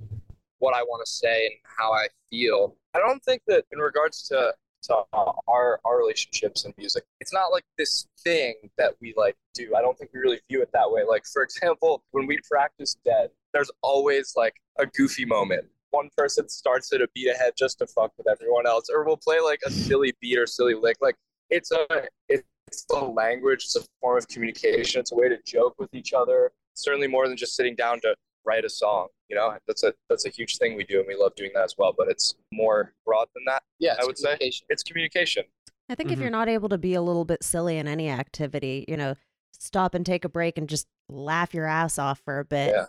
what 0.59 0.75
I 0.75 0.83
want 0.83 1.05
to 1.05 1.11
say 1.11 1.45
and 1.45 1.55
how 1.77 1.93
I 1.93 2.07
feel. 2.29 2.75
I 2.93 2.99
don't 2.99 3.23
think 3.23 3.41
that 3.47 3.65
in 3.71 3.79
regards 3.79 4.27
to 4.29 4.53
to 4.83 5.01
our 5.47 5.79
our 5.83 5.97
relationships 5.97 6.65
in 6.65 6.73
music, 6.77 7.03
it's 7.19 7.33
not 7.33 7.51
like 7.51 7.63
this 7.77 8.07
thing 8.23 8.53
that 8.77 8.93
we 9.01 9.13
like 9.17 9.35
do. 9.53 9.73
I 9.75 9.81
don't 9.81 9.97
think 9.97 10.11
we 10.13 10.19
really 10.19 10.39
view 10.49 10.61
it 10.61 10.69
that 10.73 10.91
way. 10.91 11.03
Like 11.07 11.23
for 11.31 11.41
example, 11.41 12.03
when 12.11 12.27
we 12.27 12.39
practice 12.49 12.95
dead, 13.03 13.29
there's 13.53 13.71
always 13.81 14.33
like 14.35 14.55
a 14.77 14.85
goofy 14.85 15.25
moment. 15.25 15.65
One 15.91 16.09
person 16.17 16.49
starts 16.49 16.91
at 16.93 17.01
a 17.01 17.07
beat 17.15 17.29
ahead 17.29 17.53
just 17.57 17.79
to 17.79 17.87
fuck 17.87 18.11
with 18.17 18.27
everyone 18.27 18.67
else, 18.67 18.89
or 18.93 19.05
we'll 19.05 19.17
play 19.17 19.39
like 19.39 19.61
a 19.65 19.71
silly 19.71 20.13
beat 20.19 20.37
or 20.37 20.45
silly 20.45 20.73
lick. 20.73 20.97
Like 21.01 21.15
it's 21.49 21.71
a 21.71 21.85
it's 22.29 22.85
a 22.91 22.95
language. 23.05 23.63
It's 23.65 23.75
a 23.75 23.81
form 24.01 24.17
of 24.17 24.27
communication. 24.27 24.99
It's 24.99 25.11
a 25.11 25.15
way 25.15 25.29
to 25.29 25.37
joke 25.45 25.75
with 25.77 25.93
each 25.93 26.13
other. 26.13 26.51
Certainly 26.73 27.07
more 27.07 27.27
than 27.27 27.37
just 27.37 27.55
sitting 27.55 27.75
down 27.75 27.99
to 28.01 28.15
write 28.43 28.65
a 28.65 28.69
song. 28.69 29.07
You 29.29 29.35
know, 29.35 29.55
that's 29.67 29.83
a 29.83 29.93
that's 30.09 30.25
a 30.25 30.29
huge 30.29 30.57
thing 30.57 30.75
we 30.75 30.83
do, 30.83 30.99
and 30.99 31.07
we 31.07 31.15
love 31.15 31.33
doing 31.35 31.51
that 31.55 31.63
as 31.63 31.75
well. 31.77 31.93
But 31.97 32.09
it's 32.09 32.35
more 32.51 32.93
broad 33.05 33.27
than 33.35 33.43
that. 33.47 33.63
Yeah, 33.79 33.95
I 34.01 34.05
would 34.05 34.17
say. 34.17 34.37
It's 34.41 34.83
communication. 34.83 35.43
I 35.89 35.95
think 35.95 36.11
if 36.11 36.17
Mhm. 36.17 36.21
you're 36.23 36.31
not 36.31 36.49
able 36.49 36.69
to 36.69 36.79
be 36.79 36.95
a 36.95 37.01
little 37.01 37.25
bit 37.25 37.43
silly 37.43 37.77
in 37.77 37.87
any 37.87 38.09
activity, 38.09 38.85
you 38.87 38.97
know, 38.97 39.15
stop 39.53 39.93
and 39.93 40.03
take 40.05 40.25
a 40.25 40.29
break 40.29 40.57
and 40.57 40.67
just 40.67 40.87
laugh 41.09 41.53
your 41.53 41.65
ass 41.67 41.99
off 41.99 42.19
for 42.25 42.39
a 42.39 42.45
bit, 42.45 42.69
Yeah. 42.73 42.85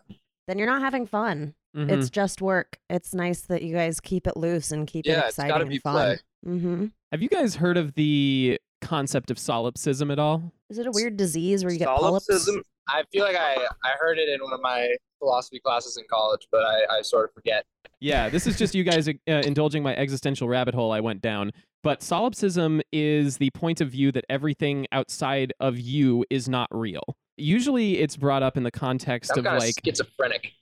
then 0.49 0.59
you're 0.59 0.67
not 0.67 0.81
having 0.81 1.07
fun. 1.07 1.55
Mhm. 1.77 1.91
It's 1.91 2.09
just 2.09 2.41
work. 2.41 2.79
It's 2.89 3.13
nice 3.13 3.43
that 3.43 3.61
you 3.63 3.75
guys 3.75 4.01
keep 4.01 4.27
it 4.27 4.35
loose 4.39 4.71
and 4.73 4.87
keep 4.87 5.05
it 5.07 5.11
Yeah, 5.11 5.21
it's 5.27 5.29
exciting 5.39 5.49
gotta 5.51 5.67
and 5.67 5.83
fun. 5.83 5.93
play. 5.95 6.19
Mm-hmm. 6.47 6.87
Have 7.13 7.23
you 7.23 7.29
guys 7.29 7.57
heard 7.57 7.77
of 7.77 7.95
the 7.95 8.59
concept 8.81 9.31
of 9.31 9.39
solipsism 9.39 10.11
at 10.11 10.19
all? 10.19 10.53
Is 10.71 10.79
it 10.79 10.87
a 10.87 10.91
weird 10.93 11.17
disease 11.17 11.65
where 11.65 11.73
you 11.73 11.79
get 11.79 11.89
polyps? 11.89 12.27
Solipsism. 12.27 12.63
I 12.89 13.03
feel 13.13 13.25
like 13.25 13.37
I, 13.37 13.57
I 13.85 13.93
heard 13.99 14.19
it 14.19 14.29
in 14.29 14.41
one 14.41 14.53
of 14.53 14.61
my 14.61 14.95
philosophy 15.19 15.59
classes 15.59 15.97
in 15.97 16.05
college, 16.09 16.47
but 16.53 16.63
I, 16.63 16.99
I 16.99 17.03
sort 17.03 17.29
of 17.29 17.35
forget. 17.35 17.65
Yeah, 17.99 18.29
this 18.29 18.47
is 18.47 18.57
just 18.57 18.75
you 18.75 18.85
guys 18.85 19.09
uh, 19.09 19.13
indulging 19.27 19.83
my 19.83 19.97
existential 19.97 20.49
rabbit 20.49 20.75
hole 20.75 20.93
I 20.93 21.01
went 21.01 21.21
down. 21.21 21.53
But 21.83 22.03
solipsism 22.03 22.81
is 22.93 23.39
the 23.39 23.51
point 23.51 23.81
of 23.81 23.91
view 23.91 24.13
that 24.13 24.25
everything 24.29 24.87
outside 24.93 25.53
of 25.61 25.79
you 25.79 26.25
is 26.31 26.49
not 26.49 26.69
real. 26.71 27.17
Usually 27.37 27.99
it's 27.99 28.17
brought 28.17 28.43
up 28.43 28.57
in 28.57 28.63
the 28.63 28.71
context 28.71 29.33
I'm 29.35 29.47
of 29.47 29.61
like 29.61 29.75
schizophrenic. 29.85 30.53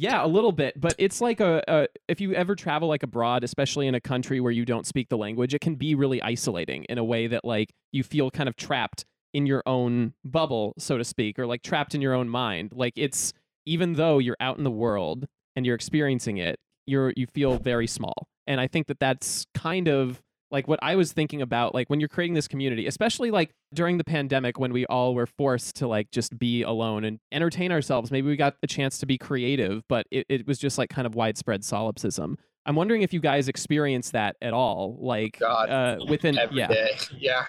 Yeah, 0.00 0.24
a 0.24 0.26
little 0.26 0.50
bit, 0.50 0.80
but 0.80 0.94
it's 0.96 1.20
like 1.20 1.40
a, 1.40 1.62
a 1.68 1.86
if 2.08 2.22
you 2.22 2.32
ever 2.32 2.56
travel 2.56 2.88
like 2.88 3.02
abroad, 3.02 3.44
especially 3.44 3.86
in 3.86 3.94
a 3.94 4.00
country 4.00 4.40
where 4.40 4.50
you 4.50 4.64
don't 4.64 4.86
speak 4.86 5.10
the 5.10 5.18
language, 5.18 5.52
it 5.52 5.60
can 5.60 5.74
be 5.74 5.94
really 5.94 6.22
isolating 6.22 6.84
in 6.84 6.96
a 6.96 7.04
way 7.04 7.26
that 7.26 7.44
like 7.44 7.74
you 7.92 8.02
feel 8.02 8.30
kind 8.30 8.48
of 8.48 8.56
trapped 8.56 9.04
in 9.34 9.44
your 9.44 9.62
own 9.66 10.14
bubble, 10.24 10.72
so 10.78 10.96
to 10.96 11.04
speak, 11.04 11.38
or 11.38 11.46
like 11.46 11.62
trapped 11.62 11.94
in 11.94 12.00
your 12.00 12.14
own 12.14 12.30
mind. 12.30 12.72
Like 12.74 12.94
it's 12.96 13.34
even 13.66 13.92
though 13.92 14.18
you're 14.18 14.38
out 14.40 14.56
in 14.56 14.64
the 14.64 14.70
world 14.70 15.26
and 15.54 15.66
you're 15.66 15.74
experiencing 15.74 16.38
it, 16.38 16.58
you're 16.86 17.12
you 17.14 17.26
feel 17.26 17.58
very 17.58 17.86
small. 17.86 18.26
And 18.46 18.58
I 18.58 18.68
think 18.68 18.86
that 18.86 19.00
that's 19.00 19.44
kind 19.54 19.86
of 19.86 20.22
like 20.50 20.66
what 20.66 20.78
I 20.82 20.96
was 20.96 21.12
thinking 21.12 21.42
about 21.42 21.74
like 21.74 21.88
when 21.88 22.00
you're 22.00 22.08
creating 22.08 22.34
this 22.34 22.48
community, 22.48 22.86
especially 22.86 23.30
like 23.30 23.50
during 23.72 23.98
the 23.98 24.04
pandemic 24.04 24.58
when 24.58 24.72
we 24.72 24.86
all 24.86 25.14
were 25.14 25.26
forced 25.26 25.76
to 25.76 25.86
like 25.86 26.10
just 26.10 26.38
be 26.38 26.62
alone 26.62 27.04
and 27.04 27.20
entertain 27.32 27.72
ourselves. 27.72 28.10
Maybe 28.10 28.28
we 28.28 28.36
got 28.36 28.56
a 28.62 28.66
chance 28.66 28.98
to 28.98 29.06
be 29.06 29.16
creative, 29.16 29.82
but 29.88 30.06
it, 30.10 30.26
it 30.28 30.46
was 30.46 30.58
just 30.58 30.78
like 30.78 30.90
kind 30.90 31.06
of 31.06 31.14
widespread 31.14 31.64
solipsism. 31.64 32.36
I'm 32.66 32.76
wondering 32.76 33.02
if 33.02 33.12
you 33.12 33.20
guys 33.20 33.48
experienced 33.48 34.12
that 34.12 34.36
at 34.42 34.52
all, 34.52 34.98
like 35.00 35.38
God, 35.38 35.70
uh, 35.70 35.98
within 36.08 36.38
every 36.38 36.58
yeah. 36.58 36.68
day. 36.68 36.98
Yeah. 37.18 37.46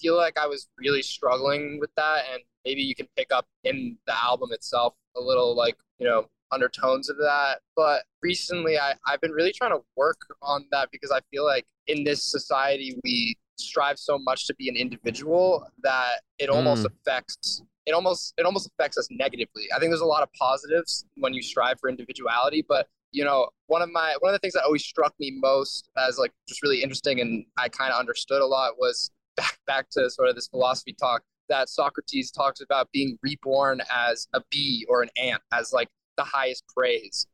feel 0.00 0.16
like 0.16 0.38
I 0.38 0.46
was 0.46 0.68
really 0.78 1.02
struggling 1.02 1.78
with 1.80 1.90
that 1.96 2.24
and 2.32 2.42
maybe 2.64 2.82
you 2.82 2.94
can 2.94 3.06
pick 3.16 3.32
up 3.32 3.46
in 3.64 3.96
the 4.06 4.14
album 4.14 4.50
itself 4.52 4.94
a 5.16 5.20
little 5.20 5.54
like, 5.56 5.76
you 5.98 6.06
know, 6.06 6.26
undertones 6.50 7.08
of 7.08 7.16
that. 7.18 7.60
But 7.76 8.02
recently 8.22 8.78
I, 8.78 8.94
I've 9.06 9.20
been 9.20 9.32
really 9.32 9.52
trying 9.52 9.72
to 9.72 9.82
work 9.96 10.18
on 10.42 10.66
that 10.70 10.90
because 10.90 11.10
I 11.10 11.20
feel 11.30 11.44
like 11.44 11.66
in 11.86 12.04
this 12.04 12.24
society 12.24 12.98
we 13.04 13.36
strive 13.58 13.98
so 13.98 14.18
much 14.18 14.46
to 14.46 14.54
be 14.54 14.68
an 14.68 14.76
individual 14.76 15.66
that 15.82 16.20
it 16.38 16.48
mm. 16.50 16.54
almost 16.54 16.86
affects 16.86 17.62
it 17.86 17.92
almost 17.92 18.34
it 18.38 18.46
almost 18.46 18.68
affects 18.68 18.96
us 18.96 19.08
negatively. 19.10 19.64
I 19.74 19.78
think 19.78 19.90
there's 19.90 20.00
a 20.00 20.06
lot 20.06 20.22
of 20.22 20.28
positives 20.38 21.04
when 21.16 21.34
you 21.34 21.42
strive 21.42 21.80
for 21.80 21.88
individuality, 21.88 22.64
but 22.66 22.88
you 23.10 23.24
know, 23.24 23.48
one 23.66 23.82
of 23.82 23.90
my 23.90 24.16
one 24.20 24.32
of 24.32 24.34
the 24.34 24.38
things 24.38 24.54
that 24.54 24.62
always 24.64 24.84
struck 24.84 25.14
me 25.18 25.32
most 25.40 25.88
as 25.96 26.18
like 26.18 26.32
just 26.48 26.62
really 26.62 26.82
interesting 26.82 27.20
and 27.20 27.44
I 27.58 27.68
kind 27.68 27.92
of 27.92 27.98
understood 27.98 28.40
a 28.40 28.46
lot 28.46 28.74
was 28.78 29.10
back 29.36 29.58
back 29.66 29.90
to 29.90 30.08
sort 30.10 30.28
of 30.28 30.34
this 30.34 30.48
philosophy 30.48 30.94
talk 30.98 31.22
that 31.48 31.68
Socrates 31.68 32.30
talks 32.30 32.60
about 32.60 32.88
being 32.92 33.18
reborn 33.22 33.82
as 33.92 34.28
a 34.32 34.40
bee 34.50 34.86
or 34.88 35.02
an 35.02 35.10
ant 35.20 35.42
as 35.52 35.72
like 35.72 35.88
the 36.16 36.24
highest 36.24 36.64
praise 36.74 37.26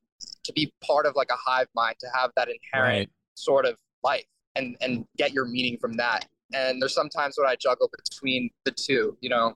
to 0.44 0.52
be 0.52 0.72
part 0.84 1.06
of 1.06 1.14
like 1.14 1.28
a 1.30 1.36
hive 1.36 1.68
mind 1.74 1.96
to 2.00 2.06
have 2.14 2.30
that 2.36 2.48
inherent 2.48 2.98
Right. 2.98 3.10
sort 3.34 3.66
of 3.66 3.76
life 4.02 4.24
and 4.58 4.76
and 4.80 5.04
get 5.16 5.32
your 5.32 5.46
meaning 5.46 5.78
from 5.80 5.94
that 5.94 6.26
and 6.52 6.82
there's 6.82 6.94
sometimes 6.94 7.36
when 7.38 7.48
i 7.48 7.56
juggle 7.56 7.90
between 7.96 8.50
the 8.64 8.70
two 8.70 9.16
you 9.20 9.30
know 9.30 9.54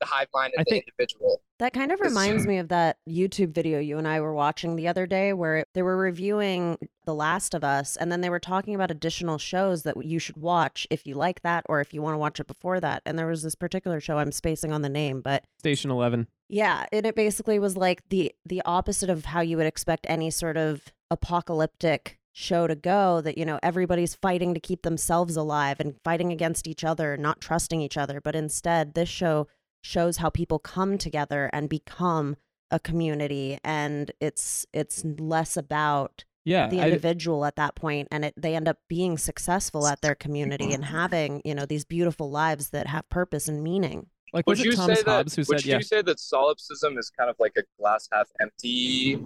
the 0.00 0.06
hive 0.06 0.28
mind 0.34 0.52
I 0.56 0.60
and 0.60 0.66
the 0.66 0.70
think- 0.70 0.84
individual. 0.88 1.42
That 1.58 1.74
kind 1.74 1.92
of 1.92 2.00
reminds 2.00 2.46
me 2.46 2.56
of 2.56 2.68
that 2.68 2.96
YouTube 3.06 3.50
video 3.52 3.78
you 3.80 3.98
and 3.98 4.08
I 4.08 4.18
were 4.22 4.32
watching 4.32 4.76
the 4.76 4.88
other 4.88 5.04
day 5.06 5.34
where 5.34 5.66
they 5.74 5.82
were 5.82 5.98
reviewing 5.98 6.78
The 7.04 7.12
Last 7.14 7.52
of 7.52 7.62
Us 7.62 7.96
and 7.96 8.10
then 8.10 8.22
they 8.22 8.30
were 8.30 8.38
talking 8.40 8.74
about 8.74 8.90
additional 8.90 9.36
shows 9.36 9.82
that 9.82 10.02
you 10.02 10.18
should 10.18 10.38
watch 10.38 10.86
if 10.88 11.06
you 11.06 11.14
like 11.16 11.42
that 11.42 11.66
or 11.68 11.82
if 11.82 11.92
you 11.92 12.00
want 12.00 12.14
to 12.14 12.18
watch 12.18 12.40
it 12.40 12.46
before 12.46 12.80
that. 12.80 13.02
And 13.04 13.18
there 13.18 13.26
was 13.26 13.42
this 13.42 13.54
particular 13.54 14.00
show 14.00 14.16
I'm 14.16 14.32
spacing 14.32 14.72
on 14.72 14.80
the 14.80 14.88
name, 14.88 15.20
but 15.20 15.44
Station 15.58 15.90
11. 15.90 16.28
yeah, 16.48 16.86
and 16.92 17.04
it 17.04 17.14
basically 17.14 17.58
was 17.58 17.76
like 17.76 18.08
the 18.08 18.32
the 18.46 18.62
opposite 18.64 19.10
of 19.10 19.26
how 19.26 19.42
you 19.42 19.58
would 19.58 19.66
expect 19.66 20.06
any 20.08 20.30
sort 20.30 20.56
of 20.56 20.80
apocalyptic 21.10 22.18
show 22.32 22.66
to 22.66 22.74
go 22.76 23.20
that 23.20 23.36
you 23.36 23.44
know 23.44 23.58
everybody's 23.62 24.14
fighting 24.14 24.54
to 24.54 24.60
keep 24.60 24.82
themselves 24.82 25.36
alive 25.36 25.80
and 25.80 25.96
fighting 26.04 26.32
against 26.32 26.66
each 26.68 26.84
other 26.84 27.16
not 27.16 27.40
trusting 27.40 27.80
each 27.80 27.96
other 27.96 28.20
but 28.20 28.36
instead 28.36 28.94
this 28.94 29.08
show 29.08 29.48
shows 29.82 30.18
how 30.18 30.30
people 30.30 30.58
come 30.58 30.96
together 30.96 31.50
and 31.52 31.68
become 31.68 32.36
a 32.70 32.78
community 32.78 33.58
and 33.64 34.12
it's 34.20 34.64
it's 34.72 35.04
less 35.04 35.56
about 35.56 36.24
Yeah. 36.44 36.68
the 36.68 36.80
I- 36.80 36.84
individual 36.86 37.44
at 37.44 37.56
that 37.56 37.74
point 37.74 38.06
and 38.12 38.24
it, 38.26 38.34
they 38.36 38.54
end 38.54 38.68
up 38.68 38.78
being 38.88 39.18
successful 39.18 39.88
at 39.88 40.00
their 40.00 40.14
community 40.14 40.72
and 40.72 40.84
having 41.00 41.42
you 41.44 41.54
know 41.54 41.66
these 41.66 41.84
beautiful 41.84 42.30
lives 42.30 42.70
that 42.70 42.86
have 42.86 43.08
purpose 43.08 43.48
and 43.48 43.62
meaning 43.64 44.06
like, 44.32 44.46
Would 44.46 44.58
was 44.58 44.64
you 44.64 44.72
it 44.72 44.76
Thomas 44.76 45.00
say? 45.00 45.04
Hobbes 45.04 45.34
who 45.34 45.40
would 45.48 45.58
said, 45.60 45.64
you 45.66 45.72
yeah, 45.72 45.80
say 45.80 46.02
that 46.02 46.20
solipsism 46.20 46.96
is 46.96 47.10
kind 47.10 47.28
of 47.28 47.34
like 47.40 47.54
a 47.58 47.62
glass 47.80 48.08
half 48.12 48.28
empty 48.40 49.20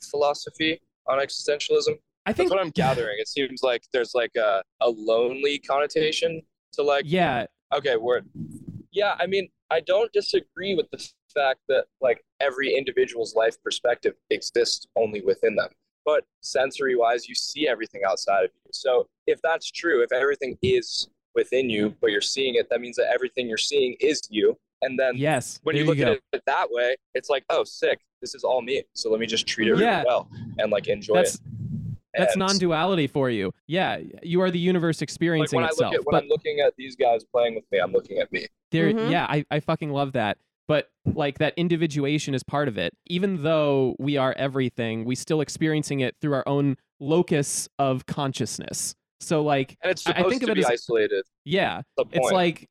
philosophy 0.00 0.80
on 1.06 1.18
existentialism? 1.18 1.98
I 2.28 2.32
think, 2.32 2.50
That's 2.50 2.58
what 2.58 2.64
I'm 2.64 2.70
gathering. 2.70 3.16
It 3.18 3.28
seems 3.28 3.62
like 3.62 3.82
there's 3.92 4.12
like 4.14 4.36
a, 4.36 4.62
a 4.80 4.88
lonely 4.90 5.58
connotation 5.58 6.42
to 6.74 6.82
like 6.82 7.04
yeah, 7.06 7.46
okay 7.74 7.96
word 7.96 8.26
yeah 8.92 9.14
i 9.18 9.26
mean 9.26 9.48
i 9.70 9.80
don't 9.80 10.12
disagree 10.12 10.74
with 10.74 10.90
the 10.90 10.98
fact 11.34 11.60
that 11.68 11.84
like 12.00 12.24
every 12.40 12.74
individual's 12.74 13.34
life 13.34 13.62
perspective 13.62 14.14
exists 14.30 14.86
only 14.96 15.20
within 15.20 15.54
them 15.54 15.68
but 16.04 16.24
sensory 16.40 16.96
wise 16.96 17.28
you 17.28 17.34
see 17.34 17.68
everything 17.68 18.00
outside 18.08 18.44
of 18.44 18.50
you 18.64 18.70
so 18.72 19.06
if 19.26 19.38
that's 19.42 19.70
true 19.70 20.02
if 20.02 20.12
everything 20.12 20.56
is 20.62 21.08
within 21.34 21.68
you 21.68 21.94
but 22.00 22.10
you're 22.10 22.20
seeing 22.20 22.54
it 22.54 22.68
that 22.70 22.80
means 22.80 22.96
that 22.96 23.10
everything 23.12 23.46
you're 23.46 23.58
seeing 23.58 23.94
is 24.00 24.20
you 24.30 24.56
and 24.80 24.98
then 24.98 25.12
yes. 25.16 25.60
when 25.64 25.76
you 25.76 25.84
look 25.84 25.98
go. 25.98 26.12
at 26.12 26.20
it 26.32 26.42
that 26.46 26.68
way 26.70 26.96
it's 27.14 27.28
like 27.28 27.44
oh 27.50 27.62
sick 27.64 27.98
this 28.22 28.34
is 28.34 28.42
all 28.42 28.62
me 28.62 28.82
so 28.94 29.10
let 29.10 29.20
me 29.20 29.26
just 29.26 29.46
treat 29.46 29.68
it 29.68 29.72
really 29.72 30.04
well 30.06 30.30
and 30.58 30.72
like 30.72 30.88
enjoy 30.88 31.14
That's 31.14 31.34
it 31.34 31.40
that's 32.16 32.36
non-duality 32.36 33.06
for 33.06 33.30
you. 33.30 33.52
Yeah, 33.66 33.98
you 34.22 34.40
are 34.40 34.50
the 34.50 34.58
universe 34.58 34.98
like 34.98 35.02
experiencing 35.02 35.56
when 35.56 35.64
I 35.64 35.68
itself. 35.68 35.92
look 35.92 36.00
at 36.00 36.06
when 36.06 36.12
but 36.12 36.22
I'm 36.24 36.28
looking 36.28 36.60
at 36.60 36.74
these 36.76 36.96
guys 36.96 37.24
playing 37.24 37.54
with 37.54 37.64
me, 37.70 37.78
I'm 37.78 37.92
looking 37.92 38.18
at 38.18 38.30
me. 38.32 38.46
there, 38.70 38.92
Mhm. 38.92 39.10
yeah, 39.10 39.26
I, 39.28 39.44
I 39.50 39.60
fucking 39.60 39.90
love 39.90 40.12
that. 40.12 40.38
But 40.66 40.90
like 41.06 41.38
that 41.38 41.54
individuation 41.56 42.34
is 42.34 42.42
part 42.42 42.68
of 42.68 42.76
it. 42.76 42.94
Even 43.06 43.42
though 43.42 43.96
we 43.98 44.16
are 44.18 44.34
everything, 44.36 45.04
we 45.06 45.14
still 45.14 45.40
experiencing 45.40 46.00
it 46.00 46.14
through 46.20 46.34
our 46.34 46.46
own 46.46 46.76
locus 47.00 47.68
of 47.78 48.04
consciousness. 48.04 48.94
So 49.20 49.42
like, 49.42 49.76
And 49.82 49.90
it's 49.90 50.06
I- 50.06 50.10
I 50.10 50.16
supposed 50.16 50.28
think 50.30 50.42
of 50.42 50.46
to 50.48 50.52
it 50.52 50.54
be 50.56 50.60
as- 50.60 50.70
isolated. 50.70 51.24
yeah, 51.44 51.82
it's 52.12 52.30
like 52.30 52.68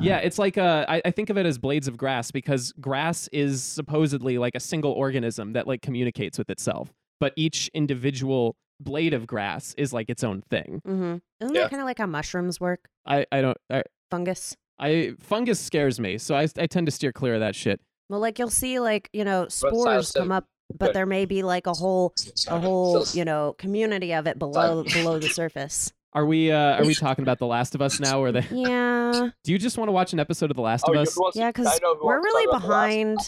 yeah 0.00 0.16
it's 0.18 0.38
like 0.40 0.58
uh 0.58 0.84
I, 0.88 1.00
I 1.04 1.10
think 1.12 1.30
of 1.30 1.38
it 1.38 1.46
as 1.46 1.56
blades 1.56 1.86
of 1.86 1.96
grass 1.96 2.30
because 2.32 2.72
grass 2.80 3.28
is 3.32 3.62
supposedly 3.62 4.38
like 4.38 4.56
a 4.56 4.60
single 4.60 4.90
organism 4.92 5.52
that 5.52 5.68
like 5.68 5.82
communicates 5.82 6.36
with 6.36 6.50
itself 6.50 6.92
but 7.20 7.32
each 7.36 7.70
individual 7.74 8.56
blade 8.80 9.14
of 9.14 9.26
grass 9.26 9.74
is 9.78 9.92
like 9.92 10.10
its 10.10 10.24
own 10.24 10.42
thing. 10.50 10.82
Mm-hmm. 10.86 11.16
isn't 11.40 11.54
Yeah. 11.54 11.62
that 11.62 11.70
kind 11.70 11.80
of 11.80 11.86
like 11.86 11.98
how 11.98 12.06
mushrooms 12.06 12.60
work? 12.60 12.88
I 13.06 13.26
i 13.32 13.40
don't 13.40 13.56
i, 13.70 13.82
fungus? 14.10 14.56
I 14.78 15.14
fungus 15.20 15.60
scares 15.60 16.00
me 16.00 16.18
so 16.18 16.34
I, 16.34 16.48
I 16.58 16.66
tend 16.66 16.86
to 16.86 16.90
steer 16.92 17.12
clear 17.12 17.34
of 17.34 17.40
that 17.40 17.54
shit. 17.54 17.80
Well, 18.10 18.20
like 18.20 18.38
you'll 18.38 18.50
see, 18.50 18.80
like 18.80 19.08
you 19.12 19.24
know, 19.24 19.48
spores 19.48 20.12
come 20.12 20.30
up, 20.32 20.44
but 20.78 20.92
there 20.92 21.06
may 21.06 21.24
be 21.24 21.42
like 21.42 21.66
a 21.66 21.72
whole, 21.72 22.12
a 22.48 22.60
whole, 22.60 23.04
you 23.12 23.24
know, 23.24 23.54
community 23.58 24.12
of 24.12 24.26
it 24.26 24.38
below 24.38 24.84
below 24.84 25.18
the 25.18 25.28
surface. 25.28 25.92
are 26.12 26.26
we 26.26 26.52
uh 26.52 26.76
are 26.78 26.84
we 26.84 26.94
talking 27.06 27.22
about 27.22 27.38
the 27.38 27.46
last 27.46 27.74
of 27.74 27.80
us 27.82 27.98
now 28.00 28.20
or 28.22 28.30
the 28.30 28.44
Yeah, 28.50 29.30
do 29.42 29.52
you 29.52 29.58
just 29.58 29.78
want 29.78 29.88
to 29.88 29.92
watch 29.92 30.12
an 30.12 30.20
episode 30.20 30.50
of 30.50 30.56
the 30.56 30.62
last 30.62 30.84
Oh, 30.86 30.92
of 30.92 30.98
us? 30.98 31.14
who 31.14 31.22
wants 31.22 31.34
to- 31.36 31.40
Yeah, 31.40 31.50
because 31.50 31.80
we're 32.02 32.20
really 32.22 32.46
talk 32.46 33.18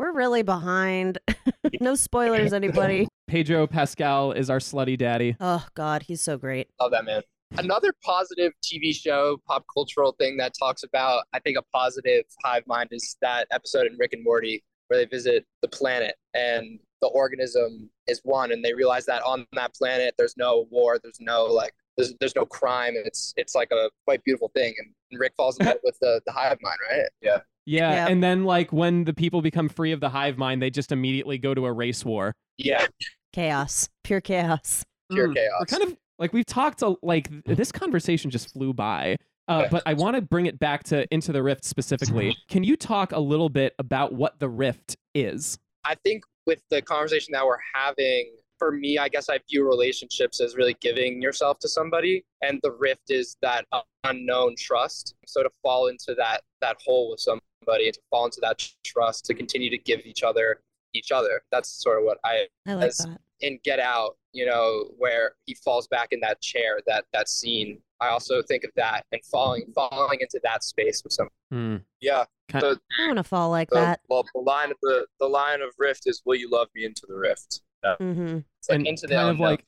about 0.00 0.14
The 0.14 0.28
Last 0.28 0.40
of 0.40 0.48
Us. 0.48 0.60
It's 0.60 0.68
good. 0.68 1.18
we're 1.18 1.18
really 1.18 1.18
behind. 1.18 1.18
no 1.80 1.94
spoilers, 1.94 2.52
anybody. 2.52 3.08
pedro 3.28 3.66
pascal 3.66 4.32
is 4.32 4.50
our 4.50 4.58
slutty 4.58 4.98
daddy 4.98 5.36
Oh 5.40 5.66
God, 5.74 6.02
he's 6.02 6.20
so 6.20 6.36
great. 6.38 6.68
Love 6.80 6.90
that 6.92 7.04
man. 7.04 7.22
Another 7.58 7.92
positive 8.04 8.52
TV 8.62 8.94
show, 8.94 9.38
pop 9.46 9.64
cultural 9.74 10.12
thing 10.12 10.36
that 10.36 10.54
talks 10.58 10.84
about, 10.84 11.24
I 11.32 11.40
think, 11.40 11.58
a 11.58 11.62
positive 11.72 12.24
hive 12.44 12.64
mind 12.66 12.90
is 12.92 13.16
that 13.22 13.48
episode 13.50 13.86
in 13.86 13.96
Rick 13.98 14.12
and 14.12 14.22
Morty 14.22 14.62
where 14.86 14.98
they 14.98 15.06
visit 15.06 15.44
the 15.62 15.68
planet 15.68 16.16
and 16.34 16.80
the 17.00 17.08
organism 17.08 17.90
is 18.06 18.20
one, 18.24 18.52
and 18.52 18.64
they 18.64 18.74
realize 18.74 19.06
that 19.06 19.22
on 19.22 19.46
that 19.52 19.74
planet 19.74 20.14
there's 20.18 20.36
no 20.36 20.66
war, 20.70 20.98
there's 21.02 21.20
no 21.20 21.44
like, 21.44 21.72
there's, 21.96 22.14
there's 22.20 22.36
no 22.36 22.44
crime. 22.44 22.94
It's 22.96 23.32
it's 23.36 23.54
like 23.54 23.70
a 23.72 23.90
quite 24.04 24.22
beautiful 24.24 24.50
thing, 24.54 24.74
and 24.78 25.20
Rick 25.20 25.32
falls 25.36 25.58
in 25.58 25.66
love 25.66 25.78
with 25.84 25.98
the 26.00 26.20
the 26.26 26.32
hive 26.32 26.58
mind, 26.62 26.78
right? 26.90 27.08
yeah 27.22 27.38
Yeah. 27.70 28.08
and 28.08 28.22
then 28.22 28.44
like 28.44 28.72
when 28.72 29.04
the 29.04 29.12
people 29.14 29.42
become 29.42 29.68
free 29.68 29.92
of 29.92 30.00
the 30.00 30.08
hive 30.08 30.36
mind 30.38 30.60
they 30.62 30.70
just 30.70 30.90
immediately 30.92 31.38
go 31.38 31.54
to 31.54 31.66
a 31.66 31.72
race 31.72 32.04
war 32.04 32.34
Yeah, 32.58 32.86
Chaos, 33.32 33.88
pure 34.04 34.20
chaos. 34.20 34.84
pure 35.12 35.28
Mm. 35.28 35.34
chaos. 35.36 35.52
We're 35.60 35.66
kind 35.78 35.82
of 35.84 35.96
like 36.18 36.32
we've 36.32 36.46
talked 36.46 36.82
a, 36.82 36.96
like 37.02 37.28
this 37.46 37.70
conversation 37.72 38.30
just 38.30 38.52
flew 38.52 38.72
by. 38.74 39.16
Uh, 39.48 39.66
but 39.70 39.82
I 39.86 39.94
want 39.94 40.14
to 40.16 40.22
bring 40.22 40.46
it 40.46 40.58
back 40.60 40.84
to 40.84 41.06
Into 41.12 41.32
the 41.32 41.42
Rift 41.42 41.64
specifically. 41.64 42.36
Can 42.48 42.62
you 42.62 42.76
talk 42.76 43.10
a 43.12 43.18
little 43.18 43.48
bit 43.48 43.74
about 43.80 44.12
what 44.12 44.38
the 44.38 44.48
Rift 44.48 44.96
is? 45.14 45.58
I 45.84 45.94
think 46.04 46.22
with 46.46 46.62
the 46.70 46.82
conversation 46.82 47.32
that 47.32 47.44
we're 47.46 47.56
having, 47.74 48.30
for 48.60 48.70
me, 48.72 48.98
I 48.98 49.08
guess 49.08 49.28
I 49.30 49.38
view 49.50 49.66
relationships 49.66 50.38
as 50.40 50.54
really 50.54 50.76
giving 50.80 51.20
yourself 51.22 51.58
to 51.60 51.68
somebody, 51.68 52.24
and 52.42 52.60
the 52.62 52.70
rift 52.72 53.10
is 53.10 53.36
that 53.40 53.64
unknown 54.04 54.54
trust. 54.58 55.14
So 55.26 55.42
to 55.42 55.50
fall 55.62 55.88
into 55.88 56.14
that 56.16 56.42
that 56.60 56.76
hole 56.84 57.10
with 57.10 57.20
somebody, 57.20 57.86
and 57.86 57.94
to 57.94 58.00
fall 58.10 58.26
into 58.26 58.40
that 58.42 58.62
trust, 58.84 59.24
to 59.24 59.34
continue 59.34 59.70
to 59.70 59.78
give 59.78 60.00
each 60.04 60.22
other 60.22 60.60
each 60.92 61.10
other. 61.10 61.42
That's 61.50 61.70
sort 61.82 61.98
of 61.98 62.04
what 62.04 62.18
I 62.24 62.46
I 62.68 62.74
like 62.74 62.88
As- 62.88 62.98
that. 62.98 63.18
in 63.40 63.58
Get 63.64 63.80
Out, 63.80 64.16
you 64.32 64.44
know, 64.44 64.90
where 64.98 65.32
he 65.46 65.54
falls 65.54 65.86
back 65.88 66.08
in 66.10 66.20
that 66.20 66.40
chair, 66.42 66.80
that 66.86 67.06
that 67.14 67.28
scene. 67.28 67.80
I 68.02 68.08
also 68.08 68.40
think 68.42 68.64
of 68.64 68.70
that 68.76 69.04
and 69.12 69.22
falling 69.24 69.64
falling 69.74 70.18
into 70.20 70.38
that 70.44 70.64
space 70.64 71.02
with 71.02 71.12
someone. 71.14 71.30
Hmm. 71.50 71.76
Yeah. 72.00 72.24
Kind- 72.48 72.64
The, 72.64 72.80
I 73.00 73.06
want 73.06 73.16
to 73.18 73.24
fall 73.24 73.50
like 73.50 73.70
the, 73.70 73.76
that. 73.76 74.00
well, 74.08 74.24
the 74.34 74.40
line 74.40 74.70
of 74.70 74.76
the 74.82 75.06
the 75.18 75.26
line 75.28 75.60
of 75.62 75.70
rift 75.78 76.02
is, 76.06 76.20
"Will 76.26 76.36
you 76.36 76.50
love 76.50 76.68
me 76.74 76.84
into 76.84 77.06
the 77.08 77.14
rift?" 77.14 77.62
Mm-hmm. 77.84 78.38
It's 78.58 78.68
like 78.68 78.78
And 78.78 78.86
into 78.86 79.06
the 79.06 79.14
kind 79.14 79.28
of 79.28 79.36
unknown, 79.36 79.50
like 79.50 79.64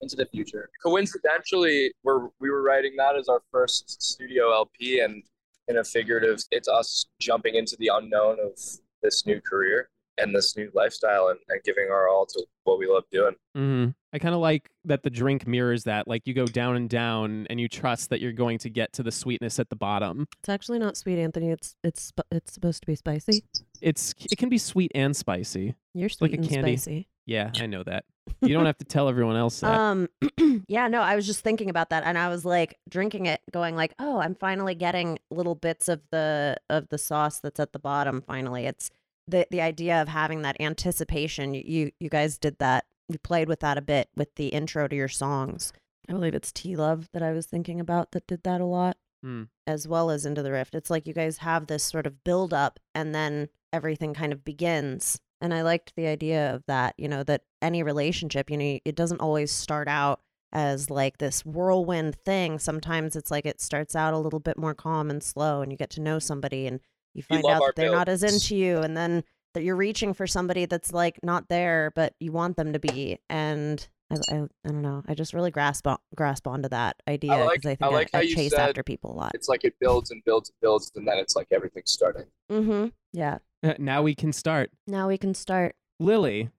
into 0.00 0.16
the 0.16 0.26
future. 0.26 0.70
Coincidentally, 0.82 1.92
we're 2.02 2.28
we 2.40 2.50
were 2.50 2.62
writing 2.62 2.94
that 2.96 3.16
as 3.16 3.28
our 3.28 3.42
first 3.50 4.02
studio 4.02 4.52
LP, 4.52 5.00
and 5.00 5.22
in 5.68 5.78
a 5.78 5.84
figurative, 5.84 6.42
it's 6.50 6.68
us 6.68 7.06
jumping 7.20 7.54
into 7.54 7.76
the 7.78 7.90
unknown 7.92 8.38
of 8.40 8.58
this 9.02 9.26
new 9.26 9.40
career 9.40 9.88
and 10.18 10.34
this 10.34 10.54
new 10.56 10.70
lifestyle, 10.74 11.28
and, 11.28 11.38
and 11.48 11.62
giving 11.64 11.88
our 11.90 12.08
all 12.08 12.26
to 12.26 12.44
what 12.64 12.78
we 12.78 12.86
love 12.86 13.04
doing. 13.10 13.34
mhm. 13.56 13.94
I 14.12 14.18
kind 14.18 14.34
of 14.34 14.40
like 14.40 14.68
that 14.84 15.04
the 15.04 15.10
drink 15.10 15.46
mirrors 15.46 15.84
that. 15.84 16.08
Like 16.08 16.22
you 16.26 16.34
go 16.34 16.44
down 16.44 16.76
and 16.76 16.90
down, 16.90 17.46
and 17.48 17.60
you 17.60 17.68
trust 17.68 18.10
that 18.10 18.20
you're 18.20 18.32
going 18.32 18.58
to 18.58 18.70
get 18.70 18.92
to 18.94 19.02
the 19.02 19.12
sweetness 19.12 19.58
at 19.60 19.70
the 19.70 19.76
bottom. 19.76 20.26
It's 20.40 20.48
actually 20.48 20.80
not 20.80 20.96
sweet, 20.96 21.18
Anthony. 21.18 21.50
It's 21.50 21.76
it's 21.84 22.12
it's 22.32 22.52
supposed 22.52 22.82
to 22.82 22.86
be 22.86 22.96
spicy. 22.96 23.44
It's 23.80 24.14
it 24.18 24.36
can 24.36 24.48
be 24.48 24.58
sweet 24.58 24.90
and 24.94 25.16
spicy. 25.16 25.74
You're 25.94 26.10
like 26.20 26.32
sweet 26.32 26.44
a 26.44 26.48
candy. 26.48 26.76
spicy. 26.76 27.08
Yeah, 27.30 27.52
I 27.60 27.66
know 27.66 27.84
that. 27.84 28.06
You 28.40 28.48
don't 28.48 28.66
have 28.66 28.78
to 28.78 28.84
tell 28.84 29.08
everyone 29.08 29.36
else 29.36 29.60
that. 29.60 29.72
Um, 29.78 30.08
yeah, 30.66 30.88
no, 30.88 31.00
I 31.00 31.14
was 31.14 31.26
just 31.26 31.42
thinking 31.44 31.70
about 31.70 31.90
that, 31.90 32.02
and 32.04 32.18
I 32.18 32.28
was 32.28 32.44
like 32.44 32.76
drinking 32.88 33.26
it, 33.26 33.40
going 33.52 33.76
like, 33.76 33.94
"Oh, 34.00 34.18
I'm 34.18 34.34
finally 34.34 34.74
getting 34.74 35.16
little 35.30 35.54
bits 35.54 35.88
of 35.88 36.00
the 36.10 36.56
of 36.68 36.88
the 36.88 36.98
sauce 36.98 37.38
that's 37.38 37.60
at 37.60 37.72
the 37.72 37.78
bottom." 37.78 38.20
Finally, 38.26 38.66
it's 38.66 38.90
the 39.28 39.46
the 39.52 39.60
idea 39.60 40.02
of 40.02 40.08
having 40.08 40.42
that 40.42 40.56
anticipation. 40.60 41.54
You 41.54 41.62
you, 41.64 41.90
you 42.00 42.08
guys 42.08 42.36
did 42.36 42.58
that. 42.58 42.86
You 43.08 43.18
played 43.18 43.46
with 43.46 43.60
that 43.60 43.78
a 43.78 43.82
bit 43.82 44.08
with 44.16 44.34
the 44.34 44.48
intro 44.48 44.88
to 44.88 44.96
your 44.96 45.08
songs. 45.08 45.72
I 46.08 46.12
believe 46.12 46.34
it's 46.34 46.50
T 46.50 46.74
Love 46.74 47.08
that 47.12 47.22
I 47.22 47.30
was 47.30 47.46
thinking 47.46 47.78
about 47.78 48.10
that 48.10 48.26
did 48.26 48.42
that 48.42 48.60
a 48.60 48.64
lot, 48.64 48.96
Hmm. 49.22 49.44
as 49.68 49.86
well 49.86 50.10
as 50.10 50.26
Into 50.26 50.42
the 50.42 50.50
Rift. 50.50 50.74
It's 50.74 50.90
like 50.90 51.06
you 51.06 51.14
guys 51.14 51.38
have 51.38 51.68
this 51.68 51.84
sort 51.84 52.06
of 52.08 52.24
build 52.24 52.52
up, 52.52 52.80
and 52.92 53.14
then 53.14 53.50
everything 53.72 54.14
kind 54.14 54.32
of 54.32 54.44
begins. 54.44 55.20
And 55.40 55.54
I 55.54 55.62
liked 55.62 55.94
the 55.96 56.06
idea 56.06 56.54
of 56.54 56.64
that, 56.66 56.94
you 56.98 57.08
know, 57.08 57.22
that 57.24 57.42
any 57.62 57.82
relationship, 57.82 58.50
you 58.50 58.56
know, 58.56 58.78
it 58.84 58.94
doesn't 58.94 59.20
always 59.20 59.50
start 59.50 59.88
out 59.88 60.20
as 60.52 60.90
like 60.90 61.18
this 61.18 61.44
whirlwind 61.44 62.16
thing. 62.24 62.58
Sometimes 62.58 63.16
it's 63.16 63.30
like 63.30 63.46
it 63.46 63.60
starts 63.60 63.94
out 63.96 64.14
a 64.14 64.18
little 64.18 64.40
bit 64.40 64.58
more 64.58 64.74
calm 64.74 65.08
and 65.10 65.22
slow, 65.22 65.62
and 65.62 65.70
you 65.72 65.78
get 65.78 65.90
to 65.90 66.00
know 66.00 66.18
somebody 66.18 66.66
and 66.66 66.80
you 67.14 67.22
find 67.22 67.44
out 67.46 67.60
that 67.60 67.76
they're 67.76 67.90
not 67.92 68.08
as 68.08 68.22
into 68.22 68.54
you, 68.56 68.78
and 68.78 68.96
then 68.96 69.24
that 69.54 69.62
you're 69.62 69.76
reaching 69.76 70.12
for 70.14 70.26
somebody 70.26 70.66
that's 70.66 70.92
like 70.92 71.18
not 71.22 71.48
there, 71.48 71.92
but 71.96 72.14
you 72.20 72.32
want 72.32 72.56
them 72.56 72.72
to 72.72 72.78
be. 72.78 73.18
And 73.28 73.86
I, 74.10 74.16
I, 74.32 74.36
I 74.42 74.68
don't 74.68 74.82
know. 74.82 75.02
I 75.08 75.14
just 75.14 75.34
really 75.34 75.50
grasp 75.50 75.86
on, 75.86 75.98
grasp 76.14 76.46
onto 76.46 76.68
that 76.68 76.96
idea 77.08 77.32
I 77.32 77.44
like- 77.44 77.62
because 77.62 77.70
I, 77.70 77.74
think 77.76 77.92
I, 77.92 77.94
like 77.94 78.10
I 78.14 78.26
chase 78.26 78.50
said- 78.50 78.60
after 78.68 78.82
people 78.82 79.12
a 79.12 79.16
lot. 79.16 79.32
It's 79.34 79.48
like 79.48 79.64
it 79.64 79.74
builds 79.80 80.10
and 80.10 80.22
builds 80.24 80.50
and 80.50 80.56
builds, 80.60 80.92
and 80.94 81.06
then 81.06 81.18
it's 81.18 81.34
like 81.34 81.48
everything's 81.52 81.90
starting. 81.92 82.26
Mm-hmm. 82.50 82.88
Yeah. 83.12 83.38
now 83.78 84.02
we 84.02 84.14
can 84.14 84.32
start. 84.32 84.70
Now 84.86 85.08
we 85.08 85.18
can 85.18 85.34
start. 85.34 85.74
Lily 85.98 86.50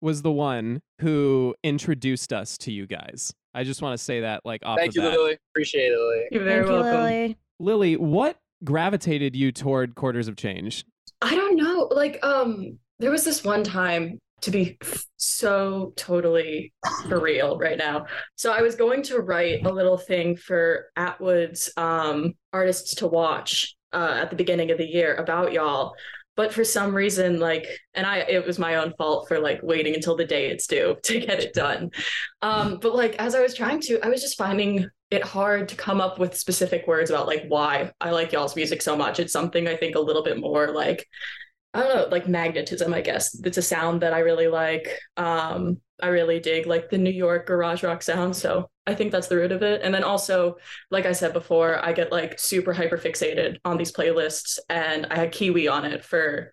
was 0.00 0.22
the 0.22 0.32
one 0.32 0.80
who 1.00 1.54
introduced 1.62 2.32
us 2.32 2.56
to 2.58 2.72
you 2.72 2.86
guys. 2.86 3.32
I 3.54 3.64
just 3.64 3.82
want 3.82 3.98
to 3.98 4.02
say 4.02 4.20
that 4.20 4.42
like 4.44 4.62
off 4.64 4.78
Thank 4.78 4.94
the 4.94 5.02
you, 5.02 5.08
bat. 5.08 5.18
Lily. 5.18 5.38
Appreciate 5.52 5.92
it, 5.92 5.98
Lily. 5.98 6.24
You're 6.30 6.44
very 6.44 6.64
Thank 6.64 6.68
you, 6.68 6.82
welcome. 6.82 7.02
Lily. 7.02 7.36
Lily, 7.58 7.96
what 7.96 8.38
gravitated 8.64 9.34
you 9.34 9.52
toward 9.52 9.94
Quarters 9.94 10.28
of 10.28 10.36
Change? 10.36 10.84
I 11.20 11.34
don't 11.34 11.56
know. 11.56 11.88
Like, 11.90 12.18
um, 12.24 12.78
there 12.98 13.10
was 13.10 13.24
this 13.24 13.44
one 13.44 13.64
time 13.64 14.18
to 14.42 14.50
be 14.50 14.78
so 15.16 15.92
totally 15.96 16.72
for 17.08 17.20
real 17.20 17.58
right 17.58 17.76
now. 17.76 18.06
So 18.36 18.52
I 18.52 18.62
was 18.62 18.74
going 18.74 19.02
to 19.04 19.20
write 19.20 19.66
a 19.66 19.72
little 19.72 19.98
thing 19.98 20.36
for 20.36 20.86
Atwood's 20.96 21.70
um 21.76 22.34
artists 22.52 22.94
to 22.96 23.06
watch 23.06 23.76
uh 23.92 24.18
at 24.22 24.30
the 24.30 24.36
beginning 24.36 24.70
of 24.70 24.78
the 24.78 24.86
year 24.86 25.14
about 25.16 25.52
y'all. 25.52 25.94
But 26.40 26.54
for 26.54 26.64
some 26.64 26.94
reason, 26.94 27.38
like, 27.38 27.66
and 27.92 28.06
I, 28.06 28.20
it 28.20 28.46
was 28.46 28.58
my 28.58 28.76
own 28.76 28.94
fault 28.96 29.28
for 29.28 29.38
like 29.38 29.60
waiting 29.62 29.94
until 29.94 30.16
the 30.16 30.24
day 30.24 30.48
it's 30.48 30.66
due 30.66 30.96
to 31.02 31.20
get 31.20 31.38
it 31.38 31.52
done. 31.52 31.90
Um, 32.40 32.78
but 32.80 32.94
like, 32.94 33.14
as 33.16 33.34
I 33.34 33.42
was 33.42 33.54
trying 33.54 33.78
to, 33.82 34.00
I 34.02 34.08
was 34.08 34.22
just 34.22 34.38
finding 34.38 34.88
it 35.10 35.22
hard 35.22 35.68
to 35.68 35.76
come 35.76 36.00
up 36.00 36.18
with 36.18 36.34
specific 36.34 36.86
words 36.86 37.10
about 37.10 37.26
like 37.26 37.44
why 37.48 37.92
I 38.00 38.12
like 38.12 38.32
y'all's 38.32 38.56
music 38.56 38.80
so 38.80 38.96
much. 38.96 39.20
It's 39.20 39.34
something 39.34 39.68
I 39.68 39.76
think 39.76 39.96
a 39.96 40.00
little 40.00 40.22
bit 40.22 40.40
more 40.40 40.68
like 40.68 41.06
I 41.74 41.80
don't 41.80 41.94
know, 41.94 42.08
like 42.10 42.26
magnetism, 42.26 42.94
I 42.94 43.02
guess. 43.02 43.38
It's 43.44 43.58
a 43.58 43.62
sound 43.62 44.00
that 44.00 44.14
I 44.14 44.20
really 44.20 44.48
like. 44.48 44.98
Um, 45.18 45.78
I 46.02 46.06
really 46.06 46.40
dig 46.40 46.64
like 46.64 46.88
the 46.88 46.96
New 46.96 47.10
York 47.10 47.48
garage 47.48 47.82
rock 47.82 48.02
sound. 48.02 48.34
So 48.34 48.70
I 48.90 48.94
think 48.94 49.12
that's 49.12 49.28
the 49.28 49.36
root 49.36 49.52
of 49.52 49.62
it. 49.62 49.82
And 49.82 49.94
then 49.94 50.04
also, 50.04 50.56
like 50.90 51.06
I 51.06 51.12
said 51.12 51.32
before, 51.32 51.84
I 51.84 51.92
get 51.92 52.12
like 52.12 52.38
super 52.38 52.72
hyper 52.72 52.98
fixated 52.98 53.58
on 53.64 53.76
these 53.76 53.92
playlists 53.92 54.58
and 54.68 55.06
I 55.10 55.16
had 55.16 55.32
Kiwi 55.32 55.68
on 55.68 55.84
it 55.84 56.04
for 56.04 56.52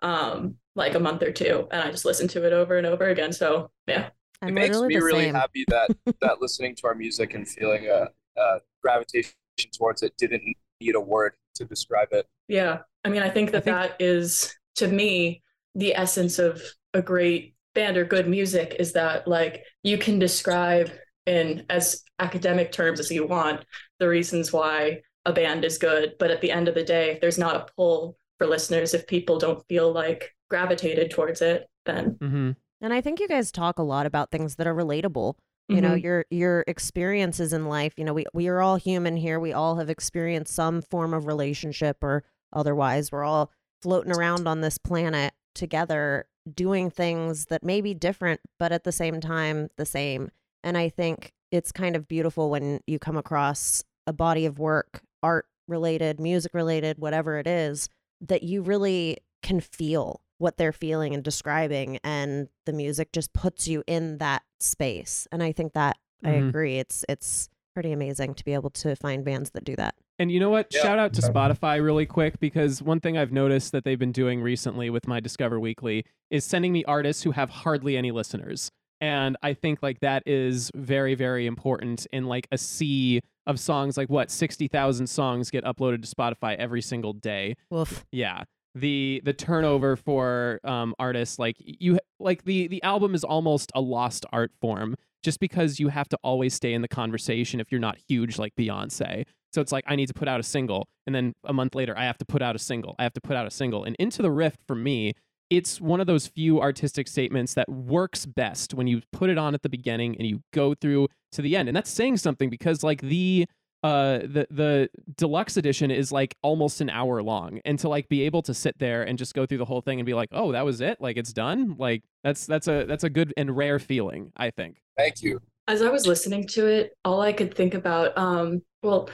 um 0.00 0.54
like 0.76 0.94
a 0.94 1.00
month 1.00 1.24
or 1.24 1.32
two 1.32 1.66
and 1.72 1.82
I 1.82 1.90
just 1.90 2.04
listened 2.04 2.30
to 2.30 2.46
it 2.46 2.52
over 2.52 2.76
and 2.76 2.86
over 2.86 3.08
again. 3.08 3.32
So 3.32 3.70
yeah. 3.86 4.10
I'm 4.40 4.50
it 4.50 4.52
makes 4.52 4.80
me 4.80 4.96
really 4.96 5.24
same. 5.24 5.34
happy 5.34 5.64
that 5.68 5.88
that 6.20 6.40
listening 6.40 6.76
to 6.76 6.86
our 6.86 6.94
music 6.94 7.34
and 7.34 7.48
feeling 7.48 7.86
a, 7.88 8.08
a 8.40 8.60
gravitation 8.82 9.32
towards 9.76 10.02
it 10.02 10.12
didn't 10.16 10.42
need 10.80 10.94
a 10.94 11.00
word 11.00 11.32
to 11.56 11.64
describe 11.64 12.08
it. 12.12 12.26
Yeah. 12.48 12.78
I 13.04 13.08
mean, 13.08 13.22
I 13.22 13.30
think 13.30 13.50
that 13.52 13.64
think- 13.64 13.76
that 13.76 13.96
is, 13.98 14.54
to 14.76 14.88
me, 14.88 15.42
the 15.74 15.94
essence 15.94 16.38
of 16.38 16.62
a 16.94 17.02
great 17.02 17.54
band 17.74 17.96
or 17.96 18.04
good 18.04 18.28
music 18.28 18.76
is 18.78 18.92
that, 18.92 19.28
like, 19.28 19.64
you 19.82 19.98
can 19.98 20.18
describe 20.18 20.90
in 21.28 21.64
as 21.70 22.02
academic 22.18 22.72
terms 22.72 22.98
as 23.00 23.10
you 23.10 23.26
want 23.26 23.64
the 24.00 24.08
reasons 24.08 24.52
why 24.52 25.00
a 25.26 25.32
band 25.32 25.64
is 25.64 25.78
good. 25.78 26.14
But 26.18 26.30
at 26.30 26.40
the 26.40 26.50
end 26.50 26.68
of 26.68 26.74
the 26.74 26.84
day, 26.84 27.10
if 27.12 27.20
there's 27.20 27.38
not 27.38 27.56
a 27.56 27.66
pull 27.76 28.16
for 28.38 28.46
listeners, 28.46 28.94
if 28.94 29.06
people 29.06 29.38
don't 29.38 29.62
feel 29.68 29.92
like 29.92 30.34
gravitated 30.48 31.10
towards 31.10 31.42
it, 31.42 31.66
then 31.84 32.16
Mm-hmm. 32.20 32.50
And 32.80 32.92
I 32.92 33.00
think 33.00 33.18
you 33.18 33.26
guys 33.26 33.50
talk 33.50 33.78
a 33.78 33.82
lot 33.82 34.06
about 34.06 34.30
things 34.30 34.54
that 34.56 34.66
are 34.66 34.74
relatable. 34.74 35.34
You 35.68 35.80
know, 35.82 35.96
Mhm. 35.96 36.02
your 36.02 36.24
your 36.30 36.64
experiences 36.66 37.52
in 37.52 37.66
life. 37.66 37.92
You 37.98 38.04
know, 38.04 38.14
we 38.14 38.24
we 38.32 38.48
are 38.48 38.62
all 38.62 38.76
human 38.76 39.16
here. 39.18 39.38
We 39.38 39.52
all 39.52 39.76
have 39.76 39.90
experienced 39.90 40.54
some 40.54 40.80
form 40.80 41.12
of 41.12 41.26
relationship 41.26 41.98
or 42.02 42.24
otherwise. 42.52 43.12
We're 43.12 43.24
all 43.24 43.50
floating 43.82 44.12
around 44.12 44.46
on 44.48 44.60
this 44.62 44.78
planet 44.78 45.34
together, 45.54 46.26
doing 46.54 46.88
things 46.90 47.46
that 47.46 47.62
may 47.62 47.80
be 47.82 47.92
different, 47.92 48.40
but 48.58 48.72
at 48.72 48.84
the 48.84 48.92
same 48.92 49.20
time 49.20 49.68
the 49.76 49.84
same. 49.84 50.30
And 50.64 50.76
I 50.76 50.88
think 50.88 51.32
it's 51.50 51.72
kind 51.72 51.96
of 51.96 52.08
beautiful 52.08 52.50
when 52.50 52.80
you 52.86 52.98
come 52.98 53.16
across 53.16 53.82
a 54.06 54.12
body 54.12 54.46
of 54.46 54.58
work, 54.58 55.02
art 55.22 55.46
related, 55.66 56.18
music 56.20 56.52
related, 56.54 56.98
whatever 56.98 57.38
it 57.38 57.46
is, 57.46 57.88
that 58.20 58.42
you 58.42 58.62
really 58.62 59.18
can 59.42 59.60
feel 59.60 60.20
what 60.38 60.56
they're 60.56 60.72
feeling 60.72 61.14
and 61.14 61.22
describing 61.24 61.98
and 62.04 62.48
the 62.64 62.72
music 62.72 63.12
just 63.12 63.32
puts 63.32 63.66
you 63.68 63.82
in 63.88 64.18
that 64.18 64.42
space 64.60 65.26
and 65.32 65.42
i 65.42 65.50
think 65.52 65.72
that 65.72 65.96
i 66.24 66.28
Mhm. 66.30 66.48
agree 66.48 66.78
it's 66.78 67.04
it's 67.08 67.48
pretty 67.74 67.90
amazing 67.92 68.34
to 68.34 68.44
be 68.44 68.54
able 68.54 68.70
to 68.70 68.94
find 68.96 69.24
bands 69.24 69.50
that 69.50 69.64
do 69.64 69.74
that 69.76 69.94
And 70.20 70.32
you 70.32 70.40
know 70.40 70.50
what? 70.50 70.66
Yeah. 70.74 70.82
Shout 70.82 70.98
out 70.98 71.12
to 71.14 71.22
Spotify 71.22 71.80
really 71.80 72.04
quick 72.04 72.40
because 72.40 72.82
one 72.82 72.98
thing 72.98 73.16
I've 73.16 73.30
noticed 73.30 73.70
that 73.70 73.84
they've 73.84 73.98
been 73.98 74.10
doing 74.10 74.40
recently 74.42 74.90
with 74.90 75.06
my 75.06 75.20
Discover 75.20 75.60
Weekly 75.60 76.04
is 76.28 76.44
sending 76.44 76.72
me 76.72 76.82
artists 76.86 77.22
who 77.22 77.30
have 77.30 77.50
hardly 77.50 77.96
any 77.96 78.10
listeners. 78.10 78.72
And 79.00 79.36
I 79.42 79.54
think 79.54 79.82
like 79.82 80.00
that 80.00 80.22
is 80.26 80.70
very, 80.74 81.14
very 81.14 81.46
important 81.46 82.06
in 82.12 82.26
like 82.26 82.48
a 82.50 82.58
sea 82.58 83.20
of 83.46 83.60
songs. 83.60 83.96
Like 83.96 84.10
what, 84.10 84.30
60,000 84.30 85.06
songs 85.06 85.50
get 85.50 85.64
uploaded 85.64 86.02
to 86.02 86.14
Spotify 86.14 86.56
every 86.56 86.82
single 86.82 87.12
day. 87.12 87.56
Woof. 87.70 88.04
Yeah. 88.12 88.44
The 88.74 89.22
the 89.24 89.32
turnover 89.32 89.96
for 89.96 90.60
um 90.62 90.94
artists 90.98 91.38
like 91.38 91.56
you 91.58 91.98
like 92.20 92.44
the 92.44 92.68
the 92.68 92.82
album 92.82 93.14
is 93.14 93.24
almost 93.24 93.72
a 93.74 93.80
lost 93.80 94.24
art 94.30 94.52
form 94.60 94.94
just 95.24 95.40
because 95.40 95.80
you 95.80 95.88
have 95.88 96.08
to 96.10 96.18
always 96.22 96.54
stay 96.54 96.74
in 96.74 96.82
the 96.82 96.88
conversation 96.88 97.60
if 97.60 97.72
you're 97.72 97.80
not 97.80 97.98
huge 98.08 98.38
like 98.38 98.54
Beyonce. 98.56 99.24
So 99.52 99.60
it's 99.62 99.72
like 99.72 99.84
I 99.88 99.96
need 99.96 100.06
to 100.06 100.14
put 100.14 100.28
out 100.28 100.38
a 100.38 100.44
single 100.44 100.86
and 101.06 101.14
then 101.14 101.32
a 101.44 101.52
month 101.52 101.74
later 101.74 101.96
I 101.96 102.04
have 102.04 102.18
to 102.18 102.24
put 102.24 102.42
out 102.42 102.54
a 102.54 102.58
single. 102.58 102.94
I 102.98 103.02
have 103.04 103.14
to 103.14 103.20
put 103.20 103.36
out 103.36 103.46
a 103.46 103.50
single. 103.50 103.82
And 103.84 103.96
Into 103.98 104.22
the 104.22 104.30
Rift 104.30 104.60
for 104.66 104.76
me, 104.76 105.14
it's 105.50 105.80
one 105.80 106.00
of 106.00 106.06
those 106.06 106.26
few 106.26 106.60
artistic 106.60 107.08
statements 107.08 107.54
that 107.54 107.68
works 107.68 108.26
best 108.26 108.74
when 108.74 108.86
you 108.86 109.00
put 109.12 109.30
it 109.30 109.38
on 109.38 109.54
at 109.54 109.62
the 109.62 109.68
beginning 109.68 110.16
and 110.16 110.26
you 110.26 110.42
go 110.52 110.74
through 110.74 111.08
to 111.32 111.42
the 111.42 111.56
end. 111.56 111.68
And 111.68 111.76
that's 111.76 111.90
saying 111.90 112.18
something 112.18 112.50
because 112.50 112.82
like 112.82 113.00
the 113.00 113.46
uh 113.84 114.18
the 114.18 114.46
the 114.50 114.90
deluxe 115.16 115.56
edition 115.56 115.92
is 115.92 116.10
like 116.10 116.34
almost 116.42 116.80
an 116.80 116.90
hour 116.90 117.22
long 117.22 117.60
and 117.64 117.78
to 117.78 117.88
like 117.88 118.08
be 118.08 118.22
able 118.22 118.42
to 118.42 118.52
sit 118.52 118.76
there 118.80 119.04
and 119.04 119.16
just 119.16 119.34
go 119.34 119.46
through 119.46 119.58
the 119.58 119.64
whole 119.64 119.80
thing 119.80 120.00
and 120.00 120.06
be 120.06 120.14
like 120.14 120.28
oh 120.32 120.50
that 120.50 120.64
was 120.64 120.80
it 120.80 121.00
like 121.00 121.16
it's 121.16 121.32
done 121.32 121.76
like 121.78 122.02
that's 122.24 122.44
that's 122.44 122.66
a 122.66 122.86
that's 122.86 123.04
a 123.04 123.08
good 123.08 123.32
and 123.36 123.56
rare 123.56 123.78
feeling 123.78 124.32
i 124.36 124.50
think 124.50 124.78
Thank 124.98 125.22
you. 125.22 125.40
as 125.68 125.80
I 125.80 125.90
was 125.90 126.08
listening 126.08 126.46
to 126.48 126.66
it, 126.66 126.92
all 127.04 127.20
I 127.20 127.32
could 127.32 127.54
think 127.54 127.74
about, 127.74 128.18
um, 128.18 128.62
well, 128.82 129.08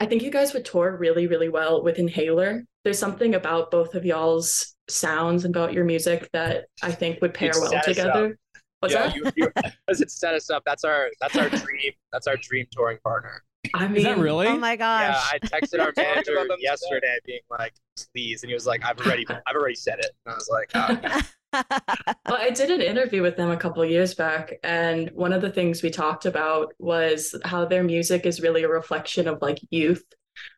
I 0.00 0.06
think 0.06 0.22
you 0.22 0.30
guys 0.30 0.52
would 0.52 0.64
tour 0.64 0.96
really, 0.96 1.28
really 1.28 1.48
well 1.48 1.84
with 1.84 1.98
Inhaler. 2.00 2.64
There's 2.84 2.98
something 2.98 3.34
about 3.34 3.70
both 3.70 3.94
of 3.94 4.04
y'all's 4.04 4.74
sounds 4.88 5.44
and 5.44 5.54
about 5.54 5.72
your 5.72 5.84
music 5.84 6.28
that 6.32 6.66
I 6.82 6.92
think 6.92 7.20
would 7.20 7.34
pair 7.34 7.52
You'd 7.54 7.60
well 7.60 7.70
set 7.70 7.78
up. 7.80 7.84
together. 7.84 8.38
What's 8.80 8.94
yeah, 8.94 9.08
that? 9.08 9.16
you, 9.16 9.30
you, 9.36 9.52
as 9.88 10.00
it 10.00 10.10
set 10.10 10.34
us 10.34 10.48
up, 10.48 10.62
that's 10.64 10.84
our 10.84 11.08
that's 11.20 11.36
our 11.36 11.50
dream. 11.50 11.92
That's 12.12 12.26
our 12.26 12.36
dream 12.36 12.66
touring 12.72 12.98
partner. 13.04 13.42
I 13.74 13.86
mean, 13.88 13.98
is 13.98 14.04
that 14.04 14.18
really 14.18 14.46
oh 14.46 14.56
my 14.56 14.72
Yeah, 14.72 15.20
I 15.32 15.38
texted 15.38 15.80
our 15.80 15.92
manager 15.96 16.32
about 16.32 16.48
them 16.48 16.56
today. 16.56 16.62
yesterday, 16.62 17.18
being 17.26 17.40
like, 17.50 17.74
"Please," 18.14 18.42
and 18.42 18.48
he 18.48 18.54
was 18.54 18.66
like, 18.66 18.82
"I've 18.84 18.98
already, 18.98 19.26
I've 19.46 19.54
already 19.54 19.74
said 19.74 19.98
it." 19.98 20.12
And 20.24 20.32
I 20.32 20.36
was 20.36 20.48
like, 20.50 20.70
oh. 20.74 21.20
Well, 21.52 22.38
I 22.40 22.50
did 22.50 22.70
an 22.70 22.80
interview 22.80 23.22
with 23.22 23.36
them 23.36 23.50
a 23.50 23.56
couple 23.56 23.82
of 23.82 23.90
years 23.90 24.14
back, 24.14 24.54
and 24.62 25.10
one 25.14 25.32
of 25.32 25.42
the 25.42 25.50
things 25.50 25.82
we 25.82 25.90
talked 25.90 26.24
about 26.24 26.72
was 26.78 27.34
how 27.44 27.64
their 27.64 27.82
music 27.82 28.24
is 28.24 28.40
really 28.40 28.62
a 28.62 28.68
reflection 28.68 29.26
of 29.28 29.42
like 29.42 29.58
youth 29.70 30.04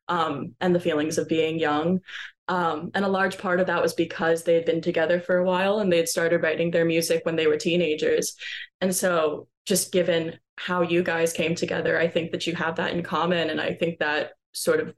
um, 0.08 0.54
and 0.60 0.74
the 0.74 0.80
feelings 0.80 1.18
of 1.18 1.28
being 1.28 1.58
young. 1.58 2.00
Um, 2.48 2.90
and 2.94 3.04
a 3.04 3.08
large 3.08 3.38
part 3.38 3.60
of 3.60 3.66
that 3.68 3.80
was 3.80 3.94
because 3.94 4.42
they 4.42 4.54
had 4.54 4.64
been 4.64 4.82
together 4.82 5.20
for 5.20 5.38
a 5.38 5.44
while 5.44 5.78
and 5.78 5.90
they 5.92 5.96
had 5.98 6.08
started 6.08 6.42
writing 6.42 6.70
their 6.70 6.84
music 6.84 7.20
when 7.24 7.36
they 7.36 7.46
were 7.46 7.56
teenagers. 7.56 8.34
And 8.80 8.94
so, 8.94 9.46
just 9.64 9.92
given 9.92 10.38
how 10.58 10.82
you 10.82 11.02
guys 11.04 11.32
came 11.32 11.54
together, 11.54 11.98
I 11.98 12.08
think 12.08 12.32
that 12.32 12.46
you 12.46 12.54
have 12.56 12.76
that 12.76 12.92
in 12.92 13.02
common. 13.02 13.48
And 13.48 13.60
I 13.60 13.74
think 13.74 14.00
that 14.00 14.32
sort 14.52 14.80
of 14.80 14.94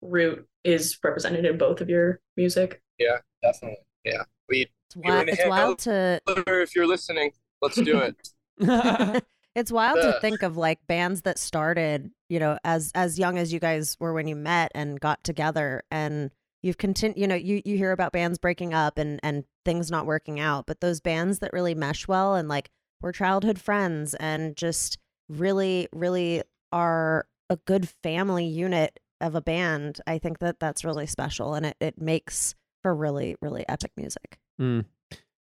root 0.00 0.46
is 0.64 0.98
represented 1.02 1.44
in 1.44 1.58
both 1.58 1.80
of 1.80 1.88
your 1.88 2.20
music. 2.36 2.80
Yeah, 2.98 3.18
definitely. 3.42 3.78
Yeah. 4.04 4.22
We 4.48 4.68
it's 4.86 4.96
wild, 4.96 5.28
it's 5.28 5.46
wild 5.46 5.78
to 5.80 6.20
if 6.26 6.74
you're 6.74 6.86
listening, 6.86 7.32
let's 7.60 7.76
do 7.76 7.98
it. 7.98 8.16
it's 9.54 9.70
wild 9.72 9.96
to 10.00 10.16
Uh. 10.16 10.20
think 10.20 10.42
of 10.42 10.56
like 10.56 10.78
bands 10.86 11.22
that 11.22 11.38
started 11.38 12.10
you 12.28 12.38
know 12.38 12.58
as 12.64 12.90
as 12.94 13.18
young 13.18 13.38
as 13.38 13.52
you 13.52 13.60
guys 13.60 13.96
were 14.00 14.12
when 14.12 14.26
you 14.26 14.36
met 14.36 14.70
and 14.74 15.00
got 15.00 15.22
together 15.24 15.82
and 15.90 16.30
you've 16.62 16.78
continued 16.78 17.18
you 17.18 17.26
know 17.26 17.34
you 17.34 17.62
you 17.64 17.76
hear 17.76 17.92
about 17.92 18.12
bands 18.12 18.38
breaking 18.38 18.74
up 18.74 18.98
and 18.98 19.20
and 19.22 19.44
things 19.64 19.90
not 19.90 20.06
working 20.06 20.40
out 20.40 20.66
but 20.66 20.80
those 20.80 21.00
bands 21.00 21.38
that 21.40 21.52
really 21.52 21.74
mesh 21.74 22.08
well 22.08 22.34
and 22.34 22.48
like 22.48 22.70
were 23.00 23.12
childhood 23.12 23.60
friends 23.60 24.14
and 24.14 24.56
just 24.56 24.98
really 25.28 25.88
really 25.92 26.42
are 26.72 27.26
a 27.50 27.56
good 27.56 27.88
family 28.02 28.46
unit 28.46 28.98
of 29.20 29.34
a 29.34 29.40
band 29.40 30.00
i 30.06 30.18
think 30.18 30.38
that 30.38 30.60
that's 30.60 30.84
really 30.84 31.06
special 31.06 31.54
and 31.54 31.66
it, 31.66 31.76
it 31.80 32.00
makes 32.00 32.54
for 32.82 32.94
really 32.94 33.36
really 33.40 33.64
epic 33.68 33.92
music 33.96 34.38
Mm. 34.60 34.84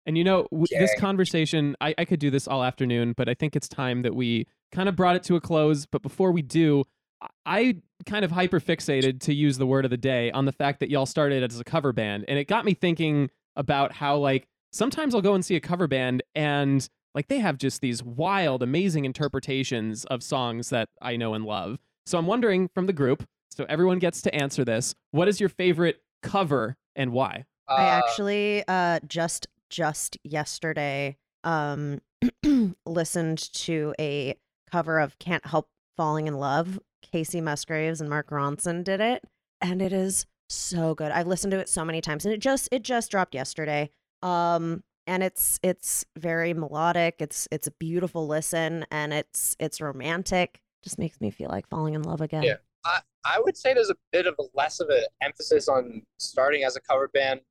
And 0.06 0.18
you 0.18 0.24
know, 0.24 0.48
w- 0.52 0.68
this 0.70 0.98
conversation, 1.00 1.76
I, 1.82 1.94
I 1.98 2.06
could 2.06 2.20
do 2.20 2.30
this 2.30 2.48
all 2.48 2.64
afternoon, 2.64 3.14
but 3.18 3.28
I 3.28 3.34
think 3.34 3.56
it's 3.56 3.68
time 3.68 4.04
that 4.04 4.16
we 4.16 4.48
kind 4.72 4.88
of 4.90 4.96
brought 4.96 5.16
it 5.16 5.24
to 5.24 5.36
a 5.36 5.42
close. 5.42 5.86
But 5.86 6.02
before 6.02 6.32
we 6.32 6.42
do, 6.42 6.84
I- 7.22 7.28
I 7.46 7.76
kind 8.06 8.24
of 8.24 8.32
hyper 8.32 8.60
fixated 8.60 9.20
to 9.22 9.34
use 9.34 9.58
the 9.58 9.66
word 9.66 9.86
of 9.86 9.92
the 9.92 9.98
day 9.98 10.32
on 10.32 10.46
the 10.46 10.52
fact 10.52 10.80
that 10.82 10.90
y'all 10.90 11.06
started 11.06 11.44
as 11.44 11.60
a 11.60 11.64
cover 11.64 11.92
band. 11.94 12.26
And 12.28 12.38
it 12.38 12.48
got 12.48 12.64
me 12.66 12.74
thinking 12.74 13.30
about 13.56 13.92
how, 13.94 14.18
like, 14.18 14.48
sometimes 14.72 15.16
I'll 15.16 15.22
go 15.22 15.34
and 15.34 15.44
see 15.44 15.56
a 15.56 15.60
cover 15.60 15.88
band 15.88 16.24
and 16.36 16.88
Like 17.16 17.30
they 17.30 17.40
have 17.40 17.58
just 17.58 17.82
these 17.82 18.04
wild, 18.04 18.62
amazing 18.62 19.06
interpretations 19.06 20.06
of 20.06 20.22
songs 20.22 20.70
that 20.70 20.90
I 21.02 21.16
know 21.16 21.34
and 21.34 21.46
love. 21.46 21.80
So 22.06 22.20
I'm 22.20 22.28
wondering 22.28 22.68
from 22.76 22.86
the 22.86 22.94
group, 22.94 23.24
so 23.50 23.66
everyone 23.68 23.98
gets 23.98 24.22
to 24.24 24.36
answer 24.36 24.64
this. 24.64 24.94
What 25.12 25.28
is 25.28 25.40
your 25.40 25.50
favorite 25.50 26.04
cover 26.22 26.78
and 26.96 27.12
why? 27.12 27.46
I 27.76 27.86
Uh, 27.86 27.90
actually 27.90 28.64
uh 28.68 29.00
just 29.08 29.48
just 29.72 30.18
yesterday 30.24 31.18
um 31.44 32.02
listened 32.86 33.52
to 33.54 33.96
a 34.00 34.36
cover 34.70 35.00
of 35.00 35.18
Can't 35.20 35.46
Help 35.46 35.70
Falling 35.96 36.28
in 36.28 36.36
Love. 36.36 36.80
Kacey 37.14 37.42
Musgraves 37.42 38.02
and 38.02 38.10
Mark 38.10 38.30
Ronson 38.30 38.84
did 38.84 39.00
it 39.00 39.24
and 39.62 39.82
it 39.82 39.94
is 39.94 40.26
so 40.50 40.96
good. 40.96 41.12
I've 41.12 41.28
listened 41.28 41.52
to 41.52 41.60
it 41.60 41.70
so 41.70 41.86
many 41.86 42.02
times 42.02 42.26
and 42.26 42.34
it 42.34 42.40
just 42.40 42.70
it 42.72 42.84
just 42.84 43.12
dropped 43.12 43.36
yesterday. 43.36 43.90
Um 44.24 44.84
and 45.06 45.24
it's 45.24 45.60
it's 45.64 46.06
very 46.18 46.54
melodic. 46.54 47.16
It's 47.20 47.48
it's 47.52 47.68
a 47.68 47.72
beautiful 47.72 48.28
listen 48.28 48.86
and 48.92 49.14
it's 49.14 49.56
it's 49.60 49.82
romantic. 49.82 50.60
Just 50.84 51.00
makes 51.00 51.20
me 51.22 51.32
feel 51.32 51.50
like 51.50 51.68
falling 51.70 51.94
in 51.94 52.04
love 52.04 52.22
again. 52.22 52.44
Yeah. 52.44 52.58
I, 52.86 53.00
I 53.26 53.40
would 53.40 53.58
say 53.58 53.74
there's 53.74 53.90
a 53.90 53.98
bit 54.12 54.28
of 54.28 54.36
a 54.40 54.44
less 54.54 54.80
of 54.80 54.90
an 54.90 55.04
emphasis 55.22 55.68
on 55.68 56.02
starting 56.20 56.64
as 56.64 56.76
a 56.76 56.82
cover 56.82 57.10
band 57.14 57.42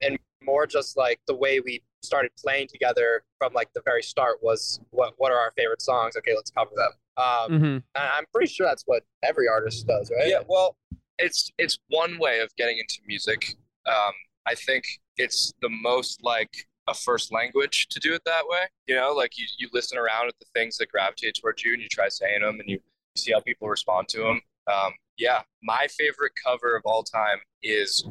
and 0.00 0.18
more 0.42 0.66
just 0.66 0.96
like 0.96 1.20
the 1.26 1.34
way 1.34 1.60
we 1.60 1.82
started 2.06 2.30
playing 2.42 2.68
together 2.68 3.24
from 3.38 3.52
like 3.52 3.68
the 3.74 3.82
very 3.84 4.02
start 4.02 4.38
was 4.42 4.80
what 4.90 5.14
what 5.18 5.32
are 5.32 5.38
our 5.38 5.52
favorite 5.56 5.82
songs? 5.82 6.16
Okay, 6.16 6.34
let's 6.34 6.50
cover 6.50 6.70
them. 6.74 6.90
Um, 7.16 7.60
hmm 7.60 7.64
and 7.64 7.82
I'm 7.94 8.24
pretty 8.32 8.52
sure 8.52 8.66
that's 8.66 8.84
what 8.86 9.02
every 9.22 9.48
artist 9.48 9.86
does, 9.86 10.10
right? 10.10 10.28
Yeah, 10.28 10.40
well, 10.48 10.76
it's 11.18 11.50
it's 11.58 11.78
one 11.88 12.18
way 12.18 12.40
of 12.40 12.54
getting 12.56 12.78
into 12.78 13.00
music. 13.06 13.56
Um, 13.86 14.12
I 14.46 14.54
think 14.54 14.84
it's 15.16 15.52
the 15.62 15.68
most 15.68 16.22
like 16.22 16.50
a 16.88 16.94
first 16.94 17.32
language 17.32 17.88
to 17.88 17.98
do 18.00 18.14
it 18.14 18.22
that 18.26 18.42
way. 18.48 18.64
You 18.86 18.96
know, 18.96 19.12
like 19.12 19.38
you, 19.38 19.46
you 19.58 19.68
listen 19.72 19.98
around 19.98 20.28
at 20.28 20.34
the 20.38 20.46
things 20.54 20.76
that 20.78 20.90
gravitate 20.90 21.38
towards 21.40 21.64
you 21.64 21.72
and 21.72 21.82
you 21.82 21.88
try 21.88 22.08
saying 22.08 22.42
them 22.42 22.60
and 22.60 22.68
you 22.68 22.78
see 23.16 23.32
how 23.32 23.40
people 23.40 23.68
respond 23.68 24.08
to 24.08 24.18
them. 24.18 24.40
Um, 24.72 24.92
yeah, 25.18 25.42
my 25.62 25.86
favorite 25.96 26.32
cover 26.44 26.76
of 26.76 26.82
all 26.84 27.02
time 27.02 27.38
is 27.62 28.08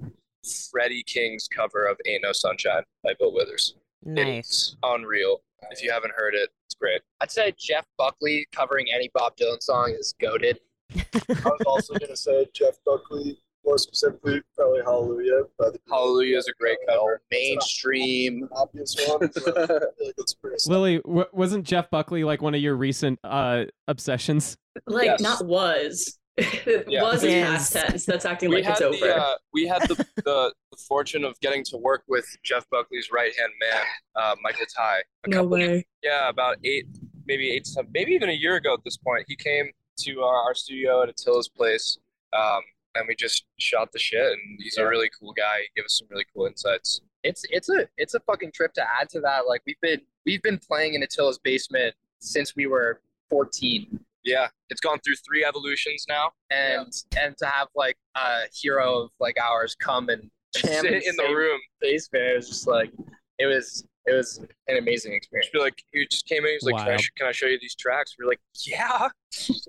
Freddie 0.71 1.03
King's 1.03 1.47
cover 1.47 1.85
of 1.85 1.97
Ain't 2.05 2.23
No 2.23 2.31
Sunshine 2.31 2.83
by 3.03 3.13
Bill 3.17 3.33
Withers. 3.33 3.75
Nice. 4.05 4.37
It's 4.39 4.75
unreal. 4.83 5.41
If 5.71 5.81
you 5.83 5.91
haven't 5.91 6.13
heard 6.15 6.35
it, 6.35 6.49
it's 6.67 6.75
great. 6.75 7.01
I'd 7.21 7.31
say 7.31 7.53
Jeff 7.57 7.85
Buckley 7.97 8.47
covering 8.51 8.87
any 8.93 9.09
Bob 9.13 9.35
Dylan 9.35 9.61
song 9.61 9.95
is 9.99 10.13
goaded. 10.21 10.59
I 10.95 11.03
was 11.27 11.61
also 11.65 11.93
gonna 11.99 12.15
say 12.15 12.45
Jeff 12.53 12.75
Buckley, 12.85 13.39
more 13.65 13.79
specifically, 13.79 14.41
probably 14.55 14.81
Hallelujah. 14.83 15.41
By 15.57 15.71
the 15.71 15.79
Hallelujah 15.89 16.37
is 16.37 16.47
a 16.47 16.53
great 16.59 16.77
cover. 16.87 17.19
Mainstream. 17.31 18.47
Obvious 18.55 18.95
one. 19.07 19.19
But 19.33 19.57
I 19.57 19.65
feel 19.67 19.75
like 19.79 19.83
it's 20.17 20.33
pretty. 20.35 20.57
Lily, 20.67 20.97
w- 20.99 21.25
wasn't 21.33 21.65
Jeff 21.65 21.89
Buckley 21.89 22.23
like 22.23 22.41
one 22.43 22.53
of 22.53 22.61
your 22.61 22.75
recent 22.75 23.19
uh, 23.23 23.65
obsessions? 23.87 24.55
Like 24.85 25.05
Yes. 25.05 25.21
not 25.21 25.45
was. 25.45 26.19
It 26.37 26.85
Yeah. 26.89 27.01
was 27.03 27.23
is 27.23 27.33
Is. 27.33 27.43
past 27.43 27.73
tense. 27.73 28.05
That's 28.05 28.25
acting 28.25 28.49
we 28.49 28.57
like 28.57 28.65
had 28.65 28.71
it's 28.73 28.81
over. 28.81 28.97
the 28.97 29.15
uh, 29.15 29.35
we 29.53 29.67
had 29.67 29.81
the, 29.83 29.95
the 30.17 30.53
the 30.71 30.77
fortune 30.87 31.23
of 31.23 31.39
getting 31.39 31.63
to 31.65 31.77
work 31.77 32.03
with 32.07 32.25
Jeff 32.43 32.69
Buckley's 32.69 33.09
right 33.11 33.31
hand 33.37 33.51
man, 33.61 33.83
uh, 34.15 34.35
Michael 34.43 34.65
Tighe. 34.65 34.99
A 35.25 35.29
no 35.29 35.37
couple- 35.37 35.49
way. 35.51 35.87
Yeah, 36.03 36.27
about 36.29 36.57
eight, 36.65 36.87
maybe 37.25 37.51
eight, 37.51 37.63
to- 37.75 37.85
maybe 37.93 38.11
even 38.11 38.29
a 38.29 38.33
year 38.33 38.55
ago 38.55 38.73
at 38.73 38.83
this 38.83 38.97
point. 38.97 39.23
He 39.27 39.35
came 39.37 39.69
to 39.99 40.21
our, 40.21 40.35
our 40.43 40.53
studio 40.53 41.03
at 41.03 41.09
Attila's 41.09 41.47
place, 41.47 41.97
um, 42.33 42.61
and 42.95 43.05
we 43.07 43.15
just 43.15 43.45
shot 43.57 43.91
the 43.93 43.99
shit. 43.99 44.33
And 44.33 44.41
he's 44.59 44.77
a 44.77 44.85
really 44.85 45.09
cool 45.17 45.31
guy. 45.31 45.59
He 45.61 45.67
gave 45.77 45.85
us 45.85 45.97
some 45.99 46.07
really 46.11 46.25
cool 46.35 46.47
insights. 46.47 46.99
It's 47.23 47.43
it's 47.49 47.69
a 47.69 47.87
it's 47.97 48.13
a 48.13 48.19
fucking 48.21 48.51
trip 48.51 48.73
to 48.73 48.83
add 48.99 49.07
to 49.11 49.21
that. 49.21 49.47
Like 49.47 49.61
we've 49.65 49.79
been 49.81 50.01
we've 50.25 50.41
been 50.41 50.59
playing 50.59 50.95
in 50.95 51.01
Attila's 51.03 51.39
basement 51.39 51.95
since 52.19 52.55
we 52.57 52.67
were 52.67 52.99
14. 53.29 53.99
Yeah, 54.25 54.47
it's 54.69 54.81
gone 54.81 54.99
through 55.05 55.15
three 55.27 55.45
evolutions 55.45 56.05
now. 56.09 56.31
And 56.49 56.91
and 57.19 57.37
to 57.37 57.45
have 57.45 57.67
like 57.75 57.95
a 58.15 58.41
hero 58.53 59.03
of 59.03 59.09
like 59.19 59.37
ours 59.39 59.75
come 59.79 60.09
and 60.09 60.29
jam 60.55 60.81
Sit 60.81 60.93
in 60.93 61.15
the 61.15 61.23
same 61.27 61.35
room. 61.35 61.59
basement, 61.79 62.23
it 62.25 62.35
was 62.35 62.47
just 62.49 62.67
like 62.67 62.91
it 63.39 63.45
was 63.45 63.85
it 64.07 64.13
was 64.13 64.37
an 64.67 64.77
amazing 64.77 65.13
experience. 65.13 65.47
Just 65.47 65.53
be 65.53 65.59
like, 65.59 65.73
he 65.91 66.05
just 66.07 66.27
came 66.27 66.45
in. 66.45 66.51
He's 66.51 66.61
like, 66.63 66.77
can 66.77 66.89
I, 66.93 66.97
sh- 66.97 67.11
can 67.17 67.25
I 67.27 67.31
show 67.31 67.47
you 67.47 67.57
these 67.59 67.73
tracks? 67.75 68.15
We're 68.19 68.27
like, 68.27 68.39
yeah. 68.67 69.09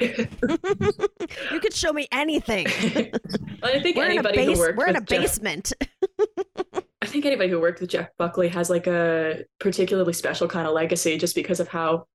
you 1.53 1.61
could 1.61 1.73
show 1.73 1.93
me 1.93 2.07
anything. 2.13 2.67
I 3.63 3.81
think 3.81 3.97
We're 3.97 4.05
in 4.05 4.11
a 4.11 4.15
anybody 4.15 4.45
who 4.45 4.51
base. 4.51 4.59
worked 4.59 4.77
We're 4.79 4.87
in 4.89 4.97
a 4.97 5.01
Jeff- 5.01 5.09
basement. 5.09 5.73
I 7.03 7.07
think 7.07 7.25
anybody 7.25 7.49
who 7.49 7.61
worked 7.61 7.81
with 7.81 7.91
Jeff 7.91 8.09
Buckley 8.19 8.49
has 8.49 8.69
like 8.69 8.87
a 8.87 9.45
particularly 9.59 10.13
special 10.13 10.49
kind 10.49 10.67
of 10.67 10.75
legacy 10.75 11.17
just 11.19 11.35
because 11.35 11.59
of 11.61 11.69
how 11.69 12.07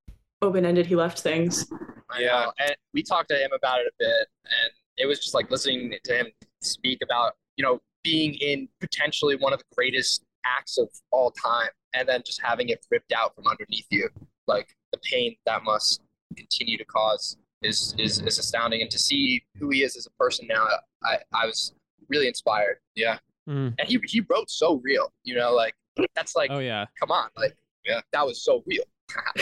open-ended 0.42 0.86
he 0.86 0.96
left 0.96 1.20
things. 1.20 1.72
Yeah. 2.20 2.48
And 2.60 2.76
we 2.94 3.04
talked 3.04 3.30
to 3.30 3.36
him 3.36 3.52
about 3.56 3.80
it 3.80 3.88
a 3.88 3.92
bit, 4.00 4.28
and 4.46 4.72
it 4.98 5.06
was 5.06 5.20
just 5.20 5.34
like 5.34 5.50
listening 5.50 5.94
to 6.04 6.14
him 6.14 6.28
speak 6.62 7.00
about, 7.04 7.34
you 7.58 7.64
know, 7.64 7.80
being 8.04 8.34
in 8.36 8.68
potentially 8.80 9.36
one 9.36 9.54
of 9.54 9.60
the 9.60 9.66
greatest 9.76 10.24
acts 10.46 10.78
of 10.78 10.90
all 11.12 11.32
time, 11.32 11.70
and 11.94 12.08
then 12.08 12.22
just 12.26 12.42
having 12.42 12.70
it 12.70 12.86
ripped 12.92 13.14
out 13.14 13.36
from 13.36 13.48
underneath 13.48 13.86
you. 13.90 14.10
Like 14.48 14.76
the 14.92 14.98
pain 15.00 15.36
that 15.46 15.64
must 15.64 16.02
continue 16.36 16.78
to 16.78 16.86
cause 16.86 17.38
is 17.62 17.94
is, 17.98 18.20
is 18.20 18.40
astounding. 18.40 18.82
And 18.82 18.92
to 18.92 19.00
see 19.00 19.44
who 19.58 19.70
he 19.70 19.84
is 19.84 19.96
as 19.96 20.06
a 20.08 20.12
person 20.12 20.48
now, 20.48 20.66
I, 21.04 21.18
I 21.34 21.46
was 21.46 21.74
really 22.10 22.28
inspired. 22.28 22.78
Yeah. 22.96 23.20
Mm. 23.48 23.76
And 23.80 23.88
he 23.88 24.00
he 24.06 24.22
wrote 24.30 24.50
so 24.50 24.82
real, 24.84 25.14
you 25.24 25.36
know, 25.36 25.54
like 25.54 25.76
that's 26.16 26.36
like 26.36 26.50
Oh 26.52 26.60
yeah. 26.60 26.86
come 27.00 27.12
on, 27.12 27.30
like 27.38 27.56
Yeah. 27.86 28.02
that 28.12 28.26
was 28.26 28.44
so 28.44 28.64
real. 28.66 28.84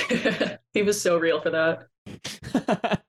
he 0.74 0.82
was 0.84 1.02
so 1.02 1.18
real 1.18 1.42
for 1.42 1.50
that. 1.52 3.02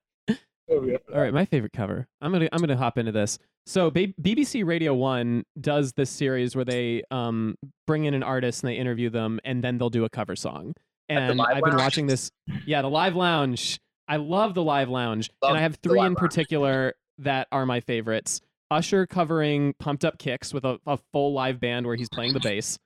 Oh, 0.73 0.83
yeah. 0.85 0.99
All 1.13 1.21
right, 1.21 1.35
my 1.35 1.45
favorite 1.45 1.73
cover. 1.73 2.07
I'm 2.21 2.31
gonna 2.31 2.49
I'm 2.53 2.61
gonna 2.61 2.77
hop 2.77 2.97
into 2.97 3.11
this. 3.11 3.39
So 3.67 3.91
B- 3.91 4.15
BBC 4.23 4.65
Radio 4.65 4.95
One 4.95 5.45
does 5.61 5.93
this 5.95 6.11
series 6.11 6.55
where 6.55 6.65
they 6.65 7.03
um 7.11 7.57
bring 7.89 8.05
in 8.05 8.15
an 8.15 8.23
artist 8.23 8.63
and 8.63 8.71
they 8.71 8.77
interview 8.77 9.11
them, 9.11 9.41
and 9.45 9.65
then 9.65 9.79
they'll 9.79 9.91
do 9.91 10.05
a 10.05 10.09
cover 10.09 10.37
song. 10.37 10.75
And 11.09 11.43
I've 11.43 11.57
been 11.65 11.71
Lounge? 11.71 11.81
watching 11.81 12.07
this. 12.07 12.31
Yeah, 12.67 12.83
the 12.83 12.89
Live 12.91 13.17
Lounge. 13.17 13.81
I 14.07 14.17
love 14.17 14.55
the 14.55 14.63
Live 14.63 14.89
Lounge, 14.89 15.29
Love 15.43 15.51
and 15.51 15.59
I 15.59 15.63
have 15.63 15.77
three 15.83 15.99
Live 15.99 16.07
in 16.07 16.13
Lounge. 16.15 16.19
particular 16.19 16.95
that 17.19 17.49
are 17.51 17.67
my 17.67 17.81
favorites. 17.81 18.41
Usher 18.71 19.07
covering 19.09 19.75
"Pumped 19.81 20.05
Up 20.05 20.19
Kicks" 20.19 20.55
with 20.55 20.65
a, 20.65 20.79
a 20.87 20.99
full 21.13 21.33
live 21.33 21.59
band 21.59 21.85
where 21.85 21.97
he's 21.97 22.09
playing 22.09 22.33
the 22.33 22.39
bass. 22.41 22.79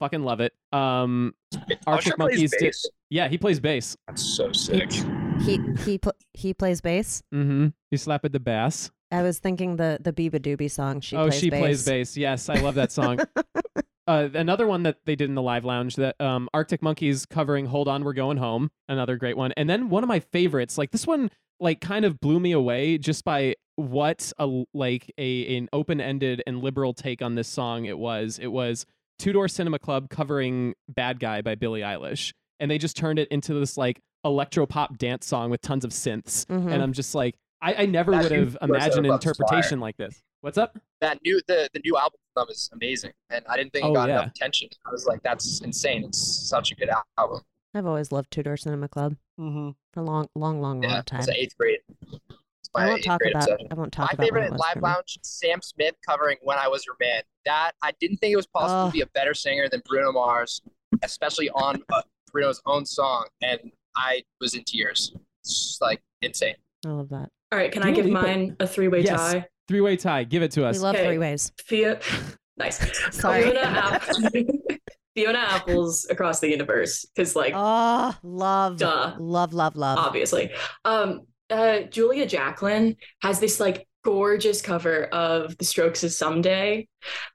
Fucking 0.00 0.22
love 0.22 0.40
it. 0.40 0.52
Um, 0.72 1.34
Usher 1.54 1.78
Arctic 1.86 2.16
plays 2.16 2.18
Monkeys 2.18 2.54
did- 2.58 2.74
yeah, 3.10 3.28
he 3.28 3.38
plays 3.38 3.58
bass. 3.58 3.96
That's 4.06 4.22
so 4.22 4.52
sick. 4.52 4.92
he 5.40 5.58
he 5.84 5.98
pl- 5.98 6.16
he 6.34 6.54
plays 6.54 6.80
bass. 6.80 7.22
Mm-hmm. 7.34 7.68
He 7.90 7.96
slapped 7.96 8.24
at 8.24 8.32
the 8.32 8.40
bass. 8.40 8.90
I 9.10 9.22
was 9.22 9.38
thinking 9.38 9.76
the 9.76 9.98
the 10.00 10.12
beabadoobee 10.12 10.70
song. 10.70 11.00
She 11.00 11.16
oh, 11.16 11.28
plays 11.28 11.40
she 11.40 11.50
bass. 11.50 11.60
plays 11.60 11.84
bass. 11.84 12.16
Yes, 12.16 12.48
I 12.48 12.60
love 12.60 12.74
that 12.74 12.92
song. 12.92 13.18
uh, 14.06 14.28
another 14.34 14.66
one 14.66 14.82
that 14.84 14.98
they 15.04 15.16
did 15.16 15.28
in 15.28 15.34
the 15.34 15.42
live 15.42 15.64
lounge 15.64 15.96
that 15.96 16.20
um, 16.20 16.48
Arctic 16.52 16.82
Monkeys 16.82 17.24
covering 17.26 17.66
"Hold 17.66 17.88
On, 17.88 18.04
We're 18.04 18.12
Going 18.12 18.36
Home." 18.36 18.70
Another 18.88 19.16
great 19.16 19.36
one. 19.36 19.52
And 19.56 19.68
then 19.68 19.88
one 19.88 20.02
of 20.02 20.08
my 20.08 20.20
favorites, 20.20 20.76
like 20.76 20.90
this 20.90 21.06
one, 21.06 21.30
like 21.60 21.80
kind 21.80 22.04
of 22.04 22.20
blew 22.20 22.38
me 22.38 22.52
away 22.52 22.98
just 22.98 23.24
by 23.24 23.54
what 23.76 24.32
a 24.38 24.64
like 24.74 25.12
a 25.18 25.56
an 25.56 25.68
open 25.72 26.00
ended 26.00 26.42
and 26.46 26.62
liberal 26.62 26.92
take 26.92 27.22
on 27.22 27.34
this 27.34 27.48
song 27.48 27.86
it 27.86 27.98
was. 27.98 28.38
It 28.38 28.48
was 28.48 28.84
Two 29.18 29.32
Door 29.32 29.48
Cinema 29.48 29.78
Club 29.78 30.08
covering 30.10 30.74
"Bad 30.88 31.18
Guy" 31.20 31.42
by 31.42 31.54
Billie 31.56 31.80
Eilish, 31.80 32.32
and 32.60 32.70
they 32.70 32.78
just 32.78 32.96
turned 32.96 33.18
it 33.18 33.28
into 33.28 33.54
this 33.54 33.76
like 33.76 34.00
electro 34.24 34.66
pop 34.66 34.96
dance 34.98 35.26
song 35.26 35.50
with 35.50 35.60
tons 35.60 35.84
of 35.84 35.90
synths. 35.90 36.44
Mhm. 36.46 36.72
And 36.72 36.82
I'm 36.82 36.92
just 36.92 37.14
like, 37.14 37.34
I, 37.60 37.74
I 37.82 37.86
never 37.86 38.12
That 38.12 38.22
would 38.24 38.32
have 38.32 38.56
imagined 38.62 39.06
an 39.06 39.12
interpretation 39.12 39.80
like 39.80 39.96
this. 39.96 40.20
What's 40.40 40.56
up? 40.58 40.78
that 41.00 41.18
new 41.24 41.40
the 41.48 41.68
the 41.72 41.80
new 41.84 41.96
album 41.96 42.18
from 42.34 42.42
them 42.46 42.50
is 42.52 42.70
amazing, 42.72 43.12
and 43.30 43.44
I 43.48 43.56
didn't 43.56 43.72
think 43.72 43.84
it 43.84 43.88
Oh, 43.88 43.94
got 43.94 44.08
yeah. 44.08 44.20
enough 44.22 44.30
attention. 44.36 44.68
I 44.86 44.90
was 44.90 45.04
like, 45.06 45.22
that's 45.22 45.60
insane. 45.62 46.04
It's 46.04 46.48
such 46.48 46.70
a 46.72 46.76
good 46.76 46.90
album. 47.18 47.40
I've 47.74 47.86
always 47.86 48.12
loved 48.12 48.30
Two 48.30 48.42
Door 48.44 48.56
Cinema 48.58 48.88
Club 48.88 49.16
Mm-hmm. 49.38 49.70
for 49.92 50.00
a 50.00 50.02
long, 50.02 50.28
long, 50.34 50.60
long, 50.60 50.82
Yeah, 50.82 50.94
long 50.94 51.02
time. 51.04 51.20
it's 51.20 51.28
eighth 51.28 51.56
grade. 51.58 51.78
It's 52.74 52.74
my 52.74 52.84
I 52.84 52.88
won't 52.88 53.04
talk 53.04 53.20
grade 53.20 53.32
about. 53.32 53.42
obsession. 53.44 53.68
I 53.70 53.74
won't 53.74 53.98
My 53.98 54.04
talk 54.04 54.12
about. 54.14 54.18
when 54.18 54.26
favorite 54.28 54.52
was 54.52 54.60
live 54.60 54.72
for 54.74 54.80
lounge, 54.80 55.18
Sam 55.22 55.60
Smith 55.62 55.94
covering 56.06 56.36
"When 56.42 56.58
I 56.58 56.68
Was 56.68 56.84
Your 56.86 56.96
Man." 57.00 57.22
That 57.46 57.72
I 57.82 57.92
didn't 58.00 58.18
think 58.18 58.32
it 58.32 58.36
was 58.36 58.46
possible 58.46 58.82
Oh. 58.82 58.86
to 58.88 58.92
be 58.92 59.00
a 59.00 59.06
better 59.06 59.34
singer 59.34 59.68
than 59.70 59.82
Bruno 59.86 60.12
Mars, 60.12 60.60
especially 61.02 61.48
on 61.50 61.82
uh, 61.92 62.02
Bruno's 62.32 62.60
own 62.66 62.84
song, 62.84 63.26
and 63.42 63.58
I 63.96 64.22
was 64.40 64.54
in 64.54 64.64
tears. 64.64 65.12
It's 65.42 65.66
just 65.68 65.80
like 65.80 66.00
insane. 66.22 66.56
I 66.84 66.90
love 66.90 67.08
that. 67.08 67.30
All 67.52 67.58
right, 67.58 67.72
can 67.72 67.82
Dua 67.82 67.90
I 67.90 67.94
give 67.94 68.04
Lipa- 68.06 68.22
mine 68.22 68.56
a 68.60 68.66
three-way 68.66 69.00
Yes. 69.02 69.18
tie? 69.32 69.46
Three 69.66 69.80
way 69.80 69.96
tie. 69.96 70.24
Give 70.24 70.42
it 70.42 70.50
to 70.52 70.66
us. 70.66 70.76
We 70.76 70.82
love 70.82 70.94
Okay. 70.94 71.06
three 71.06 71.18
ways. 71.18 71.52
Fia- 71.58 72.00
nice. 72.58 72.78
Sorry. 73.16 73.42
Fiona, 73.44 73.60
App- 73.60 74.02
Fiona 75.14 75.38
Apple's 75.38 76.06
Across 76.10 76.40
the 76.40 76.48
Universe, 76.50 77.06
because 77.14 77.34
like 77.34 77.52
Oh, 77.56 78.14
love, 78.22 78.76
Duh. 78.78 79.16
love, 79.18 79.52
love, 79.54 79.76
love. 79.76 79.98
obviously. 79.98 80.52
Um, 80.84 81.22
uh, 81.50 81.80
Julia 81.82 82.26
Jacqueline 82.26 82.96
has 83.22 83.40
this 83.40 83.60
like 83.60 83.86
gorgeous 84.04 84.62
cover 84.62 85.04
of 85.06 85.56
The 85.58 85.64
Strokes' 85.64 86.16
Someday. 86.16 86.88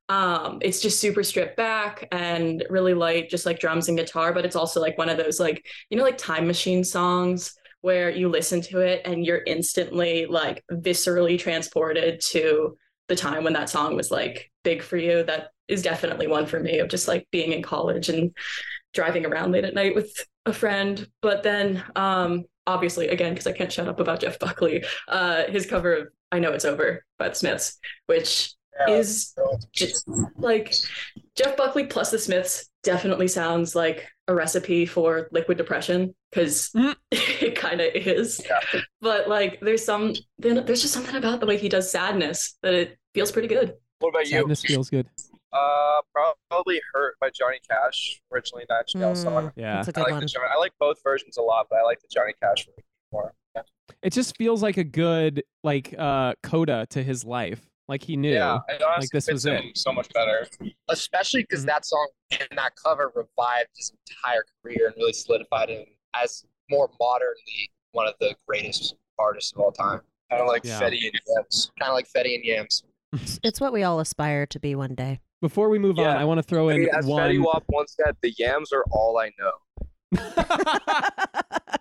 Um, 0.09 0.59
it's 0.61 0.81
just 0.81 0.99
super 0.99 1.23
stripped 1.23 1.57
back 1.57 2.07
and 2.11 2.65
really 2.69 2.93
light, 2.93 3.29
just 3.29 3.45
like 3.45 3.59
drums 3.59 3.89
and 3.89 3.97
guitar, 3.97 4.33
but 4.33 4.45
it's 4.45 4.55
also 4.55 4.81
like 4.81 4.97
one 4.97 5.09
of 5.09 5.17
those 5.17 5.39
like, 5.39 5.65
you 5.89 5.97
know, 5.97 6.03
like 6.03 6.17
time 6.17 6.47
machine 6.47 6.83
songs 6.83 7.53
where 7.81 8.09
you 8.09 8.29
listen 8.29 8.61
to 8.61 8.79
it 8.79 9.01
and 9.05 9.25
you're 9.25 9.43
instantly 9.45 10.25
like 10.25 10.63
viscerally 10.71 11.37
transported 11.37 12.21
to 12.21 12.77
the 13.09 13.15
time 13.15 13.43
when 13.43 13.53
that 13.53 13.69
song 13.69 13.95
was 13.95 14.09
like 14.09 14.49
big 14.63 14.81
for 14.81 14.97
you. 14.97 15.23
That 15.23 15.49
is 15.67 15.81
definitely 15.81 16.27
one 16.27 16.45
for 16.45 16.59
me 16.59 16.79
of 16.79 16.87
just 16.87 17.07
like 17.07 17.27
being 17.29 17.51
in 17.51 17.61
college 17.61 18.09
and 18.09 18.31
driving 18.93 19.25
around 19.25 19.51
late 19.51 19.65
at 19.65 19.73
night 19.73 19.95
with 19.95 20.25
a 20.45 20.53
friend. 20.53 21.05
But 21.21 21.43
then 21.43 21.83
um 21.95 22.45
obviously 22.67 23.07
again, 23.09 23.33
because 23.33 23.47
I 23.47 23.51
can't 23.53 23.71
shut 23.71 23.87
up 23.87 23.99
about 23.99 24.21
Jeff 24.21 24.39
Buckley, 24.39 24.83
uh 25.07 25.43
his 25.45 25.65
cover 25.65 25.93
of 25.93 26.07
I 26.31 26.39
Know 26.39 26.51
It's 26.51 26.65
Over 26.65 27.05
by 27.19 27.29
the 27.29 27.35
Smiths, 27.35 27.77
which 28.07 28.53
is 28.87 29.35
just 29.71 30.07
like 30.37 30.73
Jeff 31.35 31.55
Buckley 31.57 31.85
plus 31.85 32.11
the 32.11 32.19
Smiths 32.19 32.69
definitely 32.83 33.27
sounds 33.27 33.75
like 33.75 34.07
a 34.27 34.35
recipe 34.35 34.85
for 34.85 35.27
liquid 35.31 35.57
depression 35.57 36.13
because 36.31 36.71
it 37.11 37.55
kind 37.55 37.81
of 37.81 37.89
is. 37.93 38.41
But 39.01 39.27
like, 39.27 39.59
there's 39.61 39.85
some 39.85 40.13
there's 40.37 40.81
just 40.81 40.93
something 40.93 41.15
about 41.15 41.39
the 41.39 41.45
way 41.45 41.57
he 41.57 41.69
does 41.69 41.91
sadness 41.91 42.57
that 42.61 42.73
it 42.73 42.97
feels 43.13 43.31
pretty 43.31 43.47
good. 43.47 43.73
What 43.99 44.09
about 44.09 44.25
you? 44.25 44.31
Sadness 44.31 44.61
feels 44.61 44.89
good. 44.89 45.07
Uh, 45.53 46.01
probably 46.49 46.81
"Hurt" 46.93 47.15
by 47.21 47.29
Johnny 47.29 47.59
Cash, 47.69 48.21
originally 48.33 48.65
Nine 48.69 48.79
Inch 48.81 48.95
Nails 48.95 49.21
song. 49.21 49.51
Yeah. 49.55 49.75
That's 49.83 49.89
a 49.89 49.91
I 49.91 49.93
good 49.93 50.01
like 50.03 50.11
one. 50.11 50.19
the 50.21 50.27
Johnny, 50.27 50.45
I 50.53 50.57
like 50.57 50.71
both 50.79 50.97
versions 51.03 51.37
a 51.37 51.41
lot, 51.41 51.67
but 51.69 51.77
I 51.79 51.83
like 51.83 51.99
the 52.01 52.07
Johnny 52.11 52.33
Cash 52.41 52.65
version 52.65 52.83
more. 53.11 53.33
Yeah. 53.55 53.61
It 54.01 54.13
just 54.13 54.35
feels 54.37 54.63
like 54.63 54.77
a 54.77 54.83
good 54.83 55.43
like 55.63 55.93
uh 55.97 56.33
coda 56.43 56.87
to 56.91 57.03
his 57.03 57.23
life. 57.23 57.61
Like 57.87 58.01
he 58.01 58.15
knew. 58.15 58.33
Yeah, 58.33 58.59
it 58.69 58.81
honestly 58.81 59.01
like 59.01 59.09
this 59.11 59.25
fits 59.25 59.33
was 59.33 59.45
him 59.45 59.55
it. 59.55 59.77
so 59.77 59.91
much 59.91 60.07
better. 60.13 60.47
especially 60.89 61.41
Mm-hmm. 61.41 61.47
because 61.49 61.65
that 61.65 61.85
song 61.85 62.07
and 62.31 62.47
that 62.57 62.71
cover 62.83 63.11
revived 63.15 63.69
his 63.75 63.91
entire 64.09 64.45
career 64.63 64.87
and 64.87 64.95
really 64.97 65.13
solidified 65.13 65.69
him 65.69 65.85
as 66.15 66.45
more 66.69 66.89
modernly 66.99 67.69
one 67.91 68.07
of 68.07 68.15
the 68.19 68.33
greatest 68.47 68.95
artists 69.19 69.51
of 69.51 69.59
all 69.59 69.71
time. 69.71 69.99
Kind 70.29 70.41
of 70.41 70.47
like 70.47 70.63
Yeah. 70.63 70.79
Fetty 70.79 71.03
and 71.05 71.19
Yams. 71.35 71.71
Kind 71.79 71.89
of 71.89 71.93
like 71.93 72.07
Fetty 72.07 72.35
and 72.35 72.43
Yams. 72.45 72.83
It's, 73.11 73.39
it's 73.43 73.61
what 73.61 73.73
we 73.73 73.83
all 73.83 73.99
aspire 73.99 74.45
to 74.47 74.59
be 74.59 74.73
one 74.75 74.95
day. 74.95 75.19
Before 75.43 75.67
we 75.67 75.77
move 75.77 75.99
on, 75.99 76.15
I 76.15 76.23
want 76.23 76.37
to 76.37 76.43
throw 76.43 76.69
I 76.69 76.75
in 76.75 76.81
mean, 76.83 76.89
as 76.97 77.05
one. 77.05 77.21
Fetty 77.21 77.43
Wap 77.43 77.65
once 77.67 77.97
said, 78.01 78.15
the 78.21 78.33
yams 78.37 78.71
are 78.71 78.85
all 78.91 79.19
I 79.19 79.29
know. 79.37 79.51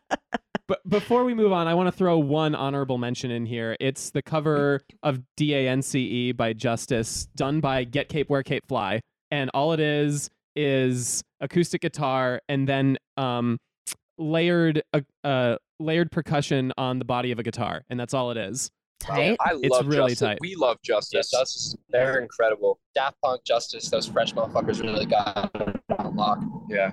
but 0.67 0.81
before 0.89 1.23
we 1.23 1.33
move 1.33 1.53
on, 1.53 1.69
I 1.69 1.75
want 1.75 1.87
to 1.87 1.93
throw 1.93 2.19
one 2.19 2.57
honorable 2.57 2.99
mention 2.99 3.31
in 3.31 3.47
here. 3.47 3.77
It's 3.79 4.11
the 4.11 4.21
cover 4.21 4.81
of 5.05 5.21
DANCE 5.37 5.95
E 5.95 6.33
by 6.33 6.55
Justice, 6.55 7.29
done 7.37 7.61
by 7.61 7.85
Get 7.85 8.09
Cape 8.09 8.29
Wear 8.29 8.43
Cape 8.43 8.67
Fly, 8.67 9.01
and 9.31 9.49
all 9.55 9.73
it 9.73 9.79
is 9.79 10.29
is 10.57 11.23
acoustic 11.39 11.83
guitar 11.83 12.41
and 12.49 12.69
then 12.69 12.99
um, 13.17 13.59
layered 14.19 14.83
uh, 14.93 15.03
uh, 15.23 15.57
layered 15.79 16.11
percussion 16.11 16.73
on 16.77 16.99
the 16.99 17.05
body 17.05 17.31
of 17.31 17.39
a 17.39 17.45
guitar, 17.45 17.85
and 17.89 18.01
that's 18.01 18.13
all 18.13 18.33
it 18.33 18.37
is. 18.37 18.73
Tight. 19.03 19.37
I 19.41 19.55
It's 19.55 19.69
love 19.71 19.87
really 19.87 20.13
Justice. 20.13 20.19
tight. 20.21 20.39
We 20.41 20.55
love 20.57 20.79
Yeah, 20.83 20.95
Justice. 20.97 21.31
Justice, 21.31 21.77
they're 21.91 22.21
incredible. 22.21 22.79
Daft 22.95 23.17
Punk, 23.23 23.45
Justice, 23.45 23.89
those 23.91 24.07
French 24.07 24.35
motherfuckers 24.35 24.83
really 24.83 25.07
got 25.07 25.51
it 25.55 25.81
on 25.99 26.17
lock. 26.17 26.39
Yeah. 26.69 26.93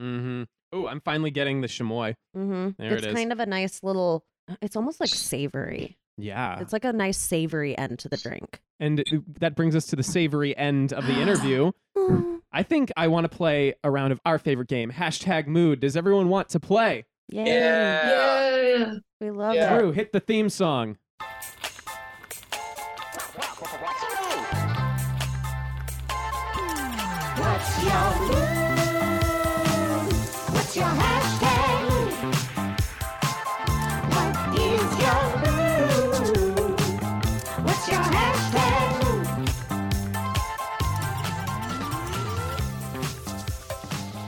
Mm-hmm. 0.00 0.42
Oh, 0.72 0.86
I'm 0.86 1.00
finally 1.00 1.30
getting 1.30 1.60
the 1.60 1.68
Chamoy. 1.68 2.14
Mm-hmm. 2.36 2.70
There 2.78 2.94
it's 2.94 3.04
it 3.04 3.08
is. 3.10 3.14
kind 3.14 3.32
of 3.32 3.40
a 3.40 3.46
nice 3.46 3.82
little. 3.82 4.24
It's 4.60 4.74
almost 4.76 5.00
like 5.00 5.10
savory. 5.10 5.98
Yeah. 6.18 6.58
It's 6.60 6.72
like 6.72 6.84
a 6.84 6.92
nice 6.92 7.18
savory 7.18 7.76
end 7.76 7.98
to 8.00 8.08
the 8.08 8.16
drink. 8.16 8.60
And 8.80 9.04
that 9.40 9.54
brings 9.54 9.76
us 9.76 9.86
to 9.86 9.96
the 9.96 10.02
savory 10.02 10.56
end 10.56 10.92
of 10.92 11.06
the 11.06 11.20
interview. 11.20 11.72
I 12.52 12.62
think 12.62 12.90
I 12.96 13.08
want 13.08 13.24
to 13.30 13.34
play 13.34 13.74
a 13.84 13.90
round 13.90 14.12
of 14.12 14.20
our 14.26 14.38
favorite 14.38 14.68
game, 14.68 14.90
hashtag 14.92 15.46
mood. 15.46 15.80
Does 15.80 15.96
everyone 15.96 16.28
want 16.28 16.48
to 16.50 16.60
play? 16.60 17.06
Yay. 17.30 17.44
Yeah. 17.46 18.94
We 19.20 19.30
love 19.30 19.54
Yeah. 19.54 19.74
it. 19.74 19.78
Drew, 19.78 19.92
hit 19.92 20.12
the 20.12 20.20
theme 20.20 20.50
song. 20.50 20.98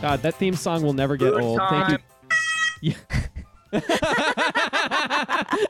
God, 0.04 0.20
that 0.20 0.34
theme 0.34 0.54
song 0.54 0.82
will 0.82 0.92
never 0.92 1.16
get 1.16 1.32
Good 1.32 1.42
old. 1.42 1.58
time. 1.58 1.86
Thank 1.88 2.02
you. 2.82 2.92
Yeah. 3.72 3.80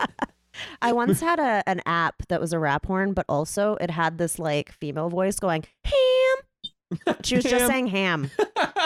I 0.83 0.93
once 0.93 1.21
had 1.21 1.39
a 1.39 1.63
an 1.69 1.81
app 1.87 2.27
that 2.29 2.41
was 2.41 2.53
a 2.53 2.59
rap 2.59 2.85
horn, 2.87 3.13
but 3.13 3.25
also 3.29 3.77
it 3.81 3.91
had 3.91 4.19
this 4.19 4.41
like 4.41 4.73
female 4.73 5.09
voice 5.09 5.39
going 5.39 5.65
ham. 5.85 6.14
She 7.23 7.37
was 7.37 7.45
just 7.45 7.67
saying 7.67 7.89
ham. 7.89 8.31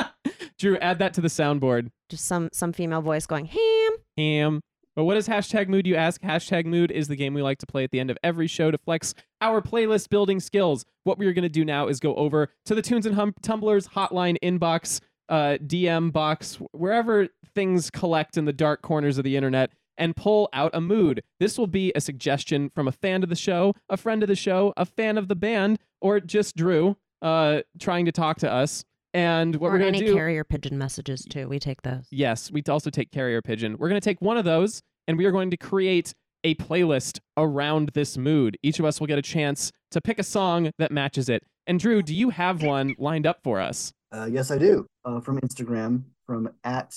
Drew, 0.58 0.76
add 0.78 0.98
that 0.98 1.14
to 1.14 1.20
the 1.20 1.28
soundboard. 1.28 1.90
Just 2.08 2.26
some 2.26 2.48
some 2.52 2.72
female 2.72 3.02
voice 3.02 3.26
going 3.26 3.46
ham. 3.46 3.90
Ham. 4.16 4.60
But 4.96 5.04
what 5.04 5.16
is 5.16 5.28
hashtag 5.28 5.68
mood, 5.68 5.86
you 5.86 5.94
ask? 5.94 6.20
Hashtag 6.22 6.64
mood 6.66 6.90
is 6.90 7.06
the 7.06 7.14
game 7.14 7.32
we 7.32 7.40
like 7.40 7.58
to 7.58 7.66
play 7.66 7.84
at 7.84 7.92
the 7.92 8.00
end 8.00 8.10
of 8.10 8.18
every 8.24 8.48
show 8.48 8.72
to 8.72 8.78
flex 8.78 9.14
our 9.40 9.62
playlist 9.62 10.08
building 10.08 10.40
skills. 10.40 10.84
What 11.04 11.18
we're 11.18 11.32
going 11.32 11.44
to 11.44 11.48
do 11.48 11.64
now 11.64 11.86
is 11.86 12.00
go 12.00 12.16
over 12.16 12.48
to 12.64 12.74
the 12.74 12.82
Tunes 12.82 13.06
and 13.06 13.14
hum- 13.14 13.34
Tumblers 13.40 13.86
hotline 13.86 14.36
inbox, 14.42 15.00
uh, 15.28 15.58
DM 15.64 16.12
box, 16.12 16.58
wherever 16.72 17.28
things 17.54 17.90
collect 17.90 18.36
in 18.36 18.44
the 18.44 18.52
dark 18.52 18.82
corners 18.82 19.18
of 19.18 19.24
the 19.24 19.36
internet, 19.36 19.70
and 19.96 20.16
pull 20.16 20.48
out 20.52 20.72
a 20.74 20.80
mood. 20.80 21.22
This 21.38 21.58
will 21.58 21.68
be 21.68 21.92
a 21.94 22.00
suggestion 22.00 22.68
from 22.74 22.88
a 22.88 22.92
fan 22.92 23.22
of 23.22 23.28
the 23.28 23.36
show, 23.36 23.74
a 23.88 23.96
friend 23.96 24.24
of 24.24 24.28
the 24.28 24.34
show, 24.34 24.72
a 24.76 24.84
fan 24.84 25.16
of 25.16 25.28
the 25.28 25.36
band, 25.36 25.78
or 26.00 26.18
just 26.18 26.56
Drew 26.56 26.96
uh, 27.22 27.60
trying 27.78 28.06
to 28.06 28.12
talk 28.12 28.38
to 28.38 28.50
us. 28.50 28.84
And 29.14 29.56
what 29.56 29.68
or 29.68 29.72
we're 29.72 29.78
going 29.78 29.94
to 29.94 30.06
do. 30.06 30.14
carrier 30.14 30.44
pigeon 30.44 30.76
messages 30.76 31.24
too. 31.24 31.48
We 31.48 31.58
take 31.58 31.82
those. 31.82 32.06
Yes, 32.10 32.50
we 32.50 32.62
also 32.68 32.90
take 32.90 33.10
carrier 33.10 33.40
pigeon. 33.40 33.76
We're 33.78 33.88
going 33.88 34.00
to 34.00 34.04
take 34.04 34.20
one 34.20 34.36
of 34.36 34.44
those 34.44 34.82
and 35.06 35.16
we 35.16 35.24
are 35.24 35.32
going 35.32 35.50
to 35.50 35.56
create 35.56 36.12
a 36.44 36.54
playlist 36.56 37.18
around 37.36 37.90
this 37.94 38.16
mood. 38.16 38.56
Each 38.62 38.78
of 38.78 38.84
us 38.84 39.00
will 39.00 39.06
get 39.06 39.18
a 39.18 39.22
chance 39.22 39.72
to 39.90 40.00
pick 40.00 40.18
a 40.18 40.22
song 40.22 40.70
that 40.78 40.92
matches 40.92 41.28
it. 41.28 41.42
And 41.66 41.80
Drew, 41.80 42.02
do 42.02 42.14
you 42.14 42.30
have 42.30 42.62
one 42.62 42.94
lined 42.98 43.26
up 43.26 43.38
for 43.42 43.60
us? 43.60 43.92
Uh, 44.12 44.26
yes, 44.30 44.50
I 44.50 44.58
do. 44.58 44.86
Uh, 45.04 45.20
from 45.20 45.40
Instagram, 45.40 46.02
from 46.26 46.50
at 46.64 46.94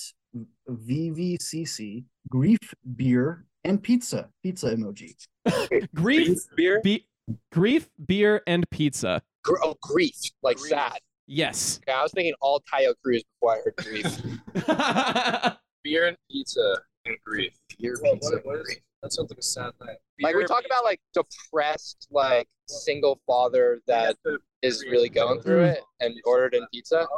VVCC, 0.68 2.04
grief, 2.28 2.58
beer, 2.96 3.44
and 3.64 3.82
pizza. 3.82 4.28
Pizza 4.42 4.74
emoji. 4.74 5.14
Grief, 5.94 6.38
beer. 6.56 6.80
be- 6.82 7.06
grief, 7.50 7.88
beer, 8.06 8.42
and 8.46 8.68
pizza. 8.70 9.22
Gr- 9.44 9.56
oh, 9.62 9.76
grief, 9.80 10.14
like 10.42 10.56
Grief. 10.58 10.70
sad. 10.70 10.98
Yes. 11.26 11.80
Okay, 11.88 11.96
I 11.96 12.02
was 12.02 12.12
thinking 12.12 12.34
all 12.40 12.60
Taio 12.72 12.94
Cruz 13.02 13.22
before 13.40 13.54
I 13.56 13.60
heard 13.64 13.76
grief. 13.76 14.18
Beer 15.84 16.06
and 16.08 16.16
pizza 16.30 16.76
and 17.06 17.16
grief. 17.24 17.54
Beer, 17.80 17.96
What- 18.00 18.14
pizza, 18.14 18.36
what- 18.36 18.46
what 18.46 18.56
is- 18.60 18.62
grief. 18.66 18.78
That 19.02 19.12
sounds 19.12 19.30
like 19.30 19.38
a 19.40 19.42
sad 19.42 19.72
night. 19.84 19.96
Like 20.20 20.36
we 20.36 20.44
talk 20.44 20.64
about 20.64 20.84
like 20.84 21.00
depressed, 21.12 22.06
like 22.12 22.46
single 22.68 23.20
father 23.26 23.82
that 23.88 24.16
is 24.62 24.84
really 24.88 25.08
going 25.08 25.40
through 25.40 25.62
Mm. 25.64 25.72
it 25.72 25.80
and 25.98 26.14
ordered 26.24 26.54
in 26.54 26.64
pizza. 26.72 27.08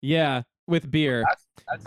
yeah, 0.00 0.42
with 0.68 0.88
beer. 0.92 1.24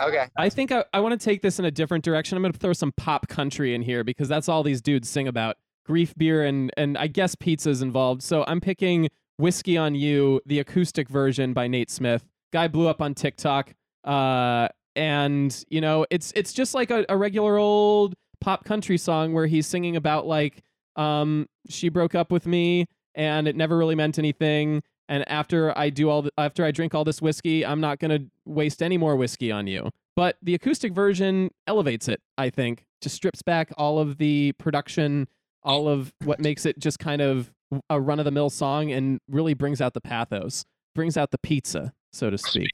Okay. 0.02 0.26
I 0.36 0.50
think 0.50 0.74
I, 0.74 0.84
I 0.94 1.00
want 1.00 1.18
to 1.18 1.24
take 1.24 1.42
this 1.42 1.60
in 1.60 1.66
a 1.66 1.72
different 1.72 2.04
direction. 2.04 2.36
I'm 2.36 2.42
going 2.44 2.52
to 2.52 2.60
throw 2.60 2.74
some 2.74 2.92
pop 2.98 3.30
country 3.30 3.74
in 3.74 3.82
here 3.82 4.04
because 4.04 4.28
that's 4.28 4.50
all 4.50 4.64
these 4.64 4.82
dudes 4.82 5.08
sing 5.08 5.30
about. 5.30 5.56
Grief 5.86 6.14
beer 6.18 6.44
and 6.44 6.70
and 6.76 6.98
I 6.98 7.08
guess 7.08 7.34
pizza's 7.36 7.82
involved. 7.82 8.22
So 8.24 8.44
I'm 8.50 8.60
picking 8.60 9.08
Whiskey 9.38 9.78
on 9.78 9.96
You, 9.96 10.42
the 10.46 10.60
acoustic 10.60 11.10
version 11.10 11.54
by 11.54 11.68
Nate 11.68 11.90
Smith. 11.90 12.26
Guy 12.52 12.68
blew 12.68 12.88
up 12.88 13.02
on 13.02 13.14
TikTok. 13.14 13.74
Uh 14.04 14.68
and 14.96 15.64
you 15.70 15.82
know, 15.82 16.06
it's 16.10 16.32
it's 16.36 16.54
just 16.54 16.74
like 16.74 16.90
a, 16.90 17.06
a 17.10 17.18
regular 17.18 17.58
old 17.58 18.16
pop 18.40 18.66
country 18.66 18.98
song 18.98 19.34
where 19.34 19.48
he's 19.48 19.68
singing 19.68 19.96
about 19.96 20.26
like 20.26 20.64
um 20.96 21.48
she 21.70 21.90
broke 21.90 22.16
up 22.16 22.32
with 22.32 22.46
me 22.48 22.88
and 23.16 23.48
it 23.48 23.56
never 23.56 23.78
really 23.78 23.96
meant 23.96 24.18
anything 24.18 24.82
and 25.10 25.30
after 25.30 25.78
I 25.78 25.90
do 25.90 26.10
all 26.10 26.24
the, 26.24 26.32
after 26.38 26.66
I 26.66 26.72
drink 26.72 26.94
all 26.94 27.04
this 27.04 27.22
whiskey, 27.22 27.66
I'm 27.66 27.80
not 27.80 28.00
going 28.00 28.12
to 28.12 28.30
waste 28.46 28.84
any 28.84 28.98
more 28.98 29.16
whiskey 29.16 29.52
on 29.52 29.68
you. 29.68 29.90
But 30.16 30.38
the 30.42 30.56
acoustic 30.56 30.94
version 30.94 31.52
elevates 31.68 32.08
it, 32.08 32.22
I 32.38 32.50
think. 32.50 32.86
Just 33.02 33.16
strips 33.16 33.42
back 33.42 33.72
all 33.78 34.00
of 34.00 34.18
the 34.18 34.54
production, 34.54 35.28
all 35.64 35.88
of 35.88 36.14
what 36.24 36.40
makes 36.40 36.66
it 36.66 36.80
just 36.80 37.00
kind 37.00 37.22
of 37.22 37.54
a 37.90 38.00
run 38.00 38.20
of 38.20 38.26
the 38.26 38.32
mill 38.32 38.50
song 38.50 38.92
and 38.92 39.20
really 39.30 39.54
brings 39.54 39.82
out 39.82 39.94
the 39.94 40.02
pathos, 40.02 40.66
brings 40.96 41.18
out 41.18 41.32
the 41.32 41.38
pizza, 41.38 41.94
so 42.12 42.30
to 42.30 42.38
speak. 42.38 42.70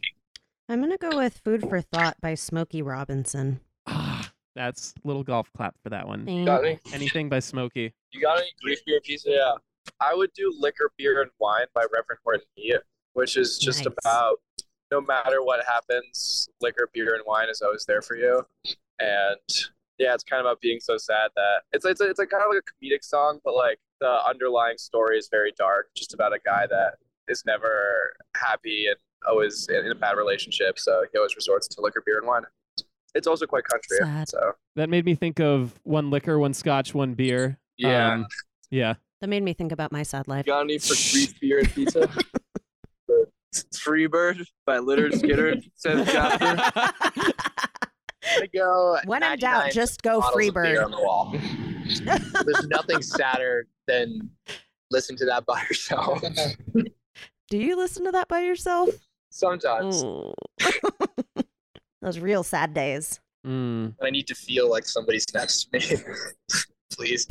I'm 0.69 0.79
gonna 0.81 0.97
go 0.97 1.17
with 1.17 1.39
"Food 1.43 1.61
for 1.69 1.81
Thought" 1.81 2.15
by 2.21 2.35
Smokey 2.35 2.81
Robinson. 2.81 3.59
Ah, 3.87 4.31
That's 4.55 4.93
little 5.03 5.23
golf 5.23 5.49
clap 5.57 5.75
for 5.83 5.89
that 5.89 6.07
one. 6.07 6.25
Thank- 6.25 6.45
Got 6.45 6.63
any? 6.65 6.79
Anything 6.93 7.27
by 7.29 7.39
Smokey. 7.39 7.93
You 8.11 8.21
got 8.21 8.37
any 8.37 8.51
grief 8.61 8.79
beer 8.85 9.01
pizza? 9.03 9.29
Yeah. 9.31 9.53
I 9.99 10.13
would 10.13 10.31
do 10.33 10.53
Liquor, 10.57 10.91
Beer, 10.97 11.21
and 11.21 11.31
Wine 11.39 11.65
by 11.73 11.81
Reverend 11.93 12.19
Horton 12.23 12.45
Heat, 12.55 12.77
which 13.13 13.35
is 13.35 13.57
just 13.57 13.79
Nice. 13.83 13.93
about 14.05 14.39
no 14.91 15.01
matter 15.01 15.43
what 15.43 15.65
happens, 15.65 16.47
liquor, 16.61 16.89
beer, 16.93 17.15
and 17.15 17.23
wine 17.25 17.49
is 17.49 17.61
always 17.61 17.83
there 17.85 18.01
for 18.01 18.15
you. 18.15 18.45
And 18.99 19.39
yeah, 19.97 20.13
it's 20.13 20.23
kind 20.23 20.39
of 20.39 20.45
about 20.45 20.61
being 20.61 20.79
so 20.79 20.97
sad 20.97 21.31
that 21.35 21.63
it's 21.73 21.83
it's 21.85 21.99
it's 21.99 22.19
like 22.19 22.29
kind 22.29 22.43
of 22.43 22.49
like 22.53 22.63
a 22.63 22.85
comedic 22.85 23.03
song, 23.03 23.39
but 23.43 23.55
like 23.55 23.79
the 24.03 24.19
underlying 24.29 24.77
story 24.77 25.17
is 25.17 25.29
very 25.31 25.53
dark, 25.57 25.87
just 25.95 26.13
about 26.13 26.33
a 26.33 26.39
guy 26.45 26.67
that 26.69 26.95
is 27.29 27.43
never 27.45 28.13
happy 28.35 28.87
and 28.87 28.97
always 29.25 29.67
in 29.69 29.89
a 29.89 29.95
bad 29.95 30.17
relationship. 30.17 30.77
So 30.77 31.03
he 31.09 31.17
always 31.17 31.37
resorts 31.37 31.69
to 31.69 31.81
liquor, 31.81 32.03
beer, 32.05 32.17
and 32.17 32.27
wine. 32.27 32.43
It's 33.15 33.27
also 33.27 33.45
quite 33.45 33.63
country. 33.63 33.97
Sad. 34.01 34.27
So 34.27 34.51
That 34.75 34.89
made 34.89 35.05
me 35.05 35.15
think 35.15 35.39
of 35.39 35.79
one 35.83 36.09
liquor, 36.09 36.37
one 36.37 36.53
scotch, 36.53 36.93
one 36.93 37.13
beer. 37.13 37.57
yeah. 37.77 38.13
Um, 38.13 38.27
yeah. 38.69 38.95
That 39.21 39.27
made 39.29 39.43
me 39.43 39.53
think 39.53 39.71
about 39.71 39.93
my 39.93 40.03
sad 40.03 40.27
life. 40.27 40.45
You 40.45 40.51
got 40.51 40.61
any 40.61 40.77
for 40.79 40.95
free 40.95 41.27
beer 41.39 41.59
and 41.59 41.71
pizza? 41.73 42.09
Freebird 43.53 44.45
by 44.65 44.79
Lynyrd 44.79 45.11
Skynyrd, 45.13 45.63
seventh 45.75 46.09
chapter. 46.11 46.55
I 48.25 48.47
go. 48.53 48.97
When 49.05 49.21
in 49.23 49.37
doubt, 49.39 49.65
99 49.67 49.71
just 49.71 50.01
go 50.01 50.19
bottles 50.19 50.35
beer 50.51 50.51
Freebird. 50.51 50.83
on 50.85 50.91
the 50.91 50.97
wall. 50.97 51.35
There's 52.45 52.67
nothing 52.67 53.01
sadder 53.01 53.67
than 53.87 54.29
listen 54.91 55.15
to 55.17 55.25
that 55.25 55.45
by 55.45 55.61
yourself. 55.69 56.21
Do 57.49 57.57
you 57.57 57.75
listen 57.75 58.05
to 58.05 58.11
that 58.11 58.27
by 58.27 58.41
yourself? 58.41 58.89
Sometimes 59.31 60.03
Those 62.01 62.19
real 62.19 62.43
sad 62.43 62.73
days. 62.73 63.19
Mm. 63.47 63.95
I 64.01 64.09
need 64.09 64.27
to 64.27 64.35
feel 64.35 64.69
like 64.69 64.85
somebody's 64.85 65.25
next 65.33 65.69
to 65.71 65.79
me. 65.79 65.97
Please. 66.93 67.27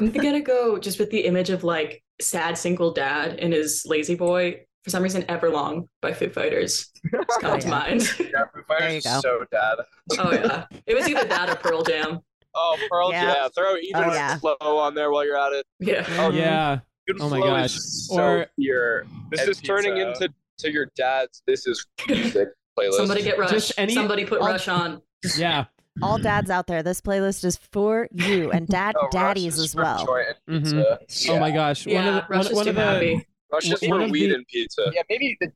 I'm 0.00 0.10
gonna 0.10 0.40
go 0.40 0.78
just 0.78 0.98
with 0.98 1.10
the 1.10 1.20
image 1.20 1.50
of 1.50 1.64
like 1.64 2.02
sad 2.20 2.56
single 2.58 2.92
dad 2.92 3.38
and 3.38 3.52
his 3.52 3.84
lazy 3.86 4.14
boy. 4.14 4.64
For 4.84 4.90
some 4.90 5.02
reason, 5.02 5.22
Everlong 5.24 5.86
by 6.00 6.12
Foo 6.14 6.30
Fighters. 6.30 6.90
It's 7.04 7.36
come 7.38 7.52
Oh, 7.54 7.58
to 7.58 7.66
yeah. 7.66 7.70
mind. 7.70 8.00
Yeah, 8.18 8.44
Foo 8.54 8.62
Fighters 8.66 9.04
you 9.04 9.10
is 9.10 9.20
so 9.20 9.44
dad. 9.50 9.76
oh 10.18 10.32
yeah, 10.32 10.64
it 10.86 10.94
was 10.94 11.08
either 11.08 11.24
that 11.24 11.50
or 11.50 11.56
Pearl 11.56 11.82
Jam. 11.82 12.20
Oh, 12.60 12.76
Pearl 12.90 13.10
Yeah. 13.12 13.24
yeah. 13.34 13.48
Throw 13.54 13.76
even 13.76 14.04
Oh, 14.04 14.12
yeah. 14.12 14.36
flow 14.38 14.56
on 14.60 14.94
there 14.94 15.10
while 15.12 15.24
you're 15.24 15.38
at 15.38 15.52
it. 15.52 15.66
Yeah. 15.78 16.04
Oh, 16.18 16.30
Mhm. 16.30 16.36
yeah. 16.36 16.78
Good 17.06 17.16
Oh 17.20 17.28
my 17.30 17.38
flow 17.38 17.46
gosh. 17.46 17.76
is 17.76 18.08
so 18.08 18.22
Or- 18.22 18.46
pure. 18.58 19.04
This 19.30 19.40
and 19.40 19.48
is 19.50 19.60
turning 19.60 19.96
into 19.96 20.28
to 20.58 20.70
your 20.72 20.86
dad's. 20.96 21.42
This 21.46 21.66
is 21.66 21.86
music 22.08 22.48
playlist. 22.78 22.94
Somebody 22.94 23.22
get 23.22 23.38
Rush. 23.38 23.50
Just 23.50 23.72
any- 23.78 23.94
Somebody 23.94 24.24
put 24.24 24.40
I'll- 24.42 24.48
Rush 24.48 24.68
on. 24.68 25.00
Yeah. 25.36 25.66
All 26.02 26.18
dads 26.18 26.50
out 26.50 26.66
there, 26.66 26.82
this 26.82 27.00
playlist 27.00 27.44
is 27.44 27.56
for 27.56 28.08
you 28.12 28.50
and 28.52 28.66
dad 28.68 28.94
Oh, 29.00 29.08
daddies 29.10 29.58
as 29.58 29.74
well. 29.74 30.04
joy 30.04 30.24
and 30.48 30.64
Mhm. 30.64 30.98
pizza. 31.00 31.32
Oh 31.32 31.38
my 31.40 31.50
gosh. 31.50 31.86
Yeah, 31.86 31.98
one 31.98 32.08
of 32.08 32.14
the, 32.14 32.20
Rush 32.20 32.28
one, 32.30 32.46
is 32.46 32.52
one 32.56 32.64
too 32.64 32.70
of 32.70 32.76
the 32.76 32.82
happy. 32.82 33.26
Rush 33.52 33.70
is 33.72 33.80
for 33.80 34.08
weed 34.08 34.28
the- 34.30 34.34
and 34.34 34.46
pizza. 34.46 34.90
Yeah, 34.94 35.02
maybe 35.08 35.36
the 35.40 35.50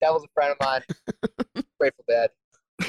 devil's 0.00 0.24
a 0.24 0.28
friend 0.34 0.52
of 0.58 0.66
mine. 0.66 0.82
Grateful 1.78 2.04
Dead. 2.08 2.30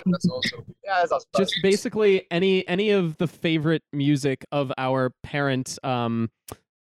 That's 0.05 0.27
also 0.27 0.65
Yeah, 0.83 0.99
that's 0.99 1.11
also 1.11 1.25
just 1.37 1.55
basically 1.61 2.25
any 2.31 2.67
any 2.67 2.89
of 2.91 3.17
the 3.17 3.27
favorite 3.27 3.83
music 3.93 4.45
of 4.51 4.71
our 4.77 5.11
parent 5.23 5.77
um 5.83 6.29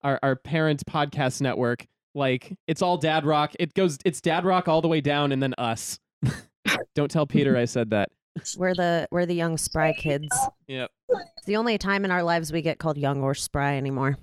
our, 0.03 0.19
our 0.23 0.37
parent 0.37 0.83
podcast 0.87 1.41
network. 1.41 1.87
Like 2.15 2.55
it's 2.67 2.83
all 2.83 2.97
dad 2.97 3.25
rock. 3.27 3.53
It 3.59 3.75
goes 3.75 3.99
it's 4.05 4.21
dad 4.21 4.45
rock 4.45 4.69
all 4.69 4.81
the 4.81 4.89
way 4.89 5.01
down 5.01 5.33
and 5.33 5.43
then 5.43 5.55
us. 5.59 5.99
Don't 6.95 7.11
tell 7.11 7.27
peter 7.27 7.57
i 7.57 7.65
said 7.65 7.91
that. 7.91 8.11
We're 8.57 8.75
the 8.75 9.07
we're 9.13 9.27
the 9.27 9.35
young 9.35 9.57
spry 9.59 9.93
kids. 9.93 10.29
yep. 10.67 10.91
It's 11.09 11.47
the 11.47 11.57
only 11.57 11.79
time 11.79 12.05
in 12.05 12.11
our 12.11 12.23
lives 12.23 12.53
we 12.53 12.63
get 12.63 12.79
called 12.79 12.99
young 12.99 13.23
or 13.23 13.35
spry 13.35 13.77
anymore. 13.77 14.17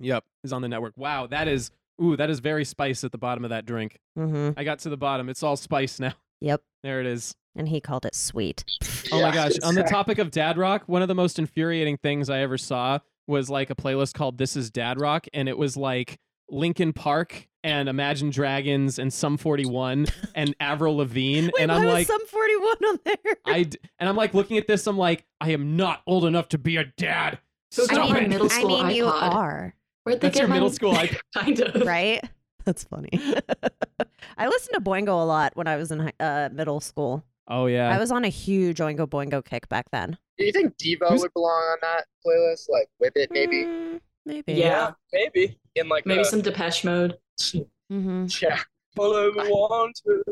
yep 0.00 0.24
is 0.42 0.52
on 0.52 0.60
the 0.62 0.68
network. 0.68 0.94
Wow 0.96 1.26
that 1.28 1.48
is 1.48 1.70
ooh 2.02 2.16
that 2.16 2.30
is 2.30 2.40
very 2.40 2.64
spice 2.64 3.04
at 3.04 3.12
the 3.12 3.18
bottom 3.18 3.44
of 3.44 3.50
that 3.50 3.64
drink. 3.64 3.98
Mm-hmm. 4.18 4.58
i 4.58 4.64
got 4.64 4.80
to 4.80 4.90
the 4.90 4.96
bottom. 4.96 5.28
It's 5.28 5.42
all 5.42 5.56
spice 5.56 5.98
now 6.00 6.12
Yep. 6.44 6.62
there 6.82 7.00
it 7.00 7.06
is 7.06 7.34
And 7.56 7.68
he 7.68 7.80
called 7.80 8.04
it 8.06 8.14
sweet. 8.14 8.64
Oh 9.12 9.20
my 9.22 9.32
gosh. 9.32 9.52
On 9.62 9.74
the 9.74 9.82
topic 9.84 10.18
of 10.18 10.30
dad 10.30 10.58
rock, 10.58 10.82
one 10.86 11.02
of 11.02 11.08
the 11.08 11.14
most 11.14 11.38
infuriating 11.38 11.96
things 11.98 12.28
I 12.30 12.40
ever 12.40 12.58
saw 12.58 12.98
was 13.26 13.48
like 13.48 13.70
a 13.70 13.74
playlist 13.74 14.14
called 14.14 14.38
This 14.38 14.56
is 14.56 14.70
Dad 14.70 15.00
Rock 15.00 15.26
and 15.32 15.48
it 15.48 15.56
was 15.56 15.76
like 15.76 16.18
Linkin 16.50 16.92
Park 16.92 17.46
and 17.62 17.88
Imagine 17.88 18.28
Dragons 18.28 18.98
and 18.98 19.10
Sum 19.12 19.38
41 19.38 20.06
and 20.34 20.54
Avril 20.60 20.96
Lavigne 20.98 21.46
Wait, 21.46 21.62
and 21.62 21.72
I'm 21.72 21.84
was 21.84 21.92
like 21.94 22.06
Sum 22.06 22.20
41 22.26 22.76
on 22.88 22.98
there? 23.04 23.36
I 23.46 23.62
d- 23.62 23.78
and 23.98 24.08
I'm 24.08 24.16
like 24.16 24.34
looking 24.34 24.58
at 24.58 24.66
this 24.66 24.86
I'm 24.86 24.98
like 24.98 25.24
I 25.40 25.52
am 25.52 25.76
not 25.76 26.02
old 26.06 26.24
enough 26.26 26.48
to 26.50 26.58
be 26.58 26.76
a 26.76 26.84
dad. 26.84 27.38
So 27.70 27.84
Stop 27.84 27.96
got 27.96 28.10
my 28.10 28.18
it. 28.20 28.28
middle 28.28 28.46
I 28.46 28.48
school 28.50 28.82
mean, 28.84 28.94
you 28.96 29.04
iPod. 29.06 29.32
are, 29.34 29.74
Where'd 30.02 30.20
they 30.20 30.26
That's 30.28 30.34
get 30.34 30.40
your 30.42 30.48
my 30.48 30.56
middle 30.56 30.70
school 30.70 30.92
iPod. 30.94 31.18
kind 31.34 31.60
of 31.60 31.86
right? 31.86 32.22
That's 32.66 32.84
funny. 32.84 33.10
I 34.38 34.48
listened 34.48 34.74
to 34.74 34.80
Boingo 34.80 35.08
a 35.08 35.24
lot 35.24 35.52
when 35.56 35.66
I 35.66 35.76
was 35.76 35.90
in 35.90 36.10
uh, 36.20 36.48
middle 36.52 36.80
school. 36.80 37.24
Oh 37.48 37.66
yeah. 37.66 37.94
I 37.94 37.98
was 37.98 38.10
on 38.10 38.24
a 38.24 38.28
huge 38.28 38.78
Oingo 38.78 39.06
Boingo 39.06 39.44
kick 39.44 39.68
back 39.68 39.90
then. 39.92 40.16
Do 40.38 40.44
you 40.44 40.52
think 40.52 40.76
Devo 40.78 41.08
Who's- 41.08 41.20
would 41.20 41.32
belong 41.34 41.50
on 41.72 41.78
that 41.82 42.04
playlist? 42.26 42.68
Like 42.70 42.88
Whip 42.98 43.12
It, 43.16 43.30
maybe? 43.30 43.64
Mm, 43.64 44.00
maybe. 44.24 44.54
Yeah. 44.54 44.92
maybe 45.12 45.58
in 45.74 45.88
like 45.88 46.06
Maybe 46.06 46.22
a, 46.22 46.24
some 46.24 46.40
Depeche 46.40 46.84
Mode. 46.84 47.16
Mm-hmm. 47.38 48.26
Yeah. 48.42 48.60
follow 48.96 49.30
the 49.32 49.44
want 49.50 50.00
to. 50.06 50.22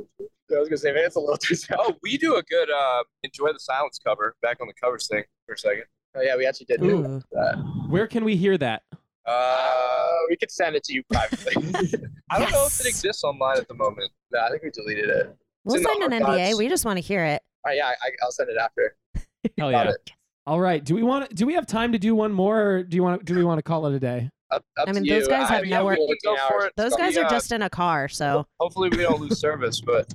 I 0.55 0.59
was 0.59 0.69
gonna 0.69 0.77
say, 0.79 0.93
man, 0.93 1.05
it's 1.05 1.17
a 1.17 1.21
little 1.21 1.37
too 1.37 1.55
soon. 1.55 1.77
Oh, 1.81 1.95
we 2.03 2.17
do 2.19 2.37
a 2.37 2.43
good 2.43 2.71
uh, 2.71 3.03
enjoy 3.23 3.53
the 3.53 3.59
silence 3.61 3.99
cover. 4.05 4.35
Back 4.43 4.59
on 4.61 4.67
the 4.67 4.75
covers 4.75 5.07
thing 5.07 5.25
for 5.47 5.55
a 5.55 5.59
second. 5.59 5.85
Oh 6.15 6.21
yeah, 6.23 6.37
we 6.37 6.47
actually 6.47 6.67
did 6.67 6.81
do 6.81 7.23
that. 7.33 7.87
Where 7.89 8.07
can 8.07 8.25
we 8.25 8.37
hear 8.37 8.59
that? 8.59 8.83
Uh, 9.27 10.09
we 10.29 10.37
could 10.37 10.51
send 10.51 10.77
it 10.77 10.85
to 10.85 10.93
you 10.93 11.03
privately. 11.11 11.53
I 12.31 12.39
don't 12.39 12.51
know 12.51 12.67
if 12.67 12.81
it 12.81 12.87
exists 12.87 13.23
online 13.25 13.59
at 13.59 13.69
the 13.69 13.75
moment. 13.75 14.11
no, 14.33 14.41
I 14.41 14.51
think 14.51 14.63
we 14.63 14.71
deleted 14.71 15.09
it. 15.09 15.37
We'll 15.65 15.77
in 15.77 15.83
the 15.83 15.89
sign 15.89 16.13
an 16.13 16.23
NDA. 16.23 16.59
We 16.59 16.69
just 16.69 16.85
want 16.85 16.97
to 16.97 17.01
hear 17.01 17.25
it. 17.25 17.43
All 17.65 17.71
right, 17.71 17.77
yeah, 17.77 17.89
I, 17.89 18.11
I'll 18.23 18.33
send 18.33 18.51
it 18.51 18.57
after. 18.57 18.97
Hell 19.59 19.71
yeah. 19.71 19.91
it. 19.91 20.11
All 20.47 20.61
right. 20.61 20.83
Do 20.83 20.95
we 20.97 21.05
want 21.05 21.33
do 21.35 21.47
we 21.47 21.55
have 21.55 21.67
time 21.67 21.93
to 21.93 21.99
do 21.99 22.17
one 22.17 22.33
more 22.33 22.61
or 22.61 22.83
do 22.83 22.97
you 22.97 23.03
want 23.05 23.25
do 23.25 23.37
we 23.37 23.45
want 23.45 23.59
to 23.59 23.63
call 23.63 23.87
it 23.87 23.95
a 23.95 24.01
day? 24.01 24.29
Up, 24.51 24.65
up 24.77 24.89
I 24.89 24.93
mean, 24.93 25.07
those 25.07 25.23
you. 25.23 25.29
guys 25.29 25.49
have 25.49 25.63
mean, 25.63 25.71
nowhere- 25.71 25.97
we 25.99 26.07
can 26.09 26.17
Go 26.25 26.35
go 26.37 26.49
for 26.49 26.61
for 26.61 26.67
it. 26.67 26.73
Those 26.77 26.97
guys 26.97 27.17
are 27.17 27.31
just 27.31 27.53
in 27.53 27.63
a 27.63 27.71
car, 27.71 28.09
so 28.09 28.45
Hopefully 28.59 28.89
we 28.91 28.99
don't 28.99 29.21
lose 29.21 29.39
service, 29.39 29.81
but 29.81 30.13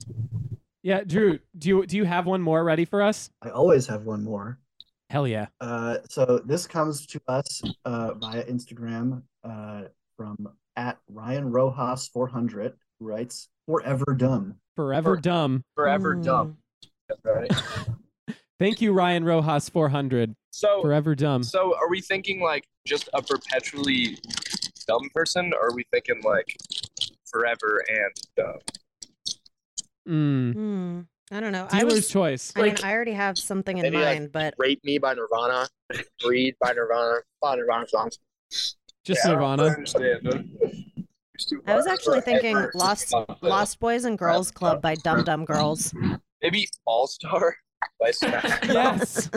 Yeah, 0.83 1.03
Drew, 1.05 1.39
do 1.57 1.69
you 1.69 1.85
do 1.85 1.95
you 1.95 2.03
have 2.03 2.25
one 2.25 2.41
more 2.41 2.63
ready 2.63 2.83
for 2.83 3.01
us? 3.01 3.29
I 3.41 3.49
always 3.49 3.87
have 3.87 4.03
one 4.03 4.23
more. 4.23 4.59
Hell 5.09 5.27
yeah. 5.27 5.47
Uh, 5.61 5.97
so 6.09 6.41
this 6.45 6.67
comes 6.67 7.05
to 7.07 7.21
us 7.27 7.61
uh, 7.85 8.13
via 8.15 8.43
Instagram 8.45 9.21
uh, 9.43 9.83
from 10.17 10.49
at 10.75 10.97
Ryan 11.09 11.49
Rojas 11.51 12.07
400 12.09 12.73
who 12.99 13.05
writes 13.07 13.49
Forever 13.67 14.15
Dumb. 14.17 14.55
Forever 14.75 15.15
For- 15.15 15.21
dumb. 15.21 15.63
forever 15.75 16.15
Mm. 16.15 16.23
dumb. 16.25 16.57
That's 17.07 17.21
right. 17.25 17.51
Thank 18.59 18.81
you, 18.81 18.91
Ryan 18.91 19.23
Rojas 19.23 19.69
400. 19.69 20.35
So 20.51 20.81
Forever 20.81 21.15
dumb. 21.15 21.43
So 21.43 21.75
are 21.75 21.89
we 21.89 22.01
thinking 22.01 22.41
like 22.41 22.65
just 22.85 23.07
a 23.13 23.21
perpetually 23.21 24.17
dumb 24.87 25.09
person, 25.13 25.53
or 25.53 25.67
are 25.69 25.75
we 25.75 25.85
thinking 25.93 26.21
like 26.23 26.55
forever 27.29 27.83
and 27.87 28.11
dumb? 28.35 28.59
Mm. 30.07 30.53
Hmm. 30.53 30.99
I 31.31 31.39
don't 31.41 31.51
know. 31.51 31.67
I 31.71 31.79
Dealer's 31.79 31.93
was. 31.95 32.07
choice. 32.09 32.53
I 32.55 32.61
mean, 32.61 32.69
Like- 32.69 32.83
I 32.85 32.93
already 32.93 33.11
have 33.13 33.37
something 33.37 33.77
in 33.77 33.81
Maybe, 33.83 33.97
like, 33.97 34.19
mind, 34.19 34.31
but 34.31 34.53
Rape 34.57 34.81
Me 34.83 34.97
by 34.97 35.13
Nirvana. 35.13 35.67
Breed 36.23 36.55
by 36.61 36.71
Nirvana. 36.73 37.15
A 37.43 37.45
lot 37.45 37.53
of 37.53 37.65
Nirvana 37.65 37.87
songs. 37.87 38.19
Just 39.03 39.25
I 39.25 39.31
Nirvana. 39.33 39.63
understand. 39.63 40.49
I 41.67 41.75
was 41.75 41.85
actually 41.85 42.21
thinking 42.21 42.55
Lost 42.73 43.13
Lost 43.41 43.79
Boys 43.79 44.05
and 44.05 44.17
Girls 44.17 44.51
Club 44.51 44.81
by 44.81 44.95
Dum 44.95 45.23
Dum 45.23 45.45
Girls. 45.45 45.93
Maybe 46.41 46.67
All 46.85 47.07
Star 47.07 47.55
by 47.99 48.11
Smash. 48.11 48.43
Yes. 48.67 49.29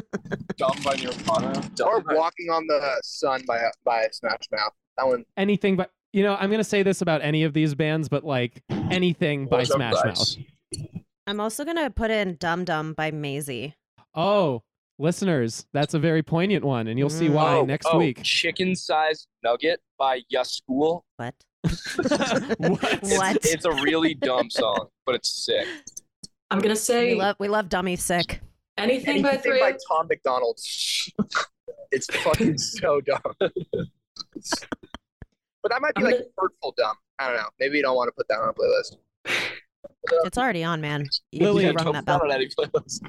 Dumb 0.56 0.76
by 0.84 0.94
Nirvana. 0.94 1.62
Or 1.84 2.00
by- 2.02 2.14
Walking 2.14 2.50
on 2.50 2.66
the 2.66 3.00
Sun 3.02 3.42
by 3.46 3.60
by 3.84 4.08
Smash 4.12 4.42
Mouth. 4.52 4.72
That 4.96 5.06
one. 5.08 5.24
Anything 5.36 5.76
but 5.76 5.90
you 6.12 6.22
know, 6.22 6.36
I'm 6.36 6.50
gonna 6.50 6.64
say 6.64 6.82
this 6.82 7.02
about 7.02 7.22
any 7.22 7.42
of 7.44 7.52
these 7.52 7.74
bands, 7.74 8.08
but 8.08 8.24
like 8.24 8.62
anything 8.70 9.46
by 9.46 9.64
Smash 9.64 9.94
Mouth. 10.04 10.36
Guys? 11.30 11.34
I'm 11.34 11.40
also 11.40 11.64
gonna 11.64 11.90
put 11.90 12.10
in 12.10 12.36
Dum 12.36 12.64
Dum 12.64 12.92
by 12.94 13.10
Maisie. 13.10 13.74
Oh, 14.14 14.62
listeners, 14.98 15.66
that's 15.72 15.94
a 15.94 15.98
very 15.98 16.22
poignant 16.22 16.64
one, 16.64 16.88
and 16.88 16.98
you'll 16.98 17.08
see 17.10 17.28
Mm. 17.28 17.32
why 17.34 17.54
Oh, 17.56 17.64
next 17.64 17.86
oh, 17.90 17.98
week. 17.98 18.22
Chicken 18.22 18.74
sized 18.74 19.26
nugget 19.42 19.80
by 19.98 20.22
Ya 20.28 20.42
School. 20.42 21.04
What? 21.16 21.34
what? 21.62 21.70
It's, 23.02 23.16
What? 23.18 23.36
It's 23.42 23.64
a 23.64 23.70
really 23.82 24.14
dumb 24.14 24.50
song, 24.50 24.88
but 25.06 25.14
it's 25.14 25.30
sick. 25.44 25.66
I'm 26.50 26.58
gonna 26.60 26.74
say 26.76 27.04
We 27.04 27.10
say 27.12 27.16
love 27.18 27.36
we 27.38 27.48
love 27.48 27.68
Dummy 27.68 27.96
Sick. 27.96 28.40
anything 28.76 29.22
by 29.22 29.36
three. 29.36 29.60
by 29.60 29.76
Tom 29.88 30.08
McDonald. 30.08 30.58
it's 31.92 32.06
fucking 32.24 32.58
so 32.58 33.00
dumb. 33.00 33.20
but 33.38 33.50
that 35.68 35.80
might 35.80 35.94
be 35.94 36.00
I'm 36.00 36.04
like 36.04 36.14
gonna- 36.14 36.24
hurtful 36.38 36.74
dumb. 36.76 36.96
I 37.20 37.28
don't 37.28 37.36
know. 37.36 37.48
Maybe 37.60 37.76
you 37.76 37.82
don't 37.82 37.94
want 37.96 38.08
to 38.08 38.12
put 38.12 38.26
that 38.28 38.38
on 38.40 38.48
a 38.48 38.52
playlist. 38.54 38.96
It's 40.24 40.38
already 40.38 40.64
on, 40.64 40.80
man. 40.80 41.06
You, 41.32 41.44
Lily, 41.46 41.64
you 41.64 41.72
rung 41.72 41.84
Don't 41.84 41.92
that 41.94 42.06
put 42.06 42.06
bell. 42.06 42.22
on 42.22 42.32
any 42.32 42.48
playlist. 42.48 43.00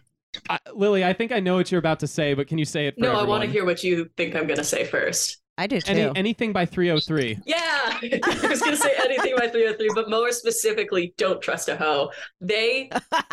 I, 0.49 0.59
Lily, 0.73 1.03
I 1.03 1.13
think 1.13 1.31
I 1.31 1.39
know 1.39 1.55
what 1.55 1.71
you're 1.71 1.79
about 1.79 1.99
to 2.01 2.07
say, 2.07 2.33
but 2.33 2.47
can 2.47 2.57
you 2.57 2.65
say 2.65 2.87
it 2.87 2.95
for 2.95 3.01
No, 3.01 3.13
I 3.19 3.23
want 3.23 3.43
to 3.43 3.49
hear 3.49 3.65
what 3.65 3.83
you 3.83 4.09
think 4.17 4.35
I'm 4.35 4.47
gonna 4.47 4.63
say 4.63 4.85
first. 4.85 5.37
I 5.57 5.67
do 5.67 5.81
too. 5.81 5.91
Any, 5.91 6.11
anything 6.17 6.53
by 6.53 6.65
3OH!3. 6.65 7.41
Yeah, 7.45 7.57
I 7.59 8.47
was 8.47 8.61
gonna 8.61 8.77
say 8.77 8.93
anything 8.99 9.35
by 9.37 9.47
3OH!3, 9.47 9.87
but 9.93 10.09
more 10.09 10.31
specifically, 10.31 11.13
don't 11.17 11.41
trust 11.41 11.67
a 11.69 11.75
hoe. 11.75 12.11
They, 12.39 12.89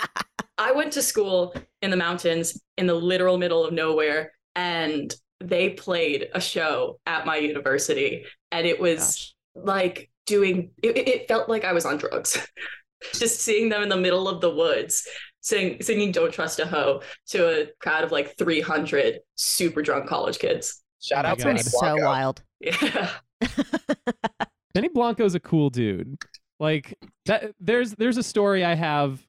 I 0.58 0.72
went 0.72 0.92
to 0.94 1.02
school 1.02 1.54
in 1.82 1.90
the 1.90 1.96
mountains 1.96 2.60
in 2.76 2.86
the 2.86 2.94
literal 2.94 3.38
middle 3.38 3.64
of 3.64 3.72
nowhere, 3.72 4.32
and 4.56 5.14
they 5.40 5.70
played 5.70 6.28
a 6.34 6.40
show 6.40 6.98
at 7.06 7.24
my 7.24 7.36
university, 7.36 8.24
and 8.50 8.66
it 8.66 8.80
was 8.80 9.34
like 9.54 10.10
doing. 10.26 10.70
It, 10.82 10.96
it- 10.98 11.08
it 11.08 11.28
felt 11.28 11.48
like 11.48 11.64
I 11.64 11.72
was 11.72 11.86
on 11.86 11.96
drugs, 11.98 12.44
just 13.14 13.40
seeing 13.40 13.68
them 13.68 13.82
in 13.82 13.88
the 13.88 13.96
middle 13.96 14.28
of 14.28 14.40
the 14.40 14.50
woods. 14.50 15.06
Sing, 15.40 15.80
singing 15.80 16.12
"Don't 16.12 16.32
Trust 16.32 16.58
a 16.58 16.66
Hoe" 16.66 17.00
to 17.28 17.62
a 17.62 17.66
crowd 17.80 18.04
of 18.04 18.12
like 18.12 18.36
300 18.36 19.20
super 19.36 19.82
drunk 19.82 20.08
college 20.08 20.38
kids. 20.38 20.82
Shout 21.00 21.24
Oh 21.24 21.30
out 21.30 21.38
to 21.38 21.44
God. 21.44 21.50
Benny 21.50 21.62
so 21.62 21.96
wild. 22.04 22.42
Yeah, 22.60 23.10
Benny 24.74 24.88
Blanco's 24.88 25.34
a 25.34 25.40
cool 25.40 25.70
dude. 25.70 26.18
Like 26.60 26.98
that 27.26 27.52
there's 27.60 27.92
there's 27.94 28.16
a 28.16 28.22
story 28.22 28.64
I 28.64 28.74
have 28.74 29.24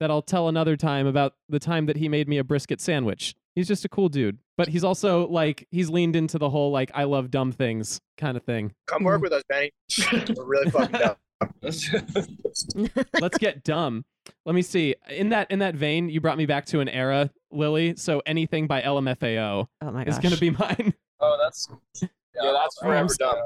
that 0.00 0.10
I'll 0.10 0.22
tell 0.22 0.48
another 0.48 0.76
time 0.76 1.06
about 1.06 1.34
the 1.48 1.58
time 1.58 1.86
that 1.86 1.96
he 1.96 2.08
made 2.08 2.28
me 2.28 2.38
a 2.38 2.44
brisket 2.44 2.80
sandwich. 2.80 3.34
He's 3.54 3.68
just 3.68 3.84
a 3.84 3.88
cool 3.88 4.08
dude. 4.08 4.38
But 4.56 4.68
he's 4.68 4.84
also 4.84 5.26
like 5.28 5.66
he's 5.70 5.88
leaned 5.88 6.14
into 6.14 6.38
the 6.38 6.50
whole 6.50 6.70
like 6.70 6.90
I 6.94 7.04
love 7.04 7.30
dumb 7.30 7.52
things 7.52 8.00
kind 8.18 8.36
of 8.36 8.42
thing. 8.44 8.72
Come 8.86 9.02
work 9.02 9.22
with 9.22 9.32
us, 9.32 9.42
Benny. 9.48 9.72
We're 10.36 10.44
really 10.44 10.70
fucking 10.70 11.00
dumb. 11.00 11.16
Let's 13.20 13.38
get 13.38 13.64
dumb. 13.64 14.04
Let 14.46 14.54
me 14.54 14.62
see. 14.62 14.94
In 15.10 15.28
that 15.30 15.50
in 15.50 15.58
that 15.60 15.74
vein, 15.74 16.08
you 16.08 16.20
brought 16.20 16.38
me 16.38 16.46
back 16.46 16.66
to 16.66 16.80
an 16.80 16.88
era, 16.88 17.30
Lily. 17.50 17.94
So 17.96 18.22
anything 18.26 18.66
by 18.66 18.82
LMFAO 18.82 19.66
Oh 19.82 19.90
my 19.90 20.04
is 20.04 20.14
gosh. 20.16 20.22
gonna 20.22 20.36
be 20.36 20.50
mine. 20.58 20.94
Oh, 21.20 21.38
that's 21.42 21.68
Yeah, 22.02 22.08
that's 22.52 22.78
Oh, 22.82 22.86
I'm 22.90 23.08
forever 23.08 23.14
dumb. 23.18 23.36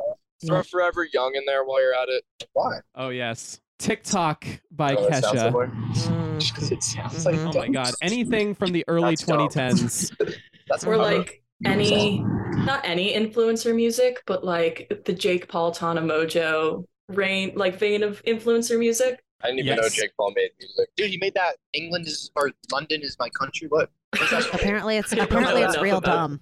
Throw 0.47 0.57
Yeah. 0.59 0.63
Forever 0.63 1.07
Young 1.13 1.35
in 1.35 1.43
there 1.47 1.65
while 1.65 1.83
you're 1.83 1.95
at 1.95 2.09
it. 2.09 2.25
Why? 2.53 2.79
Oh 2.95 3.09
yes. 3.09 3.61
TikTok 3.79 4.45
by 4.73 4.95
Oh, 4.95 5.09
that 5.09 5.23
sounds 5.25 5.39
Kesha. 5.39 5.71
Mm. 6.09 6.49
Because 6.55 6.73
it 6.73 6.83
sounds 6.83 7.25
like 7.27 7.37
Mhm. 7.37 7.55
Oh 7.55 7.59
my 7.59 7.69
god. 7.69 7.95
Anything 8.03 8.55
from 8.55 8.73
the 8.73 8.85
early 8.89 9.11
That's 9.17 9.25
2010s. 9.25 10.13
That's 10.69 10.85
or 10.85 10.95
a- 10.95 10.99
like 10.99 11.43
any 11.65 12.21
not 12.59 12.81
any 12.85 13.15
influencer 13.15 13.75
music 13.75 14.23
but 14.27 14.45
like 14.45 15.03
the 15.07 15.13
jake 15.13 15.49
paul 15.49 15.73
Tana 15.73 16.01
Mongeau 16.01 16.85
rain 17.09 17.53
like 17.57 17.79
vein 17.79 18.03
of 18.03 18.23
influencer 18.25 18.79
music 18.79 19.23
I 19.43 19.49
didn't 19.49 19.61
even 19.61 19.77
know 19.77 19.89
Jake 19.89 20.11
Paul 20.17 20.33
made 20.35 20.51
music. 20.59 20.89
Dude, 20.97 21.11
he 21.11 21.17
made 21.19 21.35
that 21.35 21.57
England 21.73 22.07
is 22.07 22.31
or 22.35 22.51
London 22.73 23.03
is 23.03 23.17
my 23.19 23.29
country. 23.31 23.69
What? 23.69 23.91
Apparently, 24.53 24.97
it's 24.97 25.13
apparently 25.19 25.63
it's 25.63 25.79
real 25.79 25.99
about 25.99 26.31
dumb. 26.31 26.41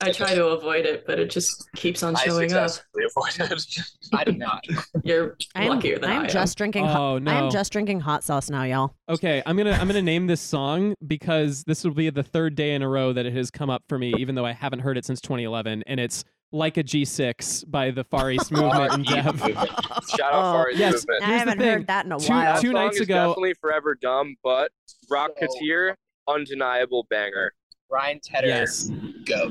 i 0.00 0.10
try 0.10 0.34
to 0.34 0.46
avoid 0.48 0.84
it 0.84 1.06
but 1.06 1.20
it 1.20 1.30
just 1.30 1.70
keeps 1.76 2.02
on 2.02 2.16
I 2.16 2.24
showing 2.24 2.52
up 2.52 2.70
successfully 2.70 3.04
avoided. 3.04 3.64
I 4.12 4.24
did 4.24 4.36
not. 4.36 4.64
you're 5.04 5.36
I'm, 5.54 5.68
luckier 5.68 6.00
than 6.00 6.10
I'm 6.10 6.22
I 6.22 6.24
am. 6.24 6.28
just 6.28 6.58
drinking. 6.58 6.86
hot 6.86 7.00
Oh 7.00 7.18
no. 7.18 7.30
I'm 7.30 7.50
just 7.52 7.72
drinking 7.72 8.00
hot 8.00 8.24
sauce 8.24 8.50
now, 8.50 8.64
y'all. 8.64 8.94
Okay, 9.08 9.42
I'm 9.46 9.56
gonna 9.56 9.78
I'm 9.80 9.86
gonna 9.86 10.02
name 10.02 10.26
this 10.26 10.40
song 10.40 10.96
because 11.06 11.62
this 11.64 11.84
will 11.84 11.94
be 11.94 12.10
the 12.10 12.24
third 12.24 12.56
day 12.56 12.74
in 12.74 12.82
a 12.82 12.88
row 12.88 13.12
that 13.12 13.24
it 13.26 13.32
has 13.32 13.50
come 13.50 13.70
up 13.70 13.84
for 13.88 13.98
me, 13.98 14.12
even 14.18 14.34
though 14.34 14.46
I 14.46 14.52
haven't 14.52 14.80
heard 14.80 14.98
it 14.98 15.04
since 15.04 15.20
2011, 15.20 15.84
and 15.86 16.00
it's 16.00 16.24
"Like 16.52 16.76
a 16.76 16.84
G6" 16.84 17.68
by 17.70 17.90
the 17.90 18.04
Far 18.04 18.30
East 18.30 18.52
Movement 18.52 18.92
and 18.92 19.04
Dev. 19.04 19.40
Shout 19.40 20.32
out 20.32 20.52
Far 20.54 20.70
East 20.70 20.78
Yes. 20.80 20.92
Movement. 21.08 21.22
I 21.22 21.26
haven't 21.38 21.58
thing. 21.58 21.68
heard 21.68 21.86
that 21.88 22.06
in 22.06 22.12
a 22.12 22.18
Two- 22.18 22.32
while. 22.32 22.54
That 22.54 22.60
two 22.60 22.72
nights 22.72 23.00
ago- 23.00 23.14
definitely 23.28 23.54
forever 23.60 23.94
dumb, 24.00 24.36
but 24.44 24.70
Rocketeer, 25.10 25.94
undeniable 26.28 27.06
banger. 27.10 27.52
Ryan 27.90 28.20
Tedder, 28.22 28.46
Yes. 28.46 28.90
go. 29.24 29.50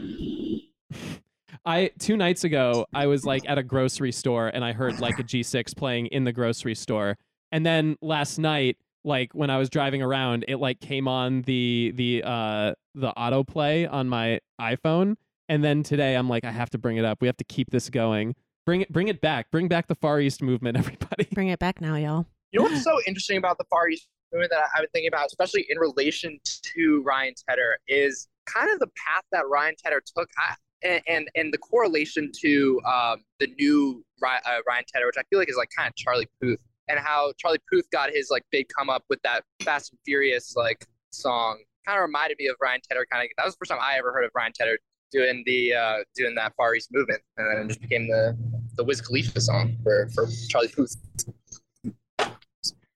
I 1.66 1.91
two 1.99 2.18
nights 2.18 2.43
ago 2.43 2.88
I 2.93 3.06
was 3.06 3.24
like 3.24 3.47
at 3.47 3.58
a 3.60 3.64
grocery 3.64 4.12
store 4.12 4.47
and 4.47 4.64
I 4.66 4.72
heard 4.74 4.99
like 4.99 5.20
a 5.20 5.24
G6 5.24 5.76
playing 5.76 6.08
in 6.08 6.24
the 6.24 6.32
grocery 6.34 6.76
store, 6.76 7.18
and 7.52 7.66
then 7.66 7.97
last 8.02 8.38
night. 8.38 8.78
Like 9.04 9.34
when 9.34 9.49
I 9.49 9.58
was 9.58 9.72
driving 9.72 10.04
around, 10.04 10.45
it 10.47 10.58
like 10.58 10.80
came 10.80 11.08
on 11.08 11.41
the 11.41 11.91
the 11.95 12.22
uh 12.24 12.76
the 12.93 13.12
autoplay 13.18 13.91
on 13.91 14.08
my 14.08 14.39
iPhone, 14.62 15.16
and 15.52 15.62
then 15.62 15.84
today 15.84 16.16
I'm 16.16 16.30
like 16.30 16.45
I 16.45 16.52
have 16.52 16.70
to 16.70 16.78
bring 16.78 16.95
it 16.95 17.04
up. 17.04 17.20
We 17.22 17.28
have 17.28 17.36
to 17.38 17.43
keep 17.43 17.70
this 17.72 17.89
going. 17.89 18.36
Bring 18.66 18.82
it 18.82 18.91
bring 18.91 19.10
it 19.10 19.20
back. 19.20 19.52
Bring 19.52 19.68
back 19.68 19.88
the 19.88 19.95
Far 19.95 20.22
East 20.22 20.41
movement, 20.41 20.78
everybody. 20.78 21.28
Bring 21.34 21.49
it 21.49 21.60
back 21.60 21.82
now, 21.82 21.95
y'all. 21.97 22.26
You 22.52 22.60
know 22.60 22.70
what's 22.70 22.84
so 22.84 22.99
interesting 23.06 23.38
about 23.38 23.58
the 23.58 23.66
Far 23.70 23.89
East 23.89 24.08
movement 24.34 24.52
that 24.52 24.60
I- 24.62 24.68
I've 24.78 24.82
been 24.84 24.89
thinking 24.93 25.10
about, 25.10 25.26
especially 25.28 25.66
in 25.70 25.78
relation 25.78 26.39
to 26.76 27.04
Ryan 27.06 27.34
Tedder, 27.49 27.78
is 27.88 28.30
kind 28.45 28.72
of 28.72 28.80
the 28.80 28.88
path 28.88 29.24
that 29.34 29.43
Ryan 29.49 29.76
Tedder 29.84 30.02
took, 30.18 30.30
I, 30.38 30.56
and, 30.84 31.02
and 31.08 31.30
and 31.36 31.54
the 31.54 31.58
correlation 31.58 32.32
to 32.41 32.82
um, 32.86 33.24
the 33.41 33.47
new 33.60 34.06
Ryan, 34.22 34.41
uh, 34.45 34.60
Ryan 34.66 34.86
Tedder, 34.93 35.06
which 35.06 35.18
I 35.18 35.24
feel 35.30 35.38
like 35.39 35.49
is 35.49 35.58
like 35.58 35.70
kind 35.78 35.89
of 35.89 35.95
Charlie 35.97 36.28
Puth, 36.41 36.60
and 36.88 36.97
how 36.97 37.34
Charlie 37.38 37.60
Puth 37.70 37.89
got 37.91 38.10
his 38.12 38.30
like 38.30 38.43
big 38.52 38.68
come 38.70 38.89
up 38.89 39.04
with 39.10 39.20
that 39.24 39.43
Fast 39.64 39.91
and 39.91 39.99
Furious 40.06 40.56
like 40.56 40.86
song. 41.12 41.60
Kind 41.86 41.97
of 41.97 42.04
reminded 42.04 42.38
me 42.39 42.47
of 42.47 42.56
Ryan 42.62 42.80
Tedder. 42.88 43.06
Kind 43.12 43.26
of 43.26 43.30
that 43.38 43.45
was 43.45 43.54
the 43.56 43.58
first 43.58 43.72
time 43.72 43.80
I 43.82 43.97
ever 43.97 44.14
heard 44.14 44.24
of 44.24 44.32
Ryan 44.34 44.54
Tedder 44.54 44.78
doing 45.12 45.43
the 45.45 45.74
uh, 45.74 45.97
doing 46.16 46.36
that 46.36 46.53
Far 46.55 46.76
East 46.76 46.89
movement, 46.91 47.22
and 47.38 47.47
then 47.47 47.66
it 47.66 47.68
just 47.68 47.82
became 47.82 48.07
the 48.07 48.38
the 48.76 48.84
Wiz 48.84 49.01
Khalifa 49.01 49.39
song 49.41 49.78
for 49.84 50.09
for 50.14 50.28
Charlie 50.49 50.70
Puth. 50.70 50.95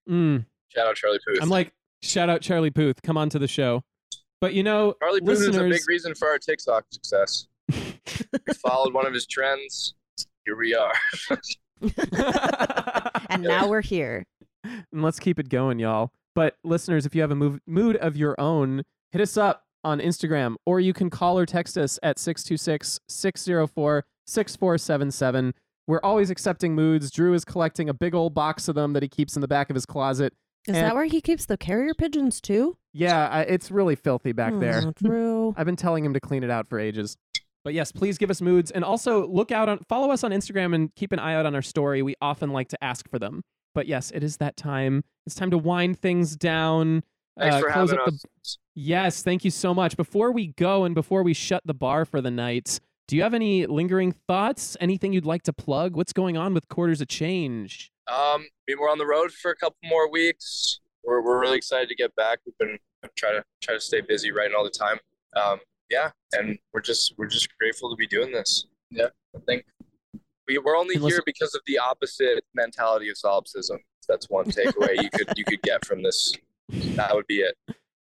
Mm, 0.10 0.46
Shout 0.70 0.88
out 0.88 0.96
Charlie 0.96 1.20
Puth. 1.28 1.42
I'm 1.42 1.50
like 1.50 1.74
shout 2.02 2.30
out 2.30 2.42
Charlie 2.42 2.72
Puth. 2.72 3.02
Come 3.02 3.18
on 3.18 3.30
to 3.30 3.40
the 3.40 3.48
show. 3.48 3.84
But 4.42 4.54
you 4.54 4.64
know, 4.64 4.96
Charlie 5.02 5.22
Puth 5.22 5.40
is 5.40 5.56
a 5.56 5.64
big 5.64 5.82
reason 5.88 6.14
for 6.16 6.28
our 6.28 6.38
TikTok 6.38 6.86
success. 6.92 7.48
we 7.72 8.54
followed 8.66 8.94
one 8.94 9.06
of 9.06 9.14
his 9.14 9.26
trends. 9.26 9.96
Here 10.46 10.56
we 10.58 10.76
are. 10.76 10.94
And 13.30 13.44
now 13.44 13.68
we're 13.68 13.82
here. 13.82 14.26
and 14.64 15.04
let's 15.04 15.20
keep 15.20 15.40
it 15.40 15.50
going, 15.50 15.78
y'all. 15.80 16.12
But 16.36 16.56
listeners, 16.64 17.06
if 17.06 17.14
you 17.16 17.22
have 17.22 17.32
a 17.32 17.36
move, 17.36 17.60
mood 17.68 17.98
of 17.98 18.16
your 18.16 18.40
own, 18.40 18.84
hit 19.12 19.20
us 19.20 19.36
up 19.36 19.65
on 19.86 20.00
Instagram 20.00 20.56
or 20.66 20.80
you 20.80 20.92
can 20.92 21.10
call 21.10 21.40
or 21.40 21.46
text 21.46 21.78
us 21.78 22.00
at 22.04 22.20
626 22.20 23.00
604 23.08 24.06
6477. 24.28 25.54
We're 25.88 26.00
always 26.04 26.32
accepting 26.32 26.74
moods. 26.74 27.12
Drew 27.12 27.34
is 27.34 27.46
collecting 27.46 27.88
a 27.88 27.94
big 27.94 28.16
old 28.16 28.34
box 28.34 28.68
of 28.68 28.76
them 28.76 28.94
that 28.94 29.04
he 29.04 29.10
keeps 29.10 29.36
in 29.36 29.42
the 29.42 29.48
back 29.48 29.70
of 29.70 29.76
his 29.76 29.86
closet. 29.86 30.34
Is 30.68 30.76
And- 30.76 30.86
that 30.88 30.96
where 30.96 31.06
he 31.06 31.22
keeps 31.22 31.46
the 31.46 31.58
carrier 31.58 31.94
pigeons 31.94 32.42
too? 32.42 32.78
Yeah, 32.92 33.28
I, 33.28 33.42
it's 33.42 33.70
really 33.70 33.96
filthy 33.96 34.32
back 34.32 34.54
oh, 34.54 34.60
there. 34.60 34.82
Oh, 34.88 34.94
True. 34.94 35.54
I've 35.56 35.66
been 35.66 35.76
telling 35.76 36.04
him 36.04 36.14
to 36.14 36.20
clean 36.20 36.44
it 36.44 36.50
out 36.50 36.68
for 36.68 36.80
ages. 36.80 37.18
But 37.64 37.74
yes, 37.74 37.92
please 37.92 38.18
give 38.18 38.30
us 38.30 38.42
moods 38.42 38.72
and 38.72 38.84
also 38.84 39.28
look 39.28 39.52
out 39.52 39.70
on 39.70 39.80
follow 39.90 40.12
us 40.12 40.24
on 40.24 40.32
Instagram 40.32 40.74
and 40.74 40.94
keep 40.96 41.12
an 41.12 41.20
eye 41.20 41.34
out 41.34 41.46
on 41.46 41.56
our 41.56 41.64
story. 41.64 42.02
We 42.02 42.16
often 42.22 42.52
like 42.52 42.70
to 42.70 42.84
ask 42.84 43.10
for 43.10 43.20
them. 43.20 43.42
But 43.74 43.88
yes, 43.88 44.12
it 44.12 44.24
is 44.24 44.38
that 44.38 44.56
time. 44.56 45.04
It's 45.26 45.36
time 45.36 45.52
to 45.52 45.58
wind 45.58 46.00
things 46.00 46.36
down. 46.36 47.04
Thanks 47.38 47.56
uh, 47.56 47.60
for 47.60 47.70
close 47.72 47.90
having 47.92 48.02
up 48.02 48.08
us. 48.08 48.22
the 48.22 48.58
Yes, 48.76 49.24
thank 49.24 49.46
you 49.46 49.52
so 49.52 49.74
much. 49.74 49.96
Before 49.96 50.32
we 50.32 50.48
go 50.48 50.84
and 50.84 50.94
before 50.94 51.24
we 51.24 51.34
shut 51.34 51.64
the 51.66 51.74
bar 51.74 52.04
for 52.04 52.22
the 52.22 52.32
night, 52.32 52.80
do 53.08 53.16
you 53.16 53.24
have 53.24 53.34
any 53.34 53.66
lingering 53.66 54.12
thoughts? 54.28 54.76
Anything 54.82 55.14
you'd 55.14 55.26
like 55.26 55.44
to 55.44 55.54
plug? 55.54 55.96
What's 55.96 56.12
going 56.12 56.36
on 56.36 56.54
with 56.54 56.68
Quarters 56.68 57.00
of 57.00 57.08
Change? 57.08 57.92
Um, 58.08 58.18
I 58.18 58.48
mean, 58.68 58.78
we're 58.80 58.92
on 58.92 58.98
the 58.98 59.06
road 59.06 59.32
for 59.32 59.52
a 59.52 59.56
couple 59.56 59.78
more 59.86 60.10
weeks. 60.10 60.80
We're 61.04 61.22
we're 61.22 61.40
really 61.40 61.58
excited 61.58 61.88
to 61.90 61.96
get 61.96 62.16
back. 62.16 62.40
We've 62.46 62.58
been 62.58 62.78
trying 63.16 63.36
to 63.36 63.44
try 63.62 63.76
to 63.76 63.80
stay 63.80 64.02
busy 64.02 64.32
writing 64.32 64.56
all 64.58 64.64
the 64.64 64.70
time. 64.70 65.00
Um, 65.36 65.60
yeah, 65.90 66.12
and 66.34 66.58
we're 66.74 66.82
just 66.82 67.14
we're 67.18 67.28
just 67.28 67.48
grateful 67.58 67.90
to 67.90 67.96
be 67.96 68.08
doing 68.08 68.32
this. 68.32 68.66
Yeah, 68.90 69.08
I 69.36 69.40
think 69.46 69.66
we 70.48 70.58
we're 70.58 70.78
only 70.78 70.96
And 70.96 71.06
here 71.06 71.22
because 71.26 71.56
of 71.56 71.62
the 71.66 71.78
opposite 71.78 72.44
mentality 72.54 73.10
of 73.10 73.18
solipsism. 73.18 73.80
That's 74.08 74.30
one 74.30 74.46
takeaway 74.46 75.02
you 75.02 75.10
could 75.10 75.38
you 75.38 75.46
could 75.46 75.62
get 75.62 75.86
from 75.86 76.04
this. 76.04 76.34
That 76.70 77.14
would 77.16 77.28
be 77.28 77.40
it. 77.40 77.56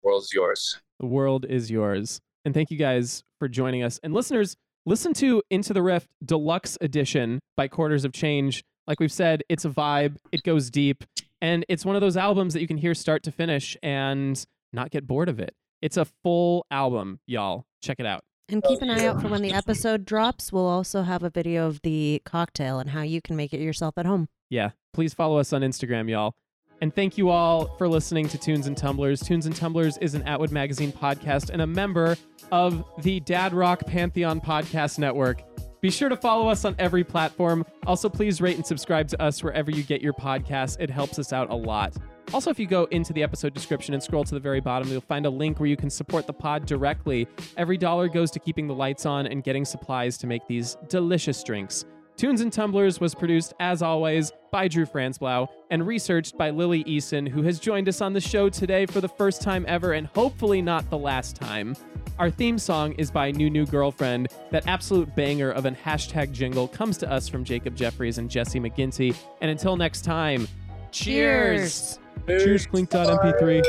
World's 0.02 0.32
yours. 0.32 0.80
The 1.00 1.06
world 1.06 1.46
is 1.48 1.70
yours. 1.70 2.20
And 2.44 2.54
thank 2.54 2.70
you 2.70 2.76
guys 2.76 3.22
for 3.38 3.48
joining 3.48 3.82
us. 3.82 4.00
And 4.02 4.12
listeners, 4.12 4.56
listen 4.84 5.12
to 5.14 5.42
Into 5.50 5.72
the 5.72 5.82
Rift 5.82 6.08
Deluxe 6.24 6.76
Edition 6.80 7.40
by 7.56 7.68
Quarters 7.68 8.04
of 8.04 8.12
Change. 8.12 8.64
Like 8.86 8.98
we've 8.98 9.12
said, 9.12 9.42
it's 9.48 9.64
a 9.64 9.70
vibe, 9.70 10.16
it 10.32 10.42
goes 10.42 10.70
deep, 10.70 11.04
and 11.40 11.64
it's 11.68 11.84
one 11.84 11.94
of 11.94 12.00
those 12.00 12.16
albums 12.16 12.52
that 12.54 12.60
you 12.60 12.66
can 12.66 12.78
hear 12.78 12.94
start 12.94 13.22
to 13.24 13.32
finish 13.32 13.76
and 13.82 14.44
not 14.72 14.90
get 14.90 15.06
bored 15.06 15.28
of 15.28 15.38
it. 15.38 15.54
It's 15.80 15.96
a 15.96 16.04
full 16.04 16.66
album, 16.70 17.20
y'all. 17.26 17.64
Check 17.80 18.00
it 18.00 18.06
out. 18.06 18.24
And 18.48 18.62
keep 18.62 18.82
an 18.82 18.90
eye 18.90 19.06
out 19.06 19.22
for 19.22 19.28
when 19.28 19.42
the 19.42 19.52
episode 19.52 20.04
drops. 20.04 20.52
We'll 20.52 20.66
also 20.66 21.02
have 21.02 21.22
a 21.22 21.30
video 21.30 21.68
of 21.68 21.80
the 21.82 22.20
cocktail 22.24 22.80
and 22.80 22.90
how 22.90 23.02
you 23.02 23.22
can 23.22 23.36
make 23.36 23.54
it 23.54 23.60
yourself 23.60 23.94
at 23.96 24.04
home. 24.04 24.28
Yeah, 24.50 24.70
please 24.92 25.14
follow 25.14 25.38
us 25.38 25.52
on 25.52 25.62
Instagram, 25.62 26.10
y'all. 26.10 26.34
And 26.82 26.92
thank 26.92 27.16
you 27.16 27.30
all 27.30 27.76
for 27.78 27.86
listening 27.86 28.26
to 28.26 28.36
Tunes 28.36 28.66
and 28.66 28.76
Tumblers. 28.76 29.20
Tunes 29.20 29.46
and 29.46 29.54
Tumblers 29.54 29.98
is 29.98 30.16
an 30.16 30.22
Atwood 30.22 30.50
Magazine 30.50 30.90
podcast 30.90 31.50
and 31.50 31.62
a 31.62 31.66
member 31.66 32.16
of 32.50 32.84
the 33.02 33.20
Dad 33.20 33.54
Rock 33.54 33.86
Pantheon 33.86 34.40
Podcast 34.40 34.98
Network. 34.98 35.44
Be 35.80 35.92
sure 35.92 36.08
to 36.08 36.16
follow 36.16 36.48
us 36.48 36.64
on 36.64 36.74
every 36.80 37.04
platform. 37.04 37.64
Also, 37.86 38.08
please 38.08 38.40
rate 38.40 38.56
and 38.56 38.66
subscribe 38.66 39.06
to 39.06 39.22
us 39.22 39.44
wherever 39.44 39.70
you 39.70 39.84
get 39.84 40.00
your 40.00 40.12
podcasts. 40.12 40.76
It 40.80 40.90
helps 40.90 41.20
us 41.20 41.32
out 41.32 41.50
a 41.50 41.54
lot. 41.54 41.94
Also, 42.34 42.50
if 42.50 42.58
you 42.58 42.66
go 42.66 42.86
into 42.86 43.12
the 43.12 43.22
episode 43.22 43.54
description 43.54 43.94
and 43.94 44.02
scroll 44.02 44.24
to 44.24 44.34
the 44.34 44.40
very 44.40 44.60
bottom, 44.60 44.88
you'll 44.88 45.02
find 45.02 45.24
a 45.24 45.30
link 45.30 45.60
where 45.60 45.68
you 45.68 45.76
can 45.76 45.88
support 45.88 46.26
the 46.26 46.32
pod 46.32 46.66
directly. 46.66 47.28
Every 47.56 47.76
dollar 47.76 48.08
goes 48.08 48.32
to 48.32 48.40
keeping 48.40 48.66
the 48.66 48.74
lights 48.74 49.06
on 49.06 49.28
and 49.28 49.44
getting 49.44 49.64
supplies 49.64 50.18
to 50.18 50.26
make 50.26 50.48
these 50.48 50.76
delicious 50.88 51.44
drinks. 51.44 51.84
Tunes 52.22 52.40
and 52.40 52.52
Tumblers 52.52 53.00
was 53.00 53.16
produced, 53.16 53.52
as 53.58 53.82
always, 53.82 54.30
by 54.52 54.68
Drew 54.68 54.86
Franzblau 54.86 55.48
and 55.72 55.84
researched 55.84 56.38
by 56.38 56.50
Lily 56.50 56.84
Eason, 56.84 57.26
who 57.26 57.42
has 57.42 57.58
joined 57.58 57.88
us 57.88 58.00
on 58.00 58.12
the 58.12 58.20
show 58.20 58.48
today 58.48 58.86
for 58.86 59.00
the 59.00 59.08
first 59.08 59.42
time 59.42 59.64
ever 59.66 59.94
and 59.94 60.06
hopefully 60.06 60.62
not 60.62 60.88
the 60.88 60.96
last 60.96 61.34
time. 61.34 61.74
Our 62.20 62.30
theme 62.30 62.60
song 62.60 62.92
is 62.92 63.10
by 63.10 63.32
New 63.32 63.50
New 63.50 63.66
Girlfriend. 63.66 64.28
That 64.52 64.68
absolute 64.68 65.12
banger 65.16 65.50
of 65.50 65.64
an 65.64 65.74
hashtag 65.74 66.30
jingle 66.30 66.68
comes 66.68 66.96
to 66.98 67.10
us 67.10 67.28
from 67.28 67.42
Jacob 67.42 67.74
Jeffries 67.74 68.18
and 68.18 68.30
Jesse 68.30 68.60
McGinty. 68.60 69.16
And 69.40 69.50
until 69.50 69.76
next 69.76 70.02
time, 70.02 70.46
cheers! 70.92 71.98
Cheers, 72.28 72.66
Clink.mp3. 72.66 73.64